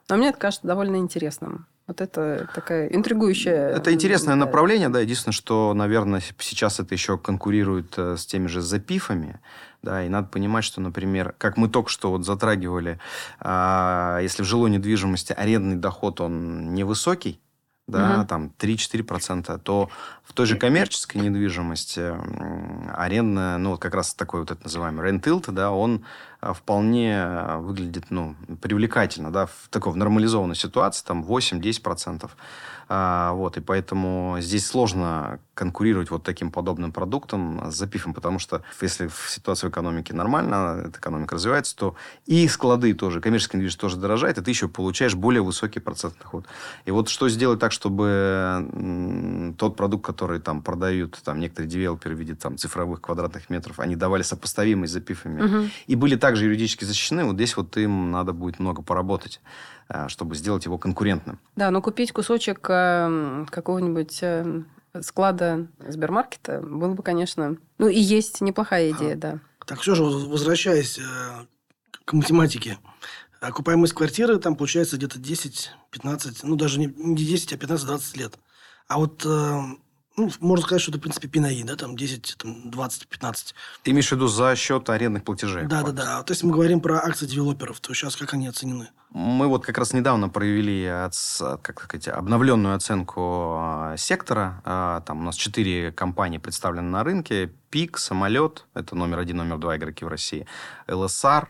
Но 0.10 0.18
мне 0.18 0.30
это 0.30 0.38
кажется 0.38 0.68
довольно 0.68 0.98
интересным. 0.98 1.68
Вот 1.86 2.00
это 2.00 2.50
такая 2.56 2.88
интригующая... 2.88 3.70
Это 3.70 3.94
интересное 3.94 4.36
направление, 4.36 4.88
да. 4.88 5.02
Единственное, 5.02 5.34
что, 5.34 5.74
наверное, 5.74 6.22
сейчас 6.40 6.80
это 6.80 6.94
еще 6.94 7.18
конкурирует 7.18 7.94
э, 7.98 8.16
с 8.16 8.26
теми 8.26 8.48
же 8.48 8.62
запифами. 8.62 9.42
Да, 9.82 10.02
и 10.06 10.08
надо 10.08 10.30
понимать, 10.30 10.64
что, 10.64 10.80
например, 10.80 11.36
как 11.38 11.58
мы 11.58 11.68
только 11.68 11.90
что 11.90 12.10
вот 12.10 12.26
затрагивали, 12.26 13.02
а, 13.42 14.20
если 14.22 14.42
в 14.42 14.46
жилой 14.46 14.70
недвижимости 14.70 15.34
арендный 15.34 15.76
доход, 15.76 16.22
он 16.22 16.74
невысокий, 16.74 17.42
да, 17.88 18.20
угу. 18.20 18.28
там 18.28 18.54
3-4%, 18.58 19.60
то 19.60 19.90
в 20.24 20.32
той 20.32 20.46
же 20.46 20.56
коммерческой 20.56 21.18
недвижимости 21.18 22.14
арендная, 22.96 23.58
ну, 23.58 23.72
вот 23.72 23.82
как 23.82 23.94
раз 23.94 24.14
такой 24.14 24.40
вот 24.40 24.52
это 24.52 24.64
называемый 24.64 25.06
рентилт, 25.06 25.50
да, 25.50 25.72
он 25.72 26.06
вполне 26.52 27.16
а, 27.18 27.60
выглядит, 27.60 28.06
ну, 28.10 28.36
привлекательно, 28.62 29.32
да, 29.32 29.46
в 29.46 29.70
такой 29.70 29.94
в 29.94 29.96
нормализованной 29.96 30.56
ситуации, 30.56 31.06
там 31.06 31.24
8-10%. 31.24 32.30
А, 32.90 33.32
вот, 33.34 33.58
и 33.58 33.62
поэтому 33.62 34.38
здесь 34.40 34.68
сложно 34.68 35.40
конкурировать 35.54 36.10
вот 36.10 36.24
таким 36.24 36.52
подобным 36.52 36.92
продуктом 36.92 37.72
с 37.72 37.76
запифом, 37.76 38.14
потому 38.14 38.40
что 38.40 38.64
если 38.82 39.10
ситуация 39.28 39.70
в 39.70 39.72
экономике 39.72 40.14
нормальна, 40.14 40.84
эта 40.88 41.00
экономика 41.00 41.36
развивается, 41.36 41.76
то 41.76 41.96
и 42.26 42.48
склады 42.48 42.94
тоже, 42.94 43.22
коммерческая 43.22 43.60
недвижимость 43.60 43.80
тоже 43.80 43.98
дорожает, 43.98 44.38
и 44.38 44.42
ты 44.42 44.52
еще 44.52 44.68
получаешь 44.68 45.16
более 45.16 45.42
высокий 45.42 45.80
процент 45.80 46.16
доход. 46.20 46.46
И 46.86 46.92
вот 46.92 47.10
что 47.10 47.30
сделать 47.30 47.60
так, 47.60 47.72
чтобы 47.72 49.54
тот 49.58 49.76
продукт, 49.76 50.06
который 50.06 50.40
там 50.40 50.62
продают 50.62 51.20
там 51.24 51.40
некоторые 51.40 51.70
девелоперы 51.70 52.16
в 52.16 52.20
виде 52.20 52.36
там 52.36 52.58
цифровых 52.58 53.02
квадратных 53.02 53.50
метров, 53.50 53.80
они 53.80 53.96
давали 53.96 54.24
сопоставимость 54.24 54.92
с 54.92 54.94
запифами 54.94 55.42
угу. 55.42 55.70
и 55.88 55.96
были 55.96 56.16
также 56.34 56.46
юридически 56.46 56.84
защищены, 56.86 57.26
вот 57.26 57.36
здесь 57.36 57.56
вот 57.56 57.78
им 57.78 58.12
надо 58.12 58.34
будет 58.34 58.60
много 58.60 58.82
поработать. 58.82 59.40
Э, 59.90 60.08
чтобы 60.08 60.36
сделать 60.36 60.66
его 60.66 60.78
конкурентным. 60.78 61.40
Да, 61.56 61.70
но 61.70 61.82
купить 61.82 62.12
кусочек 62.12 62.66
э, 62.70 63.46
какого-нибудь 63.50 64.20
э, 64.22 64.64
склада 65.02 65.68
Сбермаркета 65.88 66.62
было 66.62 66.94
бы, 66.94 67.04
конечно... 67.04 67.58
Ну, 67.78 67.88
и 67.90 68.00
есть 68.00 68.42
неплохая 68.42 68.92
идея, 68.92 69.14
а, 69.14 69.18
да. 69.18 69.40
Так, 69.66 69.82
все 69.82 69.94
же, 69.94 70.04
возвращаясь 70.04 71.00
к 72.06 72.14
математике. 72.14 72.78
Окупаемость 73.42 73.94
квартиры 73.94 74.40
там 74.40 74.56
получается 74.56 74.98
где-то 74.98 75.20
10-15, 75.20 76.40
ну, 76.44 76.56
даже 76.56 76.80
не 76.80 76.88
10, 76.88 77.54
а 77.54 77.56
15-20 77.58 78.18
лет. 78.18 78.40
А 78.88 78.98
вот 78.98 79.26
ну, 80.16 80.30
можно 80.40 80.64
сказать, 80.66 80.82
что 80.82 80.92
это, 80.92 81.00
в 81.00 81.02
принципе, 81.02 81.28
пинаи, 81.28 81.64
да, 81.64 81.76
там 81.76 81.96
10, 81.96 82.36
там 82.38 82.70
20, 82.70 83.08
15. 83.08 83.56
Ты 83.82 83.92
имеешь 83.92 84.10
в 84.10 84.12
виду 84.12 84.28
за 84.28 84.56
счет 84.56 84.90
арендных 84.90 85.24
платежей? 85.24 85.66
Да, 85.66 85.82
да, 85.82 85.92
да. 85.92 86.24
То 86.24 86.32
есть 86.34 86.44
мы 86.44 86.52
говорим 86.52 86.82
про 86.82 87.00
акции 87.00 87.26
девелоперов, 87.26 87.80
то 87.80 87.94
сейчас 87.94 88.16
как 88.16 88.34
они 88.34 88.48
оценены? 88.48 88.90
Мы 89.10 89.48
вот 89.48 89.66
как 89.66 89.78
раз 89.78 89.94
недавно 89.94 90.30
провели 90.30 90.86
как 91.62 91.84
сказать, 91.84 92.08
обновленную 92.08 92.76
оценку 92.76 93.58
а, 93.60 93.96
сектора. 93.98 94.62
А, 94.66 95.02
там 95.02 95.20
у 95.20 95.24
нас 95.24 95.36
четыре 95.36 95.92
компании 95.92 96.40
представлены 96.40 96.90
на 96.90 97.04
рынке. 97.04 97.52
ПИК, 97.70 97.98
Самолет, 97.98 98.66
это 98.74 98.96
номер 98.96 99.20
один, 99.20 99.38
номер 99.38 99.58
два 99.58 99.78
игроки 99.78 100.06
в 100.06 100.08
России. 100.08 100.48
ЛСР, 100.88 101.50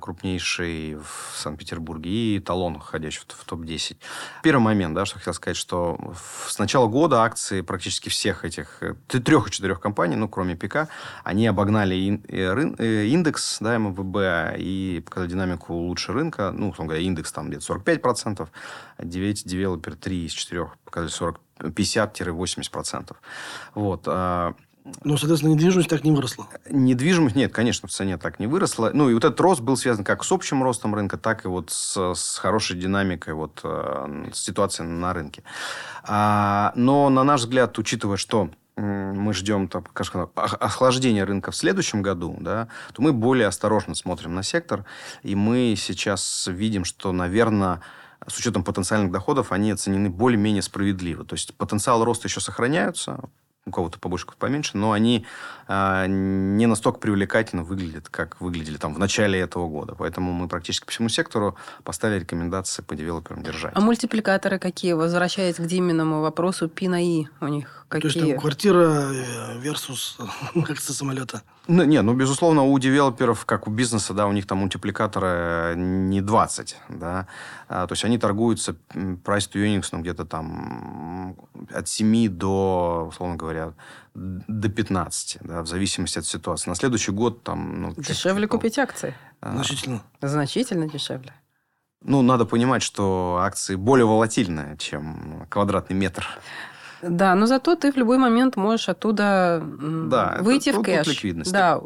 крупнейший 0.00 0.94
в 0.94 1.36
Санкт-Петербурге, 1.36 2.10
и 2.36 2.40
талон, 2.40 2.78
входящий 2.78 3.20
в, 3.20 3.32
в 3.32 3.44
топ-10. 3.44 3.96
Первый 4.42 4.62
момент, 4.62 4.94
да, 4.94 5.04
что 5.04 5.18
хотел 5.18 5.34
сказать, 5.34 5.56
что 5.56 5.98
с 6.48 6.58
начала 6.58 6.86
года 6.86 7.22
акции 7.22 7.60
практически 7.60 8.08
всех 8.08 8.44
этих 8.44 8.82
э, 8.82 8.94
трех 9.08 9.48
и 9.48 9.50
четырех 9.50 9.80
компаний, 9.80 10.16
ну, 10.16 10.28
кроме 10.28 10.56
ПК, 10.56 10.88
они 11.22 11.46
обогнали 11.46 12.20
э, 12.28 13.06
индекс, 13.06 13.58
да, 13.60 13.76
МВБ, 13.76 14.56
и 14.58 15.02
показали 15.04 15.30
динамику 15.30 15.74
лучше 15.74 16.12
рынка, 16.12 16.50
ну, 16.52 16.70
условно 16.70 16.90
говоря, 16.94 17.04
индекс 17.04 17.32
там 17.32 17.48
где-то 17.50 17.74
45%, 17.74 18.48
9 18.98 19.44
девелопер 19.46 19.96
3 19.96 20.26
из 20.26 20.32
4 20.32 20.70
показали 20.84 21.10
40 21.10 21.40
50-80%. 21.58 23.16
Вот. 23.74 24.06
А, 24.86 24.90
ну, 25.04 25.16
соответственно, 25.16 25.52
недвижимость 25.52 25.88
так 25.88 26.04
не 26.04 26.12
выросла. 26.12 26.48
Недвижимость, 26.70 27.36
нет, 27.36 27.52
конечно, 27.52 27.88
в 27.88 27.92
цене 27.92 28.18
так 28.18 28.38
не 28.38 28.46
выросла. 28.46 28.90
Ну, 28.92 29.10
и 29.10 29.14
вот 29.14 29.24
этот 29.24 29.40
рост 29.40 29.60
был 29.60 29.76
связан 29.76 30.04
как 30.04 30.24
с 30.24 30.32
общим 30.32 30.62
ростом 30.62 30.94
рынка, 30.94 31.16
так 31.16 31.44
и 31.44 31.48
вот 31.48 31.70
с, 31.70 32.14
с 32.14 32.38
хорошей 32.38 32.76
динамикой 32.78 33.34
вот, 33.34 33.60
э, 33.64 34.30
ситуации 34.32 34.82
на 34.82 35.12
рынке. 35.12 35.42
А, 36.04 36.72
но, 36.76 37.08
на 37.08 37.24
наш 37.24 37.42
взгляд, 37.42 37.78
учитывая, 37.78 38.16
что 38.16 38.50
мы 38.76 39.32
ждем 39.32 39.68
так, 39.68 39.88
скажем, 39.90 40.30
охлаждения 40.34 41.24
рынка 41.24 41.50
в 41.50 41.56
следующем 41.56 42.02
году, 42.02 42.36
да, 42.40 42.68
то 42.92 43.00
мы 43.00 43.14
более 43.14 43.46
осторожно 43.46 43.94
смотрим 43.94 44.34
на 44.34 44.42
сектор. 44.42 44.84
И 45.22 45.34
мы 45.34 45.74
сейчас 45.78 46.46
видим, 46.46 46.84
что, 46.84 47.10
наверное, 47.12 47.80
с 48.26 48.36
учетом 48.38 48.64
потенциальных 48.64 49.12
доходов, 49.12 49.50
они 49.50 49.70
оценены 49.70 50.10
более-менее 50.10 50.62
справедливо. 50.62 51.24
То 51.24 51.34
есть 51.34 51.54
потенциал 51.54 52.04
роста 52.04 52.28
еще 52.28 52.40
сохраняется, 52.40 53.20
у 53.66 53.72
кого-то 53.72 53.98
побольше, 53.98 54.26
кого-то 54.26 54.38
поменьше, 54.38 54.76
но 54.76 54.92
они 54.92 55.26
э, 55.68 56.06
не 56.08 56.66
настолько 56.66 56.98
привлекательно 56.98 57.62
выглядят, 57.62 58.08
как 58.08 58.40
выглядели 58.40 58.76
там 58.76 58.94
в 58.94 58.98
начале 58.98 59.38
этого 59.38 59.68
года. 59.68 59.94
Поэтому 59.96 60.32
мы 60.32 60.48
практически 60.48 60.86
по 60.86 60.90
всему 60.90 61.08
сектору 61.08 61.56
поставили 61.84 62.20
рекомендации 62.20 62.82
по 62.82 62.94
девелоперам 62.94 63.42
держать. 63.42 63.72
А 63.74 63.80
мультипликаторы 63.80 64.58
какие? 64.58 64.92
Возвращаясь 64.92 65.56
к 65.56 65.66
Диминому 65.66 66.20
вопросу, 66.20 66.68
пи 66.68 66.88
на 66.88 67.02
и 67.02 67.26
у 67.40 67.48
них 67.48 67.86
какие? 67.88 68.10
То 68.10 68.18
есть 68.18 68.30
там 68.30 68.40
квартира 68.40 69.12
э, 69.12 69.58
versus 69.62 70.20
акция 70.70 70.94
самолета. 70.94 71.42
Ну, 71.68 71.82
не, 71.82 72.00
ну, 72.02 72.14
безусловно, 72.14 72.62
у 72.62 72.78
девелоперов, 72.78 73.44
как 73.44 73.66
у 73.66 73.70
бизнеса, 73.70 74.14
да, 74.14 74.28
у 74.28 74.32
них 74.32 74.46
там 74.46 74.58
мультипликаторы 74.58 75.74
не 75.76 76.20
20, 76.20 76.76
да, 76.88 77.26
а, 77.68 77.86
то 77.88 77.92
есть 77.92 78.04
они 78.04 78.18
торгуются 78.18 78.76
price 78.94 79.50
to 79.50 79.54
earnings, 79.54 79.88
ну, 79.90 80.00
где-то 80.00 80.24
там 80.24 81.36
от 81.74 81.88
7 81.88 82.28
до, 82.28 83.06
условно 83.08 83.36
говоря, 83.36 83.72
до 84.16 84.68
15, 84.68 85.38
да, 85.42 85.62
в 85.62 85.66
зависимости 85.66 86.18
от 86.18 86.26
ситуации. 86.26 86.70
На 86.70 86.76
следующий 86.76 87.12
год 87.12 87.42
там... 87.42 87.82
Ну, 87.82 87.94
Дешевле 87.96 88.48
купить 88.48 88.78
акции? 88.78 89.14
А, 89.40 89.52
Значительно. 89.52 90.02
Значительно 90.22 90.88
дешевле. 90.88 91.34
Ну, 92.02 92.22
надо 92.22 92.46
понимать, 92.46 92.82
что 92.82 93.38
акции 93.42 93.74
более 93.74 94.06
волатильные, 94.06 94.76
чем 94.78 95.46
квадратный 95.50 95.96
метр. 95.96 96.26
Да, 97.02 97.34
но 97.34 97.46
зато 97.46 97.76
ты 97.76 97.92
в 97.92 97.96
любой 97.96 98.18
момент 98.18 98.56
можешь 98.56 98.88
оттуда 98.88 99.62
да, 99.62 100.38
выйти 100.40 100.70
это, 100.70 100.78
в 100.78 100.82
кэш. 100.82 101.06
ликвидность. 101.06 101.52
Да. 101.52 101.80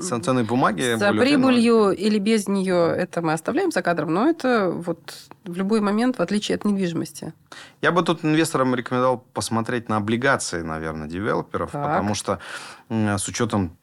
Ценные 0.00 0.44
бумаги. 0.44 0.96
За 0.96 1.12
прибылью 1.12 1.90
или 1.90 2.18
без 2.18 2.48
нее 2.48 2.94
это 2.96 3.22
мы 3.22 3.32
оставляем 3.32 3.70
за 3.70 3.82
кадром, 3.82 4.12
но 4.12 4.28
это 4.28 4.70
вот 4.70 5.14
в 5.44 5.56
любой 5.56 5.80
момент, 5.80 6.18
в 6.18 6.20
отличие 6.20 6.56
от 6.56 6.64
недвижимости. 6.64 7.32
Я 7.80 7.92
бы 7.92 8.02
тут 8.02 8.24
инвесторам 8.24 8.74
рекомендовал 8.74 9.24
посмотреть 9.32 9.88
на 9.88 9.96
облигации, 9.96 10.62
наверное, 10.62 11.08
девелоперов, 11.08 11.70
так. 11.70 11.82
потому 11.82 12.14
что 12.14 12.38
с 12.88 13.28
учетом 13.28 13.76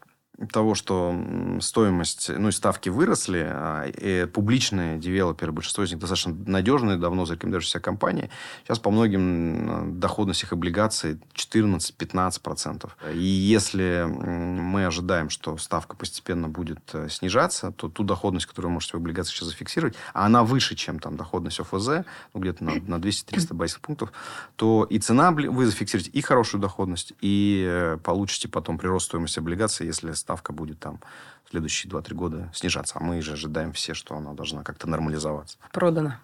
того, 0.50 0.74
что 0.74 1.14
стоимость, 1.60 2.30
ну 2.30 2.48
и 2.48 2.52
ставки 2.52 2.88
выросли, 2.88 3.46
а, 3.48 3.84
и 3.86 4.26
публичные 4.26 4.98
девелоперы, 4.98 5.52
большинство 5.52 5.84
из 5.84 5.90
них 5.90 5.98
достаточно 5.98 6.34
надежные, 6.46 6.96
давно 6.96 7.24
зарекомендовавшиеся 7.24 7.80
компании, 7.80 8.30
сейчас 8.64 8.78
по 8.78 8.90
многим 8.90 9.98
доходность 10.00 10.42
их 10.42 10.52
облигаций 10.52 11.18
14-15%. 11.34 12.90
И 13.14 13.22
если 13.22 14.06
мы 14.06 14.86
ожидаем, 14.86 15.30
что 15.30 15.56
ставка 15.56 15.96
постепенно 15.96 16.48
будет 16.48 16.80
э, 16.92 17.08
снижаться, 17.08 17.72
то 17.72 17.88
ту 17.88 18.04
доходность, 18.04 18.46
которую 18.46 18.70
вы 18.70 18.74
можете 18.74 18.94
в 18.94 19.00
облигациях 19.00 19.36
сейчас 19.36 19.48
зафиксировать, 19.48 19.94
а 20.12 20.26
она 20.26 20.44
выше, 20.44 20.74
чем 20.74 20.98
там 20.98 21.16
доходность 21.16 21.60
ОФЗ, 21.60 22.04
ну, 22.34 22.40
где-то 22.40 22.64
на, 22.64 22.72
на 22.86 22.94
200-300 22.96 23.54
базисных 23.54 23.82
пунктов, 23.82 24.12
то 24.56 24.86
и 24.88 24.98
цена 24.98 25.30
вы 25.30 25.66
зафиксируете, 25.66 26.10
и 26.10 26.20
хорошую 26.20 26.60
доходность, 26.60 27.12
и 27.20 27.64
э, 27.66 27.98
получите 28.02 28.48
потом 28.48 28.78
прирост 28.78 29.06
стоимости 29.06 29.38
облигаций, 29.38 29.86
если 29.86 30.12
ставка 30.12 30.31
будет 30.52 30.78
там 30.80 31.00
в 31.44 31.50
следующие 31.50 31.90
2-3 31.92 32.14
года 32.14 32.52
снижаться. 32.54 32.98
А 32.98 33.02
мы 33.02 33.20
же 33.20 33.32
ожидаем 33.32 33.72
все, 33.72 33.94
что 33.94 34.16
она 34.16 34.32
должна 34.32 34.62
как-то 34.62 34.88
нормализоваться. 34.88 35.58
Продано. 35.72 36.14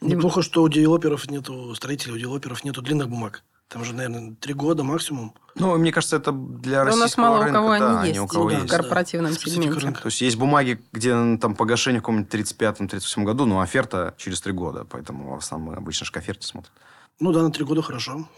Неплохо, 0.00 0.42
что 0.42 0.62
у 0.62 0.68
девелоперов 0.68 1.28
нету, 1.30 1.74
строителей 1.74 2.14
у 2.14 2.18
девелоперов 2.18 2.64
нету 2.64 2.82
длинных 2.82 3.08
бумаг. 3.08 3.42
Там 3.68 3.84
же, 3.84 3.94
наверное, 3.94 4.36
три 4.36 4.54
года 4.54 4.84
максимум. 4.84 5.34
Ну, 5.56 5.76
мне 5.76 5.90
кажется, 5.90 6.16
это 6.16 6.30
для 6.30 6.84
Но 6.84 6.90
российского 6.90 7.00
у 7.00 7.00
нас 7.00 7.16
мало 7.16 7.44
рынка, 7.44 7.58
у 7.58 7.62
кого 7.62 7.78
да, 7.78 8.00
они 8.00 8.08
есть, 8.10 8.20
у 8.20 8.26
кого 8.28 8.50
да, 8.50 8.56
есть 8.58 8.68
в 8.68 8.70
корпоративном 8.70 9.32
да. 9.32 9.38
сегменте. 9.38 9.80
Рынка. 9.80 10.02
То 10.02 10.06
есть, 10.06 10.20
есть 10.20 10.36
бумаги, 10.36 10.80
где 10.92 11.36
там 11.38 11.56
погашение 11.56 12.00
в 12.00 12.04
каком-нибудь 12.04 12.32
35-37 12.32 13.24
году, 13.24 13.44
но 13.44 13.60
оферта 13.60 14.14
через 14.18 14.40
три 14.40 14.52
года. 14.52 14.86
Поэтому 14.88 15.34
в 15.34 15.38
основном 15.38 15.74
обычно 15.76 16.06
же 16.06 16.12
к 16.12 16.16
оферте 16.16 16.46
смотрим. 16.46 16.72
Ну 17.18 17.32
да, 17.32 17.42
на 17.42 17.50
три 17.50 17.64
года 17.64 17.82
хорошо. 17.82 18.28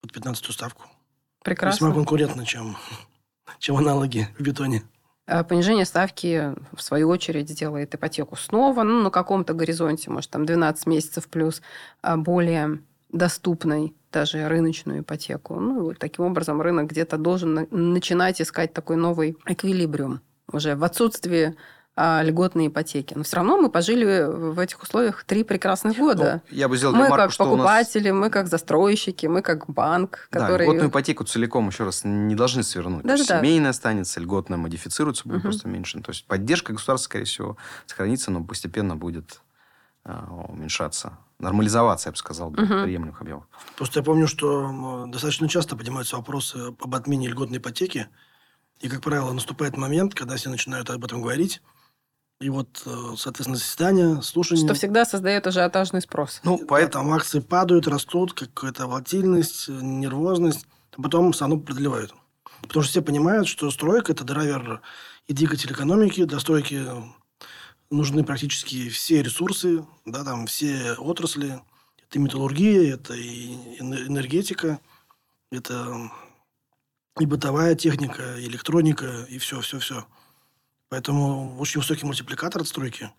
Под 0.00 0.12
15 0.12 0.52
ставку. 0.52 0.84
Прекрасно. 1.42 1.86
Весьма 1.86 1.94
конкурентно, 1.94 2.46
чем 2.46 2.76
чем 3.58 3.76
аналоги 3.76 4.28
в 4.38 4.42
бетоне. 4.42 4.82
А 5.26 5.42
понижение 5.42 5.86
ставки, 5.86 6.54
в 6.74 6.82
свою 6.82 7.08
очередь, 7.08 7.48
сделает 7.48 7.94
ипотеку 7.94 8.36
снова, 8.36 8.82
ну, 8.82 9.02
на 9.02 9.10
каком-то 9.10 9.54
горизонте, 9.54 10.10
может, 10.10 10.30
там 10.30 10.44
12 10.44 10.86
месяцев 10.86 11.28
плюс, 11.28 11.62
а 12.02 12.16
более 12.16 12.80
доступной 13.10 13.94
даже 14.12 14.46
рыночную 14.48 15.00
ипотеку. 15.00 15.58
Ну, 15.58 15.90
и 15.90 15.94
таким 15.94 16.26
образом 16.26 16.60
рынок 16.60 16.90
где-то 16.90 17.16
должен 17.16 17.66
начинать 17.70 18.40
искать 18.42 18.72
такой 18.74 18.96
новый 18.96 19.36
эквилибриум 19.46 20.20
уже 20.52 20.76
в 20.76 20.84
отсутствии 20.84 21.56
а, 21.96 22.22
льготные 22.22 22.68
ипотеки. 22.68 23.14
Но 23.14 23.22
все 23.22 23.36
равно 23.36 23.56
мы 23.56 23.70
пожили 23.70 24.24
в 24.24 24.58
этих 24.58 24.82
условиях 24.82 25.22
три 25.24 25.44
прекрасных 25.44 25.96
года. 25.96 26.42
Ну, 26.50 26.56
я 26.56 26.68
бы 26.68 26.76
сделал 26.76 26.92
мы 26.94 27.06
ремарку, 27.06 27.16
как 27.16 27.32
что 27.32 27.44
покупатели, 27.44 28.10
нас... 28.10 28.20
мы 28.20 28.30
как 28.30 28.48
застройщики, 28.48 29.26
мы 29.26 29.42
как 29.42 29.68
банк, 29.70 30.28
да, 30.32 30.40
который... 30.40 30.66
льготную 30.66 30.90
ипотеку 30.90 31.22
целиком, 31.22 31.68
еще 31.68 31.84
раз, 31.84 32.02
не 32.04 32.34
должны 32.34 32.64
свернуть. 32.64 33.04
Да, 33.04 33.16
да, 33.16 33.22
семейная 33.22 33.70
останется, 33.70 34.18
льготная 34.18 34.58
модифицируется, 34.58 35.22
будет 35.24 35.38
угу. 35.38 35.42
просто 35.44 35.68
меньше. 35.68 36.00
То 36.00 36.10
есть 36.10 36.26
поддержка 36.26 36.72
государства, 36.72 37.04
скорее 37.04 37.26
всего, 37.26 37.56
сохранится, 37.86 38.32
но 38.32 38.42
постепенно 38.42 38.96
будет 38.96 39.40
а, 40.04 40.46
уменьшаться 40.48 41.16
нормализоваться, 41.38 42.08
я 42.08 42.12
бы 42.12 42.18
сказал, 42.18 42.48
угу. 42.48 42.56
приемлемых 42.56 43.20
объемов. 43.20 43.44
Просто 43.76 44.00
я 44.00 44.04
помню, 44.04 44.26
что 44.26 45.06
достаточно 45.06 45.48
часто 45.48 45.76
поднимаются 45.76 46.16
вопросы 46.16 46.56
об 46.56 46.94
отмене 46.94 47.28
льготной 47.28 47.58
ипотеки. 47.58 48.08
И, 48.80 48.88
как 48.88 49.02
правило, 49.02 49.32
наступает 49.32 49.76
момент, 49.76 50.14
когда 50.14 50.36
все 50.36 50.50
начинают 50.50 50.90
об 50.90 51.04
этом 51.04 51.22
говорить, 51.22 51.62
и 52.44 52.50
вот, 52.50 52.82
э, 52.84 53.14
соответственно, 53.16 53.56
заседание, 53.56 54.20
слушание. 54.20 54.66
Что 54.66 54.74
всегда 54.74 55.06
создает 55.06 55.46
ажиотажный 55.46 56.02
спрос. 56.02 56.40
Ну, 56.44 56.58
поэтому 56.58 57.14
акции 57.14 57.40
падают, 57.40 57.88
растут, 57.88 58.34
какая-то 58.34 58.86
волатильность, 58.86 59.68
нервозность. 59.68 60.66
А 60.94 61.00
потом 61.00 61.32
все 61.32 61.46
равно 61.46 61.58
продлевают. 61.58 62.14
Потому 62.60 62.82
что 62.82 62.90
все 62.90 63.00
понимают, 63.00 63.48
что 63.48 63.70
стройка– 63.70 64.12
это 64.12 64.24
драйвер 64.24 64.82
и 65.26 65.32
двигатель 65.32 65.72
экономики. 65.72 66.24
Для 66.24 66.38
стройки 66.38 66.84
нужны 67.90 68.24
практически 68.24 68.90
все 68.90 69.22
ресурсы, 69.22 69.86
да, 70.04 70.22
там 70.22 70.46
все 70.46 70.96
отрасли. 70.98 71.62
Это 72.06 72.18
и 72.18 72.18
металлургия, 72.18 72.92
это 72.92 73.14
и 73.14 73.54
энергетика, 73.80 74.80
это 75.50 76.10
и 77.18 77.24
бытовая 77.24 77.74
техника, 77.74 78.36
и 78.36 78.44
электроника, 78.44 79.24
и 79.30 79.38
все, 79.38 79.62
все, 79.62 79.78
все. 79.78 80.04
Поэтому 80.88 81.58
очень 81.58 81.80
высокий 81.80 82.06
мультипликатор 82.06 82.62
отстройки. 82.62 83.10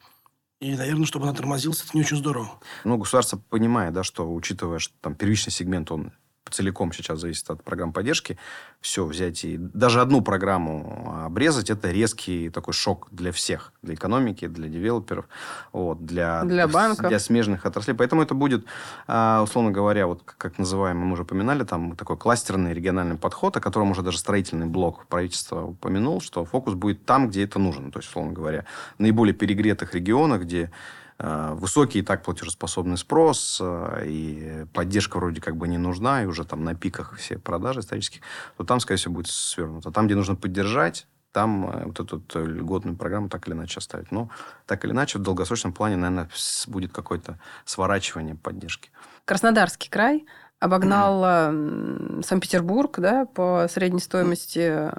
И, 0.62 0.76
наверное, 0.76 1.06
чтобы 1.06 1.26
она 1.26 1.36
тормозилась, 1.36 1.84
это 1.84 1.92
не 1.94 2.02
очень 2.02 2.18
здорово. 2.18 2.60
Ну, 2.86 2.98
государство 2.98 3.38
понимает, 3.38 3.94
да, 3.94 4.04
что, 4.04 4.32
учитывая, 4.34 4.80
что 4.80 4.94
там 5.02 5.16
первичный 5.16 5.52
сегмент, 5.52 5.92
он 5.92 6.14
целиком 6.50 6.94
сейчас 6.94 7.20
зависит 7.20 7.50
от 7.50 7.64
программ 7.64 7.92
поддержки. 7.94 8.38
Все 8.82 9.06
взять 9.06 9.44
и 9.44 9.58
даже 9.58 10.02
одну 10.02 10.22
программу 10.22 11.24
обрезать, 11.26 11.70
это 11.70 11.92
резкий 11.92 12.50
такой 12.50 12.74
шок 12.74 13.08
для 13.12 13.32
всех. 13.32 13.74
Для 13.82 13.96
экономики, 13.96 14.48
для 14.48 14.70
девелоперов, 14.70 15.26
вот, 15.74 16.06
для, 16.06 16.44
для 16.44 16.68
банков. 16.68 17.08
Для 17.10 17.20
смежных 17.20 17.66
отраслей. 17.66 17.96
Поэтому 17.96 18.22
это 18.22 18.36
будет, 18.36 18.66
а, 19.08 19.42
условно 19.44 19.72
говоря, 19.72 20.08
вот 20.08 20.22
как 20.24 20.58
называемый, 20.58 21.06
мы 21.06 21.14
уже 21.14 21.24
упоминали, 21.24 21.64
там 21.64 21.96
такой 21.96 22.18
кластерный 22.18 22.74
региональный 22.74 23.18
подход, 23.18 23.58
о 23.58 23.60
котором 23.60 23.92
уже 23.92 24.02
даже 24.02 24.18
строительный 24.20 24.68
блок 24.68 25.08
правительства 25.08 25.64
упомянул, 25.64 26.22
что 26.22 26.46
фокус 26.46 26.76
будет 26.76 27.06
там, 27.06 27.30
где 27.30 27.44
это 27.44 27.60
нужно. 27.60 27.92
То 27.92 28.00
есть, 28.00 28.10
условно 28.10 28.34
говоря, 28.34 28.66
в 28.98 29.00
наиболее 29.02 29.34
перегретых 29.34 29.96
регионах, 29.96 30.42
где 30.42 30.72
высокий 31.18 32.00
и 32.00 32.02
так 32.02 32.24
платежеспособный 32.24 32.98
спрос, 32.98 33.60
э, 33.62 34.04
и 34.06 34.66
поддержка 34.74 35.18
вроде 35.18 35.40
как 35.40 35.56
бы 35.56 35.68
не 35.68 35.78
нужна, 35.78 36.24
и 36.24 36.26
уже 36.26 36.44
там 36.44 36.64
на 36.64 36.76
пиках 36.76 37.16
все 37.18 37.38
продажи 37.38 37.80
исторических, 37.80 38.22
то 38.58 38.64
там, 38.66 38.80
скорее 38.80 38.98
всего, 38.98 39.14
будет 39.14 39.28
свернуто. 39.28 39.92
Там, 39.92 40.08
где 40.08 40.16
нужно 40.16 40.36
поддержать, 40.36 41.08
там 41.32 41.70
э, 41.70 41.86
вот 41.86 42.00
эту 42.00 42.18
вот 42.18 42.36
льготную 42.36 42.98
программу 42.98 43.30
так 43.30 43.48
или 43.48 43.56
иначе 43.56 43.78
оставить. 43.78 44.12
Но 44.12 44.30
так 44.66 44.84
или 44.84 44.92
иначе, 44.92 45.20
в 45.20 45.22
долгосрочном 45.22 45.72
плане, 45.72 45.96
наверное, 45.96 46.30
будет 46.68 46.92
какое-то 46.92 47.40
сворачивание 47.64 48.36
поддержки. 48.36 48.90
Краснодарский 49.26 49.90
край 49.90 50.26
обогнал 50.60 51.24
mm-hmm. 51.24 52.26
Санкт-Петербург 52.26 53.00
да, 53.00 53.26
по 53.26 53.68
средней 53.70 54.00
стоимости 54.00 54.90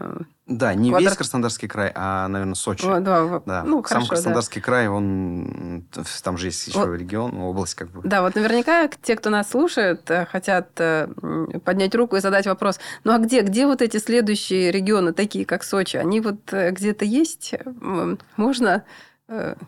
да, 0.46 0.74
не 0.74 0.90
Квадрат... 0.90 1.10
весь 1.10 1.16
Краснодарский 1.16 1.66
край, 1.66 1.90
а, 1.96 2.28
наверное, 2.28 2.54
Сочи. 2.54 2.86
О, 2.86 3.00
да, 3.00 3.42
да. 3.44 3.64
Ну, 3.64 3.78
Сам 3.78 3.84
хорошо, 3.84 4.08
Краснодарский 4.10 4.60
да. 4.60 4.64
край, 4.64 4.88
он 4.88 5.88
там 6.22 6.38
же 6.38 6.46
есть 6.46 6.68
еще 6.68 6.86
вот. 6.86 6.94
регион, 6.94 7.36
область 7.40 7.74
как 7.74 7.90
бы. 7.90 8.00
Да, 8.04 8.22
вот 8.22 8.36
наверняка 8.36 8.88
те, 9.02 9.16
кто 9.16 9.28
нас 9.30 9.50
слушает, 9.50 10.08
э, 10.08 10.24
хотят 10.26 10.68
э, 10.78 11.08
поднять 11.64 11.96
руку 11.96 12.14
и 12.14 12.20
задать 12.20 12.46
вопрос. 12.46 12.78
Ну 13.02 13.12
а 13.12 13.18
где, 13.18 13.40
где 13.40 13.66
вот 13.66 13.82
эти 13.82 13.96
следующие 13.96 14.70
регионы, 14.70 15.12
такие 15.12 15.44
как 15.44 15.64
Сочи? 15.64 15.96
Они 15.96 16.20
вот 16.20 16.52
э, 16.52 16.70
где-то 16.70 17.04
есть? 17.04 17.54
Можно 18.36 18.84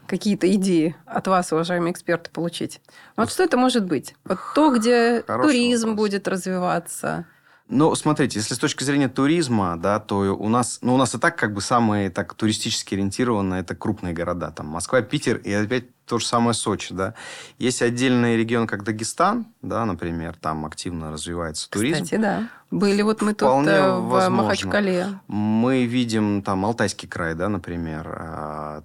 какие-то 0.07 0.53
идеи 0.55 0.97
от 1.05 1.27
вас, 1.27 1.53
уважаемые 1.53 1.93
эксперты, 1.93 2.31
получить? 2.31 2.81
Вот 3.17 3.31
что 3.31 3.43
это 3.43 3.57
может 3.57 3.85
быть? 3.85 4.15
Вот 4.25 4.39
то, 4.55 4.75
где 4.77 5.23
Хороший 5.27 5.49
туризм 5.49 5.89
вопрос. 5.91 6.05
будет 6.07 6.29
развиваться. 6.29 7.27
Ну, 7.69 7.95
смотрите, 7.95 8.39
если 8.39 8.55
с 8.55 8.59
точки 8.59 8.83
зрения 8.83 9.09
туризма, 9.09 9.77
да, 9.79 10.01
то 10.01 10.35
у 10.35 10.49
нас, 10.49 10.79
ну, 10.81 10.95
у 10.95 10.97
нас 10.97 11.15
и 11.15 11.19
так 11.19 11.37
как 11.37 11.53
бы 11.53 11.61
самые 11.61 12.09
так 12.09 12.33
туристически 12.35 12.95
ориентированные 12.95 13.61
это 13.61 13.75
крупные 13.75 14.15
города, 14.15 14.51
там 14.51 14.67
Москва, 14.69 15.03
Питер, 15.03 15.37
и 15.37 15.53
опять 15.53 15.85
то 16.09 16.19
же 16.19 16.27
самое 16.27 16.55
Сочи, 16.55 16.95
да. 16.95 17.15
Есть 17.59 17.83
отдельный 17.83 18.37
регион, 18.37 18.67
как 18.67 18.83
Дагестан, 18.85 19.47
да, 19.63 19.85
например, 19.85 20.37
там 20.41 20.65
активно 20.67 21.13
развивается 21.13 21.69
туризм. 21.71 22.05
Кстати, 22.05 22.21
да. 22.21 22.49
Были 22.71 23.01
вот 23.01 23.23
мы 23.23 23.33
тут 23.33 23.49
э, 23.67 23.97
в 23.97 24.09
возможно. 24.09 24.43
Махачкале. 24.43 25.07
Мы 25.27 25.87
видим 25.87 26.43
там 26.43 26.67
Алтайский 26.67 27.09
край, 27.09 27.35
да, 27.35 27.49
например, 27.49 28.07
а, 28.21 28.83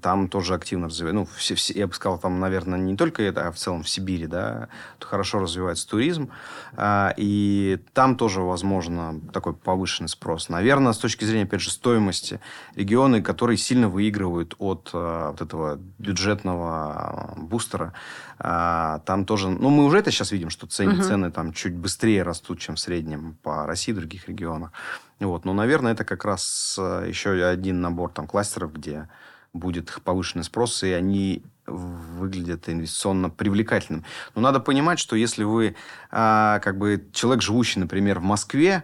там 0.00 0.28
тоже 0.28 0.54
активно 0.54 0.86
развивается. 0.86 1.16
Ну, 1.18 1.28
все, 1.36 1.56
все- 1.56 1.74
я 1.76 1.88
бы 1.88 1.94
сказал, 1.94 2.18
там, 2.18 2.38
наверное, 2.38 2.78
не 2.78 2.96
только 2.96 3.24
это, 3.24 3.48
а 3.48 3.50
в 3.50 3.56
целом 3.56 3.82
в 3.82 3.88
Сибири, 3.88 4.28
да, 4.28 4.68
хорошо 5.00 5.40
развивается 5.40 5.88
туризм. 5.88 6.30
А, 6.76 7.12
И 7.16 7.80
там 7.92 8.16
тоже, 8.16 8.40
возможно, 8.40 9.20
такой 9.32 9.52
повышенный 9.52 10.08
спрос. 10.08 10.48
Наверное, 10.48 10.92
с 10.92 10.98
точки 10.98 11.24
зрения, 11.24 11.44
опять 11.44 11.60
же, 11.60 11.72
стоимости, 11.72 12.38
регионы, 12.76 13.20
которые 13.20 13.56
сильно 13.56 13.88
выигрывают 13.88 14.54
от 14.60 14.90
а, 14.92 15.32
вот 15.32 15.40
этого 15.42 15.80
бюджетного 15.98 16.63
а, 16.66 17.34
бустера, 17.36 17.92
а, 18.38 19.00
там 19.00 19.24
тоже... 19.24 19.48
Ну, 19.48 19.70
мы 19.70 19.84
уже 19.84 19.98
это 19.98 20.10
сейчас 20.10 20.32
видим, 20.32 20.50
что 20.50 20.66
цены, 20.66 20.94
Мгм. 20.94 21.02
цены 21.02 21.30
там 21.30 21.52
чуть 21.52 21.74
быстрее 21.74 22.22
растут, 22.22 22.60
чем 22.60 22.74
в 22.76 22.80
среднем 22.80 23.36
по 23.42 23.66
России 23.66 23.92
и 23.92 23.94
других 23.94 24.28
регионах. 24.28 24.72
Вот. 25.20 25.44
Но, 25.44 25.52
наверное, 25.52 25.92
это 25.92 26.04
как 26.04 26.24
раз 26.24 26.76
э, 26.78 27.06
еще 27.08 27.30
один 27.44 27.80
набор 27.80 28.10
там, 28.10 28.26
кластеров, 28.26 28.72
где 28.72 29.08
будет 29.52 30.00
повышенный 30.04 30.44
спрос, 30.44 30.82
и 30.82 30.92
они 30.92 31.42
выглядят 31.66 32.68
инвестиционно 32.68 33.30
привлекательным. 33.30 34.04
Но 34.34 34.42
надо 34.42 34.60
понимать, 34.60 34.98
что 34.98 35.16
если 35.16 35.44
вы 35.44 35.76
а, 36.10 36.58
как 36.58 36.76
бы 36.76 37.08
человек, 37.12 37.42
живущий, 37.42 37.80
например, 37.80 38.18
в 38.18 38.22
Москве, 38.22 38.82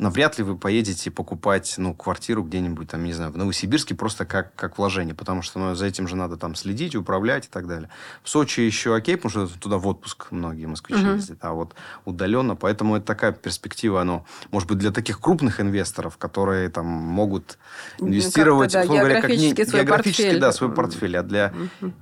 навряд 0.00 0.38
ли 0.38 0.44
вы 0.44 0.56
поедете 0.56 1.10
покупать 1.10 1.74
ну, 1.76 1.94
квартиру 1.94 2.42
где-нибудь, 2.42 2.88
там, 2.88 3.04
не 3.04 3.12
знаю, 3.12 3.30
в 3.32 3.36
Новосибирске 3.36 3.94
просто 3.94 4.24
как, 4.24 4.54
как 4.54 4.78
вложение, 4.78 5.14
потому 5.14 5.42
что 5.42 5.58
ну, 5.58 5.74
за 5.74 5.86
этим 5.86 6.08
же 6.08 6.16
надо 6.16 6.36
там 6.36 6.54
следить, 6.54 6.96
управлять 6.96 7.46
и 7.46 7.48
так 7.48 7.68
далее. 7.68 7.90
В 8.22 8.28
Сочи 8.30 8.60
еще 8.60 8.94
окей, 8.96 9.16
потому 9.16 9.46
что 9.46 9.58
туда 9.60 9.76
в 9.78 9.86
отпуск 9.86 10.28
многие 10.30 10.66
москвичи 10.66 11.00
Мгм. 11.02 11.16
ездят, 11.16 11.38
а 11.42 11.52
вот 11.52 11.74
удаленно, 12.06 12.56
поэтому 12.56 12.96
это 12.96 13.06
такая 13.06 13.32
перспектива, 13.32 14.00
оно, 14.00 14.24
может 14.50 14.68
быть, 14.68 14.78
для 14.78 14.90
таких 14.90 15.20
крупных 15.20 15.60
инвесторов, 15.60 16.16
которые 16.16 16.70
там 16.70 16.86
могут 16.86 17.58
Ну, 17.98 18.08
инвестировать, 18.08 18.72
как-то, 18.72 18.92
да, 18.92 18.98
говоря, 19.00 19.20
как 19.20 19.30
не- 19.30 19.36
географически 19.36 19.70
свой 19.70 19.80
географически, 19.82 20.22
портфель. 20.22 20.40
да, 20.40 20.52
свой 20.52 20.72
портфель, 20.74 21.16
а 21.18 21.22
для. 21.22 21.52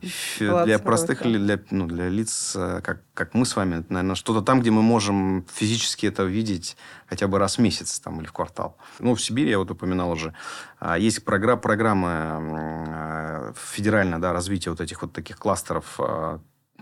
Ф- 0.02 0.64
Для 0.64 0.78
простых 0.78 1.22
для, 1.22 1.58
ну, 1.70 1.86
для 1.86 2.08
лиц, 2.08 2.52
э, 2.56 2.80
как, 2.82 3.00
как 3.18 3.34
мы 3.34 3.44
с 3.44 3.56
вами, 3.56 3.84
наверное, 3.88 4.14
что-то 4.14 4.42
там, 4.42 4.60
где 4.60 4.70
мы 4.70 4.80
можем 4.80 5.44
физически 5.52 6.06
это 6.06 6.22
видеть 6.22 6.76
хотя 7.08 7.26
бы 7.26 7.40
раз 7.40 7.58
в 7.58 7.60
месяц 7.60 7.98
там, 7.98 8.20
или 8.20 8.28
в 8.28 8.32
квартал. 8.32 8.76
Ну, 9.00 9.16
в 9.16 9.20
Сибири, 9.20 9.50
я 9.50 9.58
вот 9.58 9.72
упоминал 9.72 10.12
уже, 10.12 10.34
а, 10.78 10.96
есть 10.96 11.24
програ- 11.24 11.56
программа 11.56 12.38
э, 12.40 13.52
федеральная, 13.56 14.20
да, 14.20 14.32
развития 14.32 14.70
вот 14.70 14.80
этих 14.80 15.02
вот 15.02 15.12
таких 15.12 15.36
кластеров 15.36 15.96
э, 15.98 16.38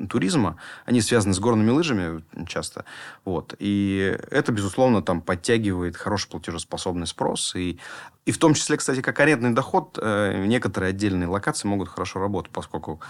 туризма, 0.08 0.56
они 0.84 1.00
связаны 1.00 1.34
с 1.34 1.38
горными 1.38 1.70
лыжами 1.70 2.22
часто, 2.46 2.84
вот, 3.24 3.54
и 3.58 4.16
это, 4.30 4.52
безусловно, 4.52 5.02
там 5.02 5.20
подтягивает 5.20 5.96
хороший 5.96 6.30
платежеспособный 6.30 7.06
спрос, 7.06 7.54
и, 7.54 7.78
и 8.26 8.32
в 8.32 8.38
том 8.38 8.54
числе, 8.54 8.76
кстати, 8.76 9.00
как 9.00 9.18
арендный 9.20 9.52
доход, 9.52 9.98
э, 10.00 10.44
некоторые 10.46 10.90
отдельные 10.90 11.28
локации 11.28 11.68
могут 11.68 11.88
хорошо 11.88 12.20
работать, 12.20 12.52
поскольку, 12.52 13.00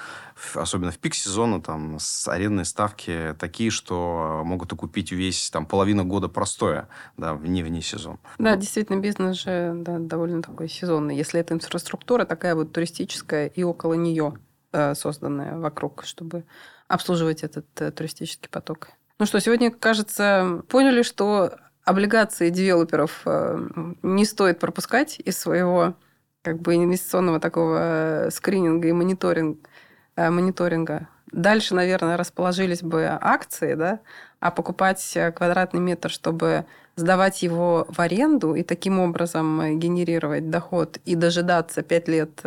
особенно 0.55 0.93
в 0.93 0.99
пик 0.99 1.14
сезона, 1.14 1.61
там, 1.61 1.99
арендные 2.26 2.64
ставки 2.64 3.34
такие, 3.39 3.70
что 3.70 4.43
могут 4.45 4.72
окупить 4.72 5.12
весь, 5.12 5.51
там, 5.51 5.66
половину 5.66 6.05
года 6.05 6.28
простоя, 6.28 6.89
да, 7.16 7.34
вне, 7.34 7.64
вне 7.64 7.82
сезон. 7.82 8.18
Да, 8.39 8.57
действительно, 8.57 9.01
бизнес 9.01 9.43
же 9.43 9.72
да, 9.74 9.99
довольно 9.99 10.43
такой 10.43 10.68
сезонный. 10.68 11.16
Если 11.16 11.41
это 11.41 11.55
инфраструктура 11.55 12.24
такая 12.24 12.55
вот 12.55 12.72
туристическая 12.72 13.47
и 13.47 13.62
около 13.62 13.95
нее 13.95 14.34
э, 14.72 14.95
созданная 14.95 15.57
вокруг, 15.59 16.05
чтобы 16.05 16.45
обслуживать 16.89 17.43
этот 17.43 17.66
э, 17.80 17.91
туристический 17.91 18.49
поток. 18.49 18.89
Ну 19.18 19.26
что, 19.26 19.41
сегодня, 19.41 19.70
кажется, 19.70 20.62
поняли, 20.68 21.03
что 21.03 21.53
облигации 21.84 22.51
девелоперов 22.51 23.22
э, 23.24 23.68
не 24.03 24.24
стоит 24.24 24.59
пропускать 24.59 25.18
из 25.20 25.39
своего 25.39 25.95
как 26.43 26.61
бы 26.61 26.76
инвестиционного 26.76 27.41
такого 27.41 27.78
э, 28.26 28.30
скрининга 28.30 28.89
и 28.89 28.93
мониторинг, 28.93 29.68
мониторинга. 30.16 31.09
Дальше, 31.32 31.74
наверное, 31.74 32.16
расположились 32.16 32.82
бы 32.82 33.07
акции, 33.20 33.74
да, 33.74 34.01
а 34.41 34.51
покупать 34.51 35.18
квадратный 35.34 35.80
метр, 35.80 36.09
чтобы 36.09 36.66
сдавать 36.95 37.43
его 37.43 37.87
в 37.91 38.01
аренду 38.01 38.55
и 38.55 38.62
таким 38.62 39.01
образом 39.01 39.78
генерировать 39.78 40.49
доход 40.49 40.99
и 41.05 41.14
дожидаться 41.14 41.82
5 41.82 42.09
лет 42.09 42.41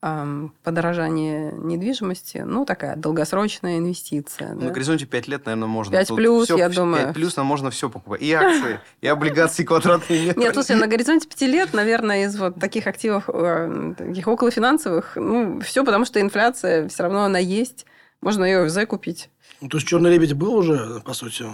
ам, 0.00 0.54
подорожания 0.62 1.52
недвижимости, 1.52 2.38
ну, 2.38 2.64
такая 2.64 2.96
долгосрочная 2.96 3.78
инвестиция. 3.78 4.54
На 4.54 4.66
да. 4.66 4.70
горизонте 4.70 5.06
5 5.06 5.28
лет, 5.28 5.46
наверное, 5.46 5.68
можно... 5.68 5.92
5 5.92 6.08
тут 6.08 6.16
плюс, 6.16 6.44
всё- 6.44 6.56
я 6.56 6.68
думаю. 6.68 7.06
5 7.06 7.14
плюс 7.14 7.36
нам 7.36 7.46
можно 7.46 7.70
все 7.70 7.88
покупать. 7.88 8.20
И 8.22 8.32
акции, 8.32 8.80
и 9.00 9.06
облигации, 9.06 9.62
и 9.62 9.66
квадратные 9.66 10.26
метры. 10.26 10.40
Нет, 10.42 10.54
слушай, 10.54 10.76
на 10.76 10.86
горизонте 10.86 11.28
пяти 11.28 11.46
лет, 11.46 11.72
наверное, 11.72 12.26
из 12.26 12.36
вот 12.38 12.58
таких 12.60 12.86
активов, 12.86 13.24
э, 13.28 13.94
таких 13.96 14.28
околофинансовых, 14.28 15.12
ну, 15.16 15.60
все, 15.60 15.84
потому 15.84 16.04
что 16.04 16.20
инфляция, 16.20 16.88
все 16.88 17.02
равно 17.02 17.24
она 17.24 17.38
есть. 17.38 17.86
Можно 18.20 18.44
ее 18.44 18.64
в 18.64 18.70
ЗЭ 18.70 18.86
купить. 18.86 19.30
Ну, 19.60 19.68
то 19.68 19.76
есть, 19.76 19.86
черный 19.86 20.10
лебедь 20.10 20.32
был 20.34 20.54
уже, 20.54 21.00
по 21.04 21.14
сути. 21.14 21.44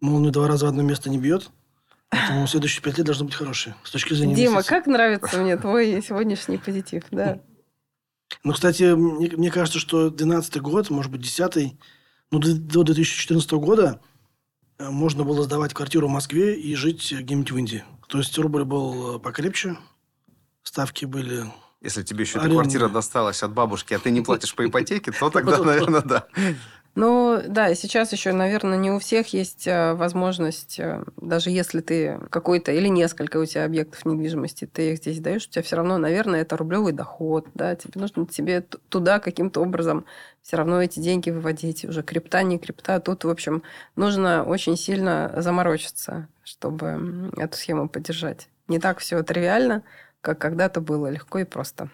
Молнию 0.00 0.32
два 0.32 0.46
раза 0.46 0.66
в 0.66 0.68
одно 0.68 0.82
место 0.82 1.10
не 1.10 1.18
бьет. 1.18 1.50
Поэтому 2.10 2.46
следующие 2.46 2.82
пять 2.82 2.96
лет 2.96 3.06
должны 3.06 3.26
быть 3.26 3.34
хорошие. 3.34 3.74
С 3.82 3.90
точки 3.90 4.14
зрения 4.14 4.34
Дима, 4.34 4.54
инвестиций. 4.54 4.76
как 4.76 4.86
нравится 4.86 5.38
мне 5.38 5.56
твой 5.56 6.02
сегодняшний 6.06 6.56
позитив, 6.56 7.02
да? 7.10 7.40
Ну, 8.44 8.52
кстати, 8.52 8.94
мне, 8.94 9.30
мне 9.36 9.50
кажется, 9.50 9.78
что 9.78 10.10
2012 10.10 10.60
год, 10.60 10.90
может 10.90 11.10
быть, 11.10 11.22
2010 11.22 11.76
ну, 12.30 12.38
до, 12.38 12.54
до 12.54 12.84
2014 12.84 13.50
года 13.52 14.00
э, 14.78 14.90
можно 14.90 15.24
было 15.24 15.42
сдавать 15.44 15.74
квартиру 15.74 16.08
в 16.08 16.10
Москве 16.10 16.58
и 16.58 16.74
жить 16.74 17.12
где-нибудь 17.12 17.50
в 17.50 17.58
Индии. 17.58 17.84
То 18.08 18.18
есть, 18.18 18.36
рубль 18.38 18.64
был 18.64 19.16
э, 19.16 19.18
покрепче, 19.18 19.76
ставки 20.62 21.04
были... 21.04 21.50
Если 21.80 22.02
тебе 22.02 22.22
еще 22.22 22.32
эта 22.32 22.40
Арендная. 22.40 22.64
квартира 22.64 22.88
досталась 22.88 23.42
от 23.42 23.52
бабушки, 23.52 23.94
а 23.94 23.98
ты 23.98 24.10
не 24.10 24.20
платишь 24.20 24.54
по 24.54 24.66
ипотеке, 24.66 25.12
то 25.12 25.30
тогда, 25.30 25.58
наверное, 25.62 26.02
да. 26.02 26.26
Ну, 27.00 27.40
да, 27.46 27.72
сейчас 27.76 28.10
еще, 28.10 28.32
наверное, 28.32 28.76
не 28.76 28.90
у 28.90 28.98
всех 28.98 29.28
есть 29.32 29.68
э, 29.68 29.94
возможность, 29.94 30.80
э, 30.80 31.04
даже 31.16 31.50
если 31.50 31.80
ты 31.80 32.18
какой-то 32.28 32.72
или 32.72 32.88
несколько 32.88 33.36
у 33.36 33.44
тебя 33.44 33.66
объектов 33.66 34.04
недвижимости, 34.04 34.64
ты 34.64 34.90
их 34.90 34.98
здесь 34.98 35.20
даешь, 35.20 35.46
у 35.46 35.48
тебя 35.48 35.62
все 35.62 35.76
равно, 35.76 35.96
наверное, 35.98 36.40
это 36.40 36.56
рублевый 36.56 36.92
доход, 36.92 37.46
да, 37.54 37.76
тебе 37.76 38.00
нужно 38.00 38.26
тебе 38.26 38.62
туда 38.62 39.20
каким-то 39.20 39.60
образом 39.60 40.06
все 40.42 40.56
равно 40.56 40.82
эти 40.82 40.98
деньги 40.98 41.30
выводить, 41.30 41.84
уже 41.84 42.02
крипта, 42.02 42.42
не 42.42 42.58
крипта, 42.58 42.98
тут, 42.98 43.22
в 43.22 43.30
общем, 43.30 43.62
нужно 43.94 44.42
очень 44.42 44.76
сильно 44.76 45.32
заморочиться, 45.36 46.26
чтобы 46.42 47.30
эту 47.36 47.56
схему 47.56 47.88
поддержать. 47.88 48.48
Не 48.66 48.80
так 48.80 48.98
все 48.98 49.22
тривиально, 49.22 49.84
как 50.20 50.40
когда-то 50.40 50.80
было 50.80 51.06
легко 51.06 51.38
и 51.38 51.44
просто. 51.44 51.90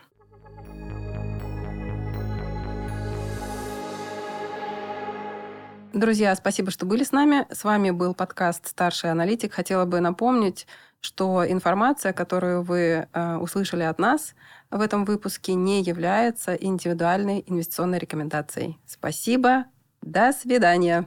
Друзья, 5.95 6.35
спасибо, 6.35 6.73
что 6.73 6.87
были 6.87 7.05
с 7.05 7.13
нами. 7.13 7.47
С 7.53 7.63
вами 7.63 7.91
был 7.93 8.15
подкаст 8.15 8.67
«Старший 8.67 9.13
аналитик». 9.13 9.55
Хотела 9.55 9.85
бы 9.85 10.01
напомнить, 10.01 10.67
что 11.01 11.49
информация, 11.49 12.13
которую 12.13 12.63
вы 12.63 13.07
э, 13.13 13.37
услышали 13.37 13.85
от 13.85 14.01
нас 14.01 14.35
в 14.73 14.81
этом 14.81 15.05
выпуске, 15.05 15.55
не 15.55 15.83
является 15.83 16.55
индивидуальной 16.55 17.45
инвестиционной 17.47 18.01
рекомендацией. 18.01 18.81
Спасибо. 18.85 19.67
До 20.03 20.33
свидания. 20.33 21.07